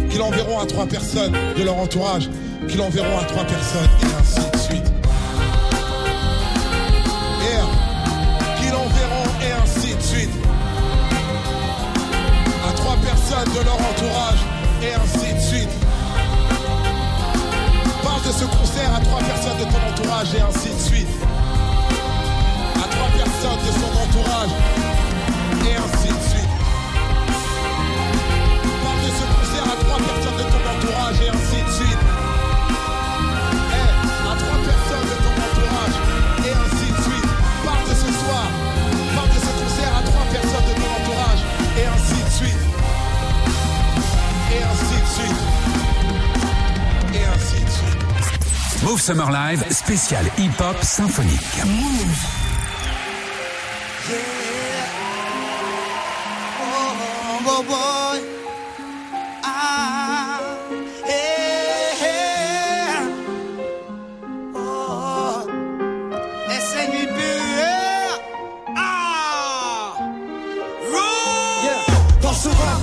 qui 0.10 0.18
l'enverront 0.18 0.60
à 0.60 0.66
trois 0.66 0.88
personnes 0.88 1.34
de 1.56 1.64
leur 1.64 1.78
entourage, 1.78 2.30
qui 2.68 2.78
l'enverront 2.78 3.20
à 3.20 3.26
trois 3.26 3.44
personnes, 3.44 3.90
et 4.02 4.06
ainsi 4.20 4.52
de 4.52 4.58
suite. 4.58 4.92
Yeah. 7.44 7.66
Qui 8.58 8.72
l'enverront, 8.72 9.30
et 9.42 9.52
ainsi 9.64 9.96
de 9.96 10.02
suite. 10.02 10.32
À 12.68 12.74
trois 12.74 12.98
personnes 12.98 13.54
de 13.54 13.66
leur 13.66 13.76
entourage, 13.76 14.40
et 14.82 14.94
ainsi 14.96 15.34
de 15.34 15.40
suite. 15.40 15.70
Parle 18.04 18.22
de 18.24 18.32
ce 18.32 18.46
concert 18.46 18.96
à 18.96 19.00
trois 19.00 19.20
personnes 19.20 19.60
de 19.60 19.64
ton 19.66 19.94
entourage, 19.94 20.28
et 20.36 20.42
ainsi 20.42 20.70
de 20.70 20.96
suite 20.96 21.15
personnes 23.46 23.66
de 23.66 23.80
son 23.80 23.92
entourage, 24.04 24.54
et 25.68 25.76
ainsi 25.76 26.08
de 26.08 26.24
suite. 26.30 26.54
Parle 28.84 29.02
de 29.06 29.12
ce 29.20 29.26
concert 29.34 29.66
à 29.66 29.78
trois 29.84 30.00
personnes 30.10 30.38
de 30.38 30.46
ton 30.54 30.64
entourage, 30.74 31.18
et 31.22 31.30
ainsi 31.30 31.60
de 31.62 31.72
suite. 31.80 32.02
Eh, 33.78 33.92
à 34.26 34.36
trois 34.42 34.60
personnes 34.70 35.08
de 35.12 35.18
ton 35.26 35.36
entourage, 35.46 35.98
et 36.48 36.54
ainsi 36.64 36.88
de 36.92 37.02
suite. 37.08 37.30
Parle 37.66 37.86
de 37.90 37.96
ce 38.04 38.10
soir, 38.22 38.46
parle 39.16 39.30
de 39.30 39.40
ce 39.46 39.52
concert 39.62 39.92
à 40.00 40.02
trois 40.10 40.26
personnes 40.36 40.68
de 40.70 40.76
ton 40.82 40.90
entourage, 41.00 41.42
et 41.78 41.86
ainsi 41.94 42.18
de 42.26 42.32
suite. 42.40 42.64
Et 44.56 44.62
ainsi 44.72 44.98
de 45.04 45.10
suite. 45.18 45.42
Et 47.14 47.26
ainsi 47.34 47.60
de 47.64 47.70
suite. 47.70 48.84
Move 48.84 49.02
Summer 49.02 49.30
Live, 49.30 49.66
spécial 49.70 50.26
hip-hop 50.38 50.78
symphonique. 50.82 52.45
Oh 57.58 57.64
boy. 57.64 58.20
Ah, 59.42 60.42
eh, 61.08 62.04
eh. 62.04 63.00
Oh. 64.54 65.48
SNUB. 66.50 67.20
Ah. 68.76 69.94
Yeah. 71.64 71.80
Dans 72.22 72.34
ce 72.34 72.50
rap 72.50 72.82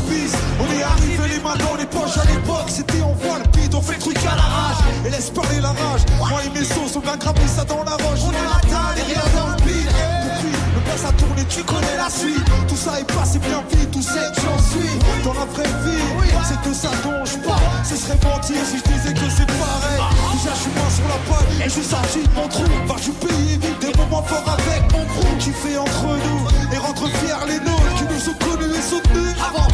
on 0.59 0.65
est 0.73 0.83
arrivé 0.83 1.29
les 1.29 1.41
mains 1.41 1.57
dans 1.57 1.77
les 1.77 1.85
poches 1.85 2.17
à 2.17 2.25
l'époque. 2.25 2.69
C'était 2.69 3.03
on 3.03 3.13
voit 3.13 3.41
le 3.41 3.45
beat, 3.51 3.75
on 3.75 3.83
fait 3.83 3.97
le 3.97 4.01
truc 4.01 4.17
à 4.21 4.37
l'arrache. 4.37 4.79
Et 5.05 5.11
laisse 5.11 5.29
parler 5.29 5.61
la 5.61 5.73
rage. 5.73 6.01
Moi 6.19 6.31
et 6.47 6.59
mes 6.59 6.65
sauces, 6.65 6.97
on 6.97 7.01
vient 7.01 7.19
graver 7.19 7.47
ça 7.47 7.65
dans 7.65 7.85
la 7.85 7.93
la 7.99 8.02
Place 10.93 11.07
a 11.07 11.13
tourné, 11.13 11.43
tu 11.49 11.65
connais 11.65 11.97
la 11.97 12.11
suite. 12.11 12.45
Tout 12.69 12.77
ça 12.77 13.01
est 13.01 13.11
passé 13.15 13.39
bien 13.39 13.65
vite, 13.71 13.91
tout 13.91 14.01
que 14.01 14.41
j'en 14.45 14.59
suis. 14.61 14.93
Dans 15.25 15.33
la 15.33 15.47
vraie 15.47 15.73
vie, 15.89 16.05
c'est 16.45 16.69
de 16.69 16.75
ça 16.75 16.91
dont 17.03 17.25
je 17.25 17.39
parle. 17.49 17.63
Ce 17.83 17.97
serait 17.97 18.19
mentir 18.23 18.61
si 18.63 18.77
je 18.77 18.85
disais 18.93 19.15
que 19.15 19.27
c'est 19.35 19.47
pareil. 19.47 20.01
Déjà, 20.37 20.53
je 20.53 20.61
suis 20.61 20.97
sur 20.97 21.09
la 21.09 21.17
paille 21.33 21.61
et 21.61 21.65
je 21.65 21.81
suis 21.81 22.29
de 22.29 22.35
mon 22.37 22.47
trou. 22.47 22.65
Va 22.87 22.97
du 22.97 23.11
pays 23.13 23.57
des 23.81 23.97
moments 23.97 24.23
forts 24.23 24.45
avec 24.53 24.83
mon 24.93 25.05
crew. 25.07 25.39
Qui 25.39 25.53
fait 25.53 25.79
entre 25.79 26.05
nous 26.05 26.75
et 26.75 26.77
rentre 26.77 27.09
fiers 27.09 27.41
les 27.49 27.61
nôtres 27.61 27.95
qui 27.97 28.05
nous 28.13 28.29
ont 28.29 28.39
connus 28.45 28.75
et 28.77 28.83
soutenus 28.83 29.35
avant. 29.41 29.69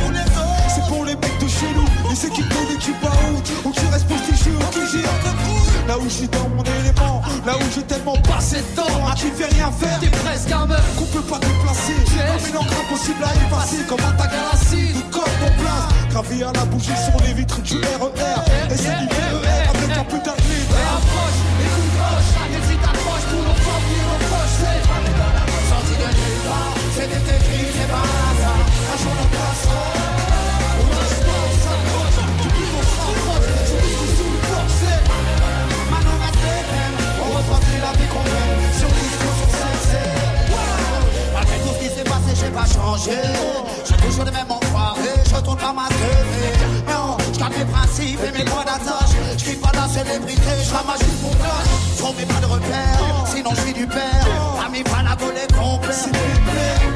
C'est 0.69 0.87
pour 0.87 1.05
les 1.05 1.16
mecs 1.16 1.39
de 1.41 1.49
chez 1.49 1.73
nous, 1.75 1.88
les 2.09 2.27
équipes 2.27 2.49
de 2.49 2.73
l'équipe 2.73 3.05
à 3.05 3.13
haute. 3.31 3.53
Ou 3.65 3.71
qui 3.71 3.87
restent 3.93 4.09
postichés 4.09 4.51
ou 4.51 4.71
qui 4.73 4.99
gèrent 4.99 5.19
Là 5.87 5.99
où 5.99 6.05
je 6.05 6.09
suis 6.09 6.29
dans 6.29 6.49
mon 6.51 6.63
élément, 6.63 7.23
Là 7.47 7.57
où 7.57 7.65
j'ai 7.75 7.83
tellement 7.83 8.17
passé 8.29 8.57
de 8.57 8.77
temps 8.77 9.07
à 9.11 9.15
qui 9.15 9.31
fait 9.31 9.47
rien 9.47 9.71
faire. 9.73 9.99
T'es 10.01 10.09
presque 10.09 10.53
un 10.53 10.67
meuf 10.67 10.85
qu'on 10.97 11.07
peut 11.07 11.23
pas 11.23 11.39
déplacer. 11.39 11.97
Comme 12.13 12.49
une 12.51 12.57
encre 12.59 12.75
impossible 12.85 13.25
à 13.25 13.33
effacer, 13.35 13.85
comme 13.89 14.01
un 14.01 14.13
tag 14.13 14.31
à 14.33 14.53
l'acide 14.53 14.97
ou 14.97 15.11
comme 15.11 15.35
ton 15.41 15.53
place. 15.61 15.89
Gravé 16.11 16.43
à 16.43 16.53
la 16.53 16.65
bougie 16.67 16.99
sur 17.09 17.19
les 17.25 17.33
vitres 17.33 17.63
du 17.63 17.77
RER. 17.77 18.43
Et 18.71 18.77
c'est 18.77 18.99
du 19.01 19.09
RER 19.09 19.65
avec 19.73 19.97
un 19.97 20.05
putain 20.05 20.37
de 20.37 20.45
litre. 20.45 20.77
Et 20.77 20.89
approche, 20.93 21.41
écoute 21.65 21.89
t'approche 22.83 23.25
pour 23.31 23.43
nos 23.49 23.57
propres 23.65 23.93
et 23.97 24.03
nos. 24.05 24.19
C'est 24.59 24.83
sorti 25.71 25.95
de 25.97 26.09
nulle 26.19 26.43
part, 26.49 26.75
c'était 26.95 27.37
écrit, 27.37 27.69
c'est 27.73 27.91
pas 27.91 28.05
un 28.05 28.21
hasard. 28.29 28.65
Un 28.93 28.99
jour. 29.03 29.13
On 29.95 29.98
la 37.89 37.99
vie 37.99 38.09
qu'on 38.09 38.24
c'est 38.76 40.12
Malgré 41.34 41.59
tout 41.59 41.74
ce 41.74 41.78
qui 41.78 41.95
s'est 41.95 42.05
passé, 42.05 42.30
j'ai 42.34 42.51
pas 42.51 42.66
changé. 42.66 43.18
J'ai 43.86 43.97
toujours 43.97 44.24
les 44.24 44.32
mêmes 44.32 44.51
enfoirés, 44.51 45.20
je 45.24 45.41
tourne 45.41 45.59
pas 45.59 45.72
ma 45.72 45.89
télé. 45.89 46.53
Non, 46.89 47.16
je 47.32 47.59
mes 47.59 47.64
principes 47.64 48.20
et 48.26 48.39
mes 48.39 48.45
droits 48.45 48.64
d'attache. 48.64 49.14
Je 49.39 49.55
pas 49.55 49.72
la 49.74 49.89
célébrité, 49.89 50.53
je 50.59 50.64
juste 50.64 51.22
mon 51.22 52.12
mes 52.16 52.24
pas 52.24 52.41
de 52.41 52.47
repère, 52.47 53.26
sinon 53.26 53.51
je 53.55 53.72
du 53.72 53.86
père. 53.86 54.26
Amis, 54.66 54.82
pas 54.82 55.03
la 55.03 55.14
volée 55.16 55.47
complète. 55.57 56.09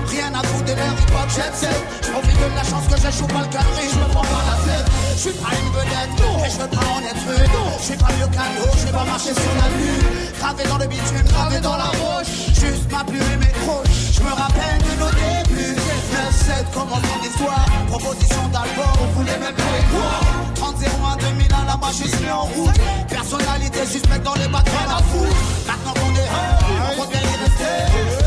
Rien 0.07 0.33
à 0.35 0.43
foutre 0.47 0.65
de 0.65 0.73
leur 0.73 0.93
hip-hop 0.93 1.31
set. 1.31 1.69
Je 2.03 2.11
profite 2.11 2.39
de 2.39 2.57
la 2.57 2.65
chance 2.65 2.87
que 2.89 2.97
j'échoue 3.01 3.27
pas 3.27 3.41
le 3.41 3.49
carré, 3.49 3.85
je 3.93 4.13
prends 4.13 4.23
pas 4.23 4.45
la 4.51 4.73
tête. 4.73 5.02
Je 5.15 5.19
suis 5.19 5.33
pas 5.33 5.51
une 5.53 5.71
vedette, 5.73 6.19
et 6.45 6.51
je 6.51 6.59
veux 6.59 6.69
pas 6.69 6.87
en 6.89 7.03
être 7.03 7.29
une. 7.29 7.79
Je 7.79 7.85
suis 7.85 7.97
pas 7.97 8.07
qu'un 8.07 8.63
autre, 8.63 8.79
je 8.79 8.87
vais 8.87 8.93
pas 8.93 9.05
marcher 9.05 9.35
sur 9.35 9.55
la 9.61 9.69
lune. 9.77 10.33
Gravé 10.39 10.65
dans 10.65 10.79
le 10.79 10.87
bitume, 10.87 11.29
gravé 11.29 11.61
dans 11.61 11.77
la 11.77 11.91
roche. 12.01 12.49
Juste 12.55 12.91
ma 12.91 13.05
plume 13.05 13.21
et 13.21 13.37
mes 13.37 13.53
croches. 13.61 14.17
Je 14.17 14.21
me 14.23 14.33
rappelle 14.33 14.79
de 14.79 14.93
nos 14.99 15.11
débuts. 15.11 15.77
9-7 15.77 16.73
commence 16.73 17.03
mon 17.03 17.29
histoire. 17.29 17.67
Proposition 17.89 18.49
d'album, 18.53 18.93
on 19.03 19.19
voulait 19.19 19.39
même 19.39 19.55
pas 19.55 19.63
y 19.63 19.85
croire. 19.93 20.23
30 20.55 20.77
01 20.81 21.17
2000 21.17 21.53
à 21.53 21.65
la 21.67 21.77
marche, 21.77 21.97
suis 21.97 22.31
en 22.31 22.43
route. 22.43 22.81
Personnalité 23.09 23.85
suspecte 23.87 24.23
dans 24.23 24.35
les 24.35 24.49
bacs, 24.49 24.67
à 24.69 25.03
foutre. 25.03 25.37
Maintenant 25.67 25.93
qu'on 25.93 26.15
est 26.17 26.99
on 26.99 27.07
bien 27.07 27.21
y 27.21 27.37
rester. 27.45 28.22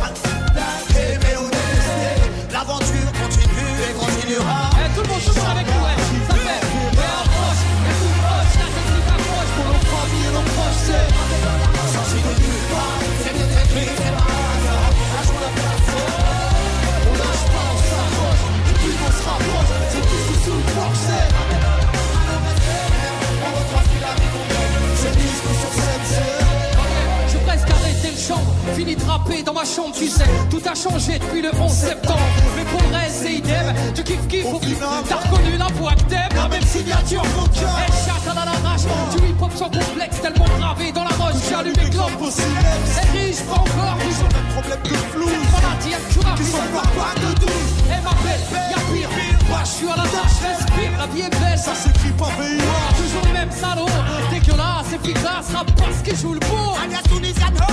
Chant, 28.28 28.42
fini 28.76 28.96
de 28.96 29.04
rapper 29.04 29.44
dans 29.44 29.54
ma 29.54 29.66
chambre, 29.66 29.94
tu 29.94 30.08
sais, 30.08 30.26
tout 30.50 30.62
a 30.66 30.74
changé 30.74 31.20
depuis 31.20 31.42
le 31.42 31.50
11 31.60 31.72
septembre. 31.72 32.20
Mais 32.56 32.64
pour 32.66 32.82
le 32.82 32.96
reste, 32.96 33.16
c'est 33.24 33.34
idem, 33.34 33.74
tu 33.94 34.04
kiffes 34.04 34.28
kiff 34.28 34.46
au 34.46 34.60
final. 34.60 35.04
T'as 35.08 35.18
reconnu 35.18 35.58
la 35.58 35.68
voix 35.76 35.94
que 35.94 36.04
t'aimes, 36.10 36.36
la 36.36 36.48
même 36.48 36.64
signature, 36.64 37.24
mon 37.38 37.48
cœur. 37.48 37.78
Et 37.88 37.92
chacun 38.06 38.38
à 38.42 38.46
l'arrache, 38.46 38.86
du 39.16 39.28
hip 39.28 39.42
hop 39.42 39.52
sans 39.56 39.70
complexe, 39.70 40.22
tellement 40.22 40.50
gravé 40.58 40.92
dans 40.92 41.04
la 41.04 41.16
roche, 41.16 41.42
j'allume 41.50 41.74
au 42.22 42.32
silence. 42.32 42.92
Et 43.04 43.18
riche, 43.18 43.42
pas 43.44 43.56
encore, 43.56 43.98
toujours 44.00 44.30
le 44.30 44.54
problème 44.54 44.84
de 44.84 44.98
flou. 45.12 45.26
Maladie, 45.26 45.92
que 45.92 46.14
tu 46.14 46.20
qui 46.20 46.52
sont 46.52 46.58
pas 46.74 47.14
de 47.22 47.40
douze. 47.40 47.52
Elle 47.92 48.04
m'appelle, 48.04 48.42
y'a 48.72 48.82
pire, 48.94 49.35
moi 49.56 49.64
je 49.64 49.72
suis 49.72 49.88
à 49.88 49.96
la 49.96 50.04
tâche, 50.04 50.38
respire, 50.44 50.92
la 51.00 51.08
vie 51.08 51.22
est 51.22 51.40
belle, 51.40 51.58
ça 51.58 51.74
s'écrit 51.74 52.12
pas 52.20 52.32
VIH. 52.38 52.96
Toujours 53.00 53.26
le 53.26 53.34
même 53.40 53.52
salaud, 53.52 53.88
dégueulasse, 54.30 54.92
efficace, 54.92 55.48
rap 55.56 55.72
parce 55.80 56.00
qu'il 56.04 56.18
joue 56.18 56.34
le 56.34 56.44
beau. 56.48 56.76
Alias 56.84 57.08
Tunisiano. 57.08 57.64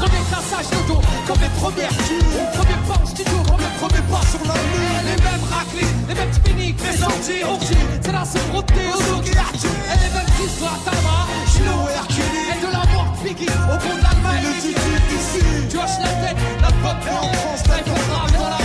Premier 0.00 0.24
cassage 0.30 0.70
de 0.74 0.80
dos, 0.88 1.02
comme 1.26 1.40
les 1.40 1.54
premières 1.60 1.96
tues. 2.06 2.26
Premier 2.58 2.78
pas 2.88 2.98
en 3.02 3.06
studio, 3.06 3.38
comme 3.46 3.62
le 3.62 3.72
premier 3.78 4.04
pas 4.10 4.24
sur 4.26 4.42
la 4.50 4.58
lune. 4.58 4.98
Les 5.06 5.18
mêmes 5.22 5.46
raclés, 5.54 5.92
les 6.08 6.14
mêmes 6.14 6.32
spinniques, 6.32 6.80
les 6.82 6.96
sorties, 6.98 7.44
orgies. 7.44 7.86
C'est 8.02 8.12
la 8.12 8.24
sobriété, 8.24 8.82
au 8.90 8.98
dos 8.98 9.22
qui 9.22 9.30
Et 9.30 9.98
les 10.02 10.10
mêmes 10.16 10.34
histoires, 10.42 10.80
Tama, 10.84 11.18
Gino 11.52 11.76
et 11.86 11.94
Hercule. 11.94 12.38
Et 12.50 12.58
de 12.58 12.70
la 12.74 12.84
mort, 12.92 13.12
Piggy, 13.22 13.46
au 13.46 13.78
fond 13.78 13.96
de 13.98 14.02
l'Allemagne. 14.02 14.42
Le 14.42 14.52
titi 14.58 14.92
ici. 15.14 15.44
Tu 15.70 15.76
hoches 15.78 16.00
la 16.02 16.10
tête, 16.22 16.40
la 16.60 16.72
pote, 16.82 17.02
et 17.06 17.18
en 17.22 17.32
France, 17.38 17.62
la 17.68 17.78
dans 17.86 18.48
la 18.48 18.59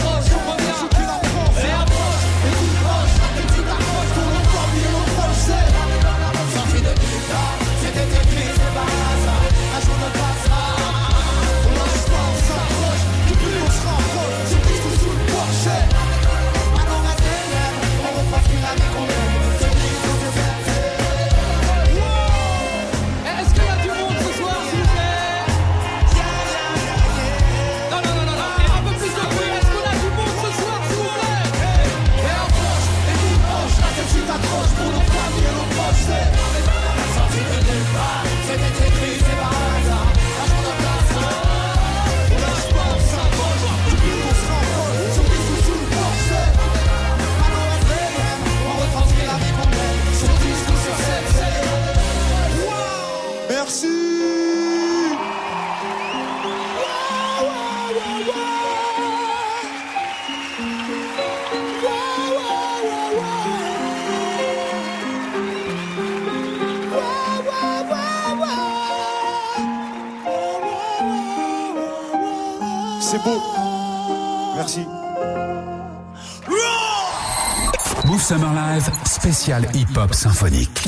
spécial 79.46 79.70
hip-hop 79.76 80.12
symphonique. 80.12 80.88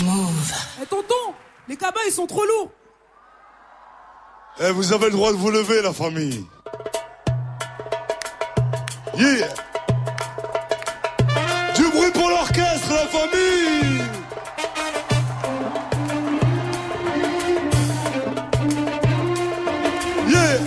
Eh 0.81 0.85
tonton, 0.87 1.13
les 1.67 1.77
cabas 1.77 1.99
ils 2.07 2.11
sont 2.11 2.25
trop 2.25 2.43
lourds. 2.43 2.71
Eh, 4.59 4.71
vous 4.71 4.93
avez 4.93 5.05
le 5.05 5.11
droit 5.11 5.31
de 5.31 5.37
vous 5.37 5.51
lever, 5.51 5.83
la 5.83 5.93
famille. 5.93 6.43
Yeah. 9.15 9.47
Du 11.75 11.83
bruit 11.89 12.11
pour 12.11 12.29
l'orchestre, 12.29 12.89
la 12.89 13.05
famille. 13.19 14.01
Yeah. 20.27 20.57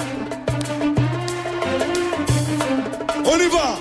On 3.25 3.37
y 3.37 3.49
va. 3.49 3.81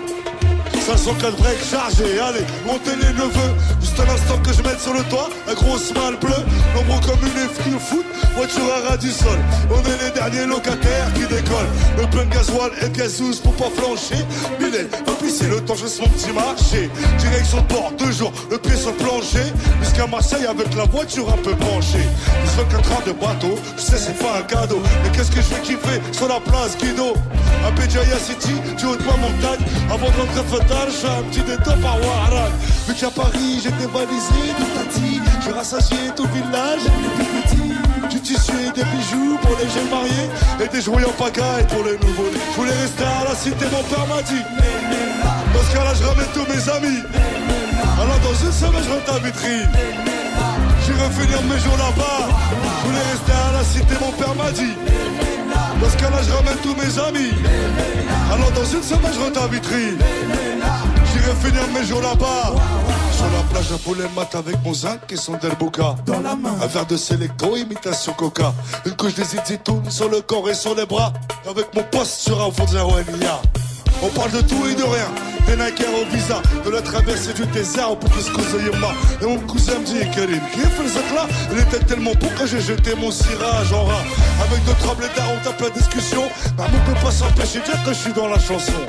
504 0.82 1.38
break 1.38 1.64
chargé, 1.64 2.20
allez, 2.20 2.46
montez 2.66 2.96
les 2.96 3.14
neveux. 3.14 3.79
Juste 4.00 4.10
un 4.10 4.14
instant 4.14 4.38
que 4.40 4.54
je 4.54 4.62
mette 4.62 4.80
sur 4.80 4.94
le 4.94 5.04
toit, 5.10 5.30
un 5.50 5.54
gros 5.54 5.78
smile 5.78 6.18
bleu, 6.22 6.36
nombreux 6.74 7.02
comme 7.02 7.20
une 7.22 7.44
effrie 7.44 7.74
au 7.76 7.80
foot, 7.80 8.06
voiture 8.36 8.74
à 8.74 8.90
ras 8.90 8.98
du 8.98 9.12
sol. 9.12 9.38
On 9.70 9.80
est 9.80 10.06
les 10.06 10.12
derniers 10.12 10.46
locataires 10.46 11.12
Le 11.30 12.08
plein 12.08 12.26
de 12.26 12.34
gasoil 12.34 12.72
et 12.82 12.90
gazous 12.90 13.40
pour 13.44 13.54
pas 13.54 13.70
flancher. 13.76 14.26
Billet, 14.60 14.86
pas 15.06 15.14
c'est 15.30 15.48
le 15.48 15.62
temps, 15.62 15.76
je 15.76 15.84
laisse 15.84 16.00
mon 16.00 16.08
petit 16.08 16.32
marché. 16.32 16.90
Direction 17.20 17.58
de 17.62 17.68
port, 17.68 17.92
deux 17.98 18.12
jours, 18.12 18.34
le 18.50 18.58
pied 18.58 18.76
sur 18.76 18.90
le 18.90 18.98
plancher. 18.98 19.54
Jusqu'à 19.82 20.08
Marseille 20.08 20.46
avec 20.46 20.76
la 20.76 20.86
voiture 20.86 21.32
un 21.32 21.38
peu 21.38 21.54
branchée. 21.54 22.08
4 22.70 22.92
ans 22.92 23.02
de 23.06 23.12
bateau, 23.14 23.56
je 23.78 23.82
sais 23.82 23.98
c'est 23.98 24.18
pas 24.18 24.40
un 24.40 24.42
cadeau. 24.42 24.82
Mais 25.04 25.10
qu'est-ce 25.12 25.32
que 25.32 25.42
je 25.42 25.56
vais 25.56 25.62
kiffer 25.62 26.02
sur 26.12 26.28
la 26.28 26.40
place 26.40 26.78
Guido? 26.78 27.14
À 27.66 27.72
Béjaïa 27.72 28.20
City, 28.20 28.54
du 28.78 28.86
haut 28.86 28.96
de 28.96 29.04
ma 29.04 29.16
montagne. 29.18 29.64
Avant 29.90 30.08
de 30.08 30.18
rentrer 30.20 30.44
Fatal, 30.50 30.88
je 30.88 30.98
fais 30.98 31.08
un 31.08 31.24
petit 31.30 31.42
détour 31.42 31.76
par 31.78 31.98
Ouaharan. 32.02 32.50
Vu 32.88 32.94
qu'à 32.96 33.10
Paris, 33.10 33.62
j'ai 33.64 33.72
dévalisé 33.72 34.42
du 34.58 34.66
tati. 34.76 35.22
J'ai 35.44 35.52
rassasié 35.52 35.98
tout 36.16 36.24
le 36.24 36.42
village, 36.42 36.82
du 38.08 38.20
tissu 38.22 38.52
et 38.68 38.72
des 38.72 38.84
bijoux 38.84 39.38
pour 39.42 39.58
les 39.58 39.70
jeunes 39.70 39.90
mariés 39.90 40.30
et 40.64 40.68
des 40.68 40.82
jouets 40.82 41.04
en 41.06 41.12
pagaille 41.12 41.66
pour 41.68 41.84
les 41.84 41.98
nouveaux. 41.98 42.32
Je 42.32 42.56
voulais 42.56 42.72
rester 42.72 43.04
à 43.04 43.30
la 43.30 43.36
cité, 43.36 43.66
mon 43.72 43.84
père 43.84 44.08
m'a 44.08 44.22
dit. 44.22 44.44
Dans 45.54 45.64
ce 45.64 45.74
cas-là, 45.76 45.94
je 46.00 46.04
ramène 46.04 46.28
tous 46.34 46.46
mes 46.52 46.70
amis. 46.70 47.02
Alors 48.02 48.20
dans 48.20 48.46
une 48.46 48.52
semaine, 48.52 48.84
je 48.84 48.90
rentre 48.94 49.14
à 49.14 49.20
Vitry. 49.20 49.60
J'irai 50.86 51.10
finir 51.12 51.42
mes 51.44 51.60
jours 51.60 51.78
là-bas. 51.78 52.30
Je 52.82 52.88
voulais 52.88 53.06
rester 53.12 53.32
à 53.32 53.52
la 53.58 53.64
cité, 53.64 53.94
mon 54.00 54.12
père 54.12 54.36
m'a 54.36 54.52
dit. 54.52 54.76
Dans 55.82 55.90
ce 55.90 55.98
cas-là, 55.98 56.18
je 56.22 56.32
ramène 56.32 56.58
tous 56.64 56.76
mes 56.76 57.00
amis. 57.08 57.34
Alors 58.32 58.52
dans 58.52 58.66
une 58.66 58.84
semaine, 58.84 59.12
je 59.14 59.20
rentre 59.20 59.42
à 59.42 59.48
Vitry. 59.48 59.98
J'irai 61.12 61.36
finir 61.44 61.64
mes 61.74 61.86
jours 61.86 62.02
là-bas. 62.02 62.56
Sur 63.20 63.28
la 63.32 63.44
plage 63.52 63.70
à 63.74 63.78
poulet 63.78 64.06
mat 64.16 64.34
avec 64.34 64.56
mon 64.64 64.74
zinc 64.74 65.12
et 65.12 65.18
son 65.18 65.34
delboca. 65.34 65.96
Dans 66.06 66.22
la 66.22 66.38
main. 66.38 66.56
Un 66.64 66.68
verre 66.68 66.86
de 66.86 66.96
Selecto, 66.96 67.58
imitation 67.58 68.14
coca. 68.14 68.54
Une 68.86 68.96
couche 68.96 69.14
des 69.16 69.26
zitoun 69.26 69.92
sur 69.92 70.08
le 70.08 70.22
corps 70.22 70.50
et 70.50 70.54
sur 70.54 70.74
les 70.74 70.86
bras. 70.86 71.12
Avec 71.46 71.76
mon 71.76 71.84
poste 71.84 72.22
sur 72.22 72.42
un 72.42 72.50
fond 72.50 72.64
de 72.64 72.80
On 74.02 74.08
parle 74.08 74.32
de 74.32 74.40
tout 74.40 74.66
et 74.68 74.74
de 74.74 74.84
rien. 74.84 75.12
Des 75.48 75.58
Nike 75.58 75.84
au 75.90 76.16
visa, 76.16 76.42
de 76.64 76.70
la 76.70 76.82
traversée 76.82 77.34
du 77.34 77.46
désert 77.48 77.92
au 77.92 77.98
Poukouskou 77.98 78.40
Yema. 78.58 78.88
Et 79.22 79.26
mon 79.26 79.38
cousin 79.40 79.80
me 79.80 79.86
dit, 79.86 80.00
Karim, 80.16 80.40
qui 80.54 80.62
a 80.62 80.70
fait 80.70 81.14
là 81.14 81.28
Il 81.52 81.60
était 81.60 81.80
tellement 81.80 82.14
beau 82.14 82.28
que 82.40 82.48
j'ai 82.48 82.62
jeté 82.62 82.96
mon 82.96 83.12
cirage 83.12 83.74
en 83.74 83.84
rat. 83.84 84.04
Avec 84.46 84.64
deux 84.64 84.76
trois 84.80 84.96
blédards, 84.96 85.34
on 85.38 85.44
tape 85.44 85.60
la 85.60 85.70
discussion. 85.72 86.24
Maman 86.58 86.78
peut 86.86 87.04
pas 87.04 87.12
s'empêcher 87.12 87.60
de 87.60 87.66
dire 87.66 87.84
que 87.84 87.92
je 87.92 88.00
suis 88.00 88.14
dans 88.14 88.30
la 88.30 88.40
chanson. 88.40 88.80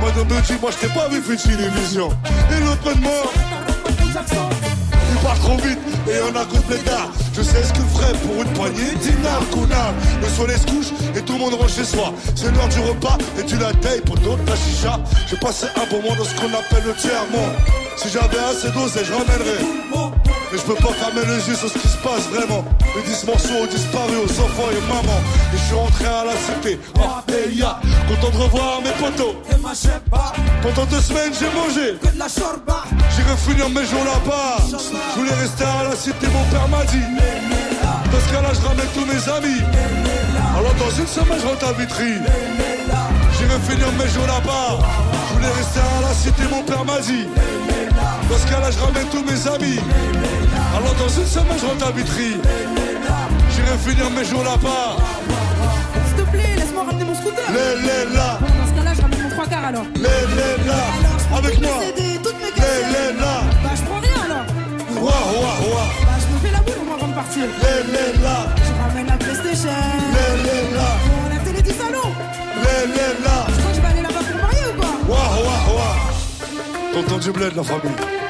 Moi, 0.00 0.12
de 0.12 0.32
me 0.32 0.40
dit, 0.42 0.54
moi 0.62 0.70
je 0.70 0.86
t'ai 0.86 0.94
pas 0.94 1.08
vu 1.08 1.20
faire 1.20 1.32
une 1.32 1.56
télévision. 1.56 2.10
Et 2.52 2.60
l'autre 2.60 2.94
de 2.94 3.00
mort. 3.00 3.32
Il 3.86 5.18
part 5.22 5.38
trop 5.40 5.56
vite 5.56 5.78
et 6.08 6.20
on 6.22 6.36
a 6.36 6.44
coup 6.44 6.56
de 6.56 6.74
blédard. 6.74 7.10
Je 7.34 7.42
sais 7.42 7.62
ce 7.62 7.72
qu'il 7.72 7.82
ferait 7.84 8.12
pour 8.18 8.42
une 8.42 8.52
poignée 8.52 8.94
dinar, 9.00 9.40
connard. 9.50 9.94
Le 10.22 10.28
soleil 10.28 10.58
se 10.58 10.66
couche 10.66 10.92
et 11.16 11.22
tout 11.22 11.34
le 11.34 11.38
monde 11.38 11.54
rentre 11.54 11.70
chez 11.74 11.84
soi. 11.84 12.12
C'est 12.34 12.54
l'heure 12.54 12.68
du 12.68 12.80
repas 12.80 13.18
et 13.38 13.44
tu 13.44 13.56
la 13.56 13.72
tailles 13.74 14.02
pour 14.02 14.16
d'autres 14.18 14.44
la 14.46 14.56
chicha. 14.56 15.00
J'ai 15.28 15.36
passé 15.36 15.66
un 15.76 15.90
bon 15.90 16.02
moment 16.02 16.16
dans 16.16 16.24
ce 16.24 16.34
qu'on 16.34 16.52
appelle 16.52 16.84
le 16.86 16.94
tiers-monde. 16.94 17.52
Si 17.96 18.08
j'avais 18.08 18.38
assez 18.38 18.70
d'oseille, 18.70 19.04
je 19.04 19.12
ramènerais. 19.12 20.13
Mais 20.54 20.60
je 20.60 20.66
peux 20.66 20.74
pas 20.74 20.92
fermer 20.92 21.26
les 21.26 21.48
yeux 21.48 21.56
sur 21.56 21.68
ce 21.68 21.76
qui 21.76 21.88
se 21.88 21.96
passe 21.96 22.28
vraiment. 22.30 22.64
Les 22.94 23.02
10 23.02 23.24
morceaux 23.26 23.54
ont 23.60 23.66
disparu 23.66 24.14
aux 24.24 24.40
enfants 24.40 24.70
et 24.70 24.80
maman. 24.86 25.18
Et 25.52 25.56
je 25.56 25.64
suis 25.64 25.74
rentré 25.74 26.04
à 26.04 26.24
la 26.24 26.36
cité. 26.36 26.78
Ya, 27.52 27.80
content 28.06 28.30
de 28.30 28.42
revoir 28.44 28.80
mes 28.80 28.92
potos. 28.92 29.34
Pendant 30.62 30.86
deux 30.86 31.00
semaines, 31.00 31.32
j'ai 31.34 31.50
mangé. 31.50 31.98
J'irai 33.16 33.36
finir 33.36 33.68
mes 33.68 33.84
jours 33.84 34.04
là-bas. 34.04 34.62
Je 34.70 35.18
voulais 35.18 35.34
rester 35.34 35.64
à 35.64 35.88
la 35.90 35.96
cité, 35.96 36.28
mon 36.28 36.44
père 36.44 36.68
m'a 36.68 36.84
dit. 36.84 37.02
Dans 38.12 38.20
ce 38.20 38.32
cas-là, 38.32 38.50
je 38.54 38.64
ramène 38.64 38.86
tous 38.94 39.06
mes 39.06 39.32
amis. 39.32 39.60
Alors 40.56 40.74
dans 40.74 40.90
une 40.90 41.06
semaine, 41.08 41.38
je 41.42 41.46
rentre 41.48 41.66
à 41.66 41.72
Vitry. 41.72 42.12
J'irai 43.54 43.76
finir 43.76 43.92
mes 43.92 44.08
jours 44.10 44.26
là-bas. 44.26 44.78
Je 45.28 45.34
voulais 45.34 45.52
rester 45.52 45.78
à 45.80 46.08
la 46.08 46.14
cité, 46.14 46.42
mon 46.50 46.62
père 46.64 46.84
m'a 46.84 46.98
dit. 47.00 47.26
Dans 48.28 48.36
ce 48.38 48.46
cas-là, 48.50 48.70
je 48.70 48.78
ramène 48.80 49.06
tous 49.12 49.22
mes 49.22 49.46
amis. 49.54 49.78
Alors 50.76 50.94
dans 50.94 51.08
une 51.08 51.26
semaine, 51.26 51.58
je 51.60 51.66
rentre 51.66 51.86
à 51.86 51.90
Vitry. 51.92 52.36
J'irai 53.54 53.78
finir 53.78 54.10
mes 54.10 54.24
jours 54.24 54.42
là-bas. 54.42 54.96
S'il 56.08 56.24
te 56.24 56.30
plaît, 56.30 56.54
laisse-moi 56.56 56.82
ramener 56.84 57.04
mon 57.04 57.14
scooter. 57.14 57.44
Les, 57.48 57.82
les, 57.82 58.16
là. 58.16 58.38
Dans 58.40 58.66
ce 58.66 58.74
cas-là, 58.76 58.92
je 58.96 59.02
ramène 59.02 59.22
mon 59.22 59.30
trois 59.30 59.46
quarts 59.46 59.64
alors. 59.66 59.84
Les, 59.94 60.02
les, 60.02 60.66
là. 60.66 60.74
Alors, 60.98 61.18
je 61.18 61.24
prends 61.26 61.38
Avec 61.38 61.60
moi. 61.60 61.70
CD, 61.80 62.18
toutes 62.24 62.38
mes 62.40 62.46
Les, 62.46 62.52
cassettes. 62.52 62.86
les, 62.90 63.20
là. 63.20 63.34
Bah, 63.62 63.70
je 63.76 63.82
prends 63.82 64.00
rien 64.00 64.18
alors. 64.26 64.46
Ouah, 64.98 65.22
ouah, 65.30 65.56
ouah. 65.62 65.88
Bah, 66.02 66.16
je 66.18 66.26
me 66.34 66.38
fais 66.42 66.50
la 66.52 66.60
boule 66.66 66.82
moi 66.86 66.96
avant 66.98 67.08
de 67.08 67.14
partir. 67.14 67.44
Les, 67.62 67.80
les, 67.94 68.18
là. 68.20 68.36
Je 68.66 68.82
ramène 68.82 69.06
la 69.06 69.16
PlayStation. 69.16 69.70
Les, 69.70 70.42
les, 70.42 70.74
là. 70.74 70.90
Les, 72.86 73.24
là. 73.24 73.46
Je 73.48 73.54
crois 73.60 73.70
que 73.70 73.76
je 73.76 73.80
vais 73.80 73.86
aller 73.86 74.02
là-bas 74.02 74.20
pour 74.20 74.36
me 74.36 74.42
marier 74.42 74.66
ou 74.68 74.80
quoi? 74.80 74.90
Ouah, 75.08 75.28
ouah, 75.42 75.74
ouah. 75.74 75.96
Tonton 76.92 77.18
du 77.18 77.30
bled, 77.32 77.54
la 77.56 77.62
famille. 77.62 78.23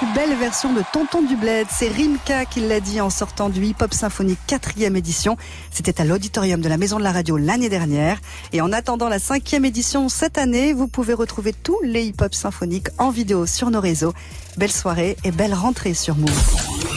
Plus 0.00 0.14
belle 0.14 0.34
version 0.34 0.72
de 0.72 0.82
Tonton 0.94 1.20
du 1.20 1.36
Bled, 1.36 1.66
c'est 1.70 1.88
Rimka 1.88 2.46
qui 2.46 2.60
l'a 2.60 2.80
dit 2.80 3.02
en 3.02 3.10
sortant 3.10 3.50
du 3.50 3.62
Hip 3.66 3.76
Hop 3.82 3.92
Symphonique 3.92 4.38
4e 4.48 4.96
édition. 4.96 5.36
C'était 5.70 6.00
à 6.00 6.04
l'auditorium 6.04 6.62
de 6.62 6.68
la 6.70 6.78
Maison 6.78 6.98
de 6.98 7.02
la 7.02 7.12
Radio 7.12 7.36
l'année 7.36 7.68
dernière. 7.68 8.18
Et 8.54 8.62
en 8.62 8.72
attendant 8.72 9.10
la 9.10 9.18
cinquième 9.18 9.66
édition 9.66 10.08
cette 10.08 10.38
année, 10.38 10.72
vous 10.72 10.88
pouvez 10.88 11.12
retrouver 11.12 11.52
tous 11.52 11.78
les 11.82 12.04
Hip 12.04 12.22
Hop 12.22 12.34
Symphoniques 12.34 12.88
en 12.96 13.10
vidéo 13.10 13.44
sur 13.44 13.70
nos 13.70 13.80
réseaux. 13.80 14.14
Belle 14.56 14.72
soirée 14.72 15.18
et 15.22 15.32
belle 15.32 15.54
rentrée 15.54 15.92
sur 15.92 16.16
Move. 16.16 16.89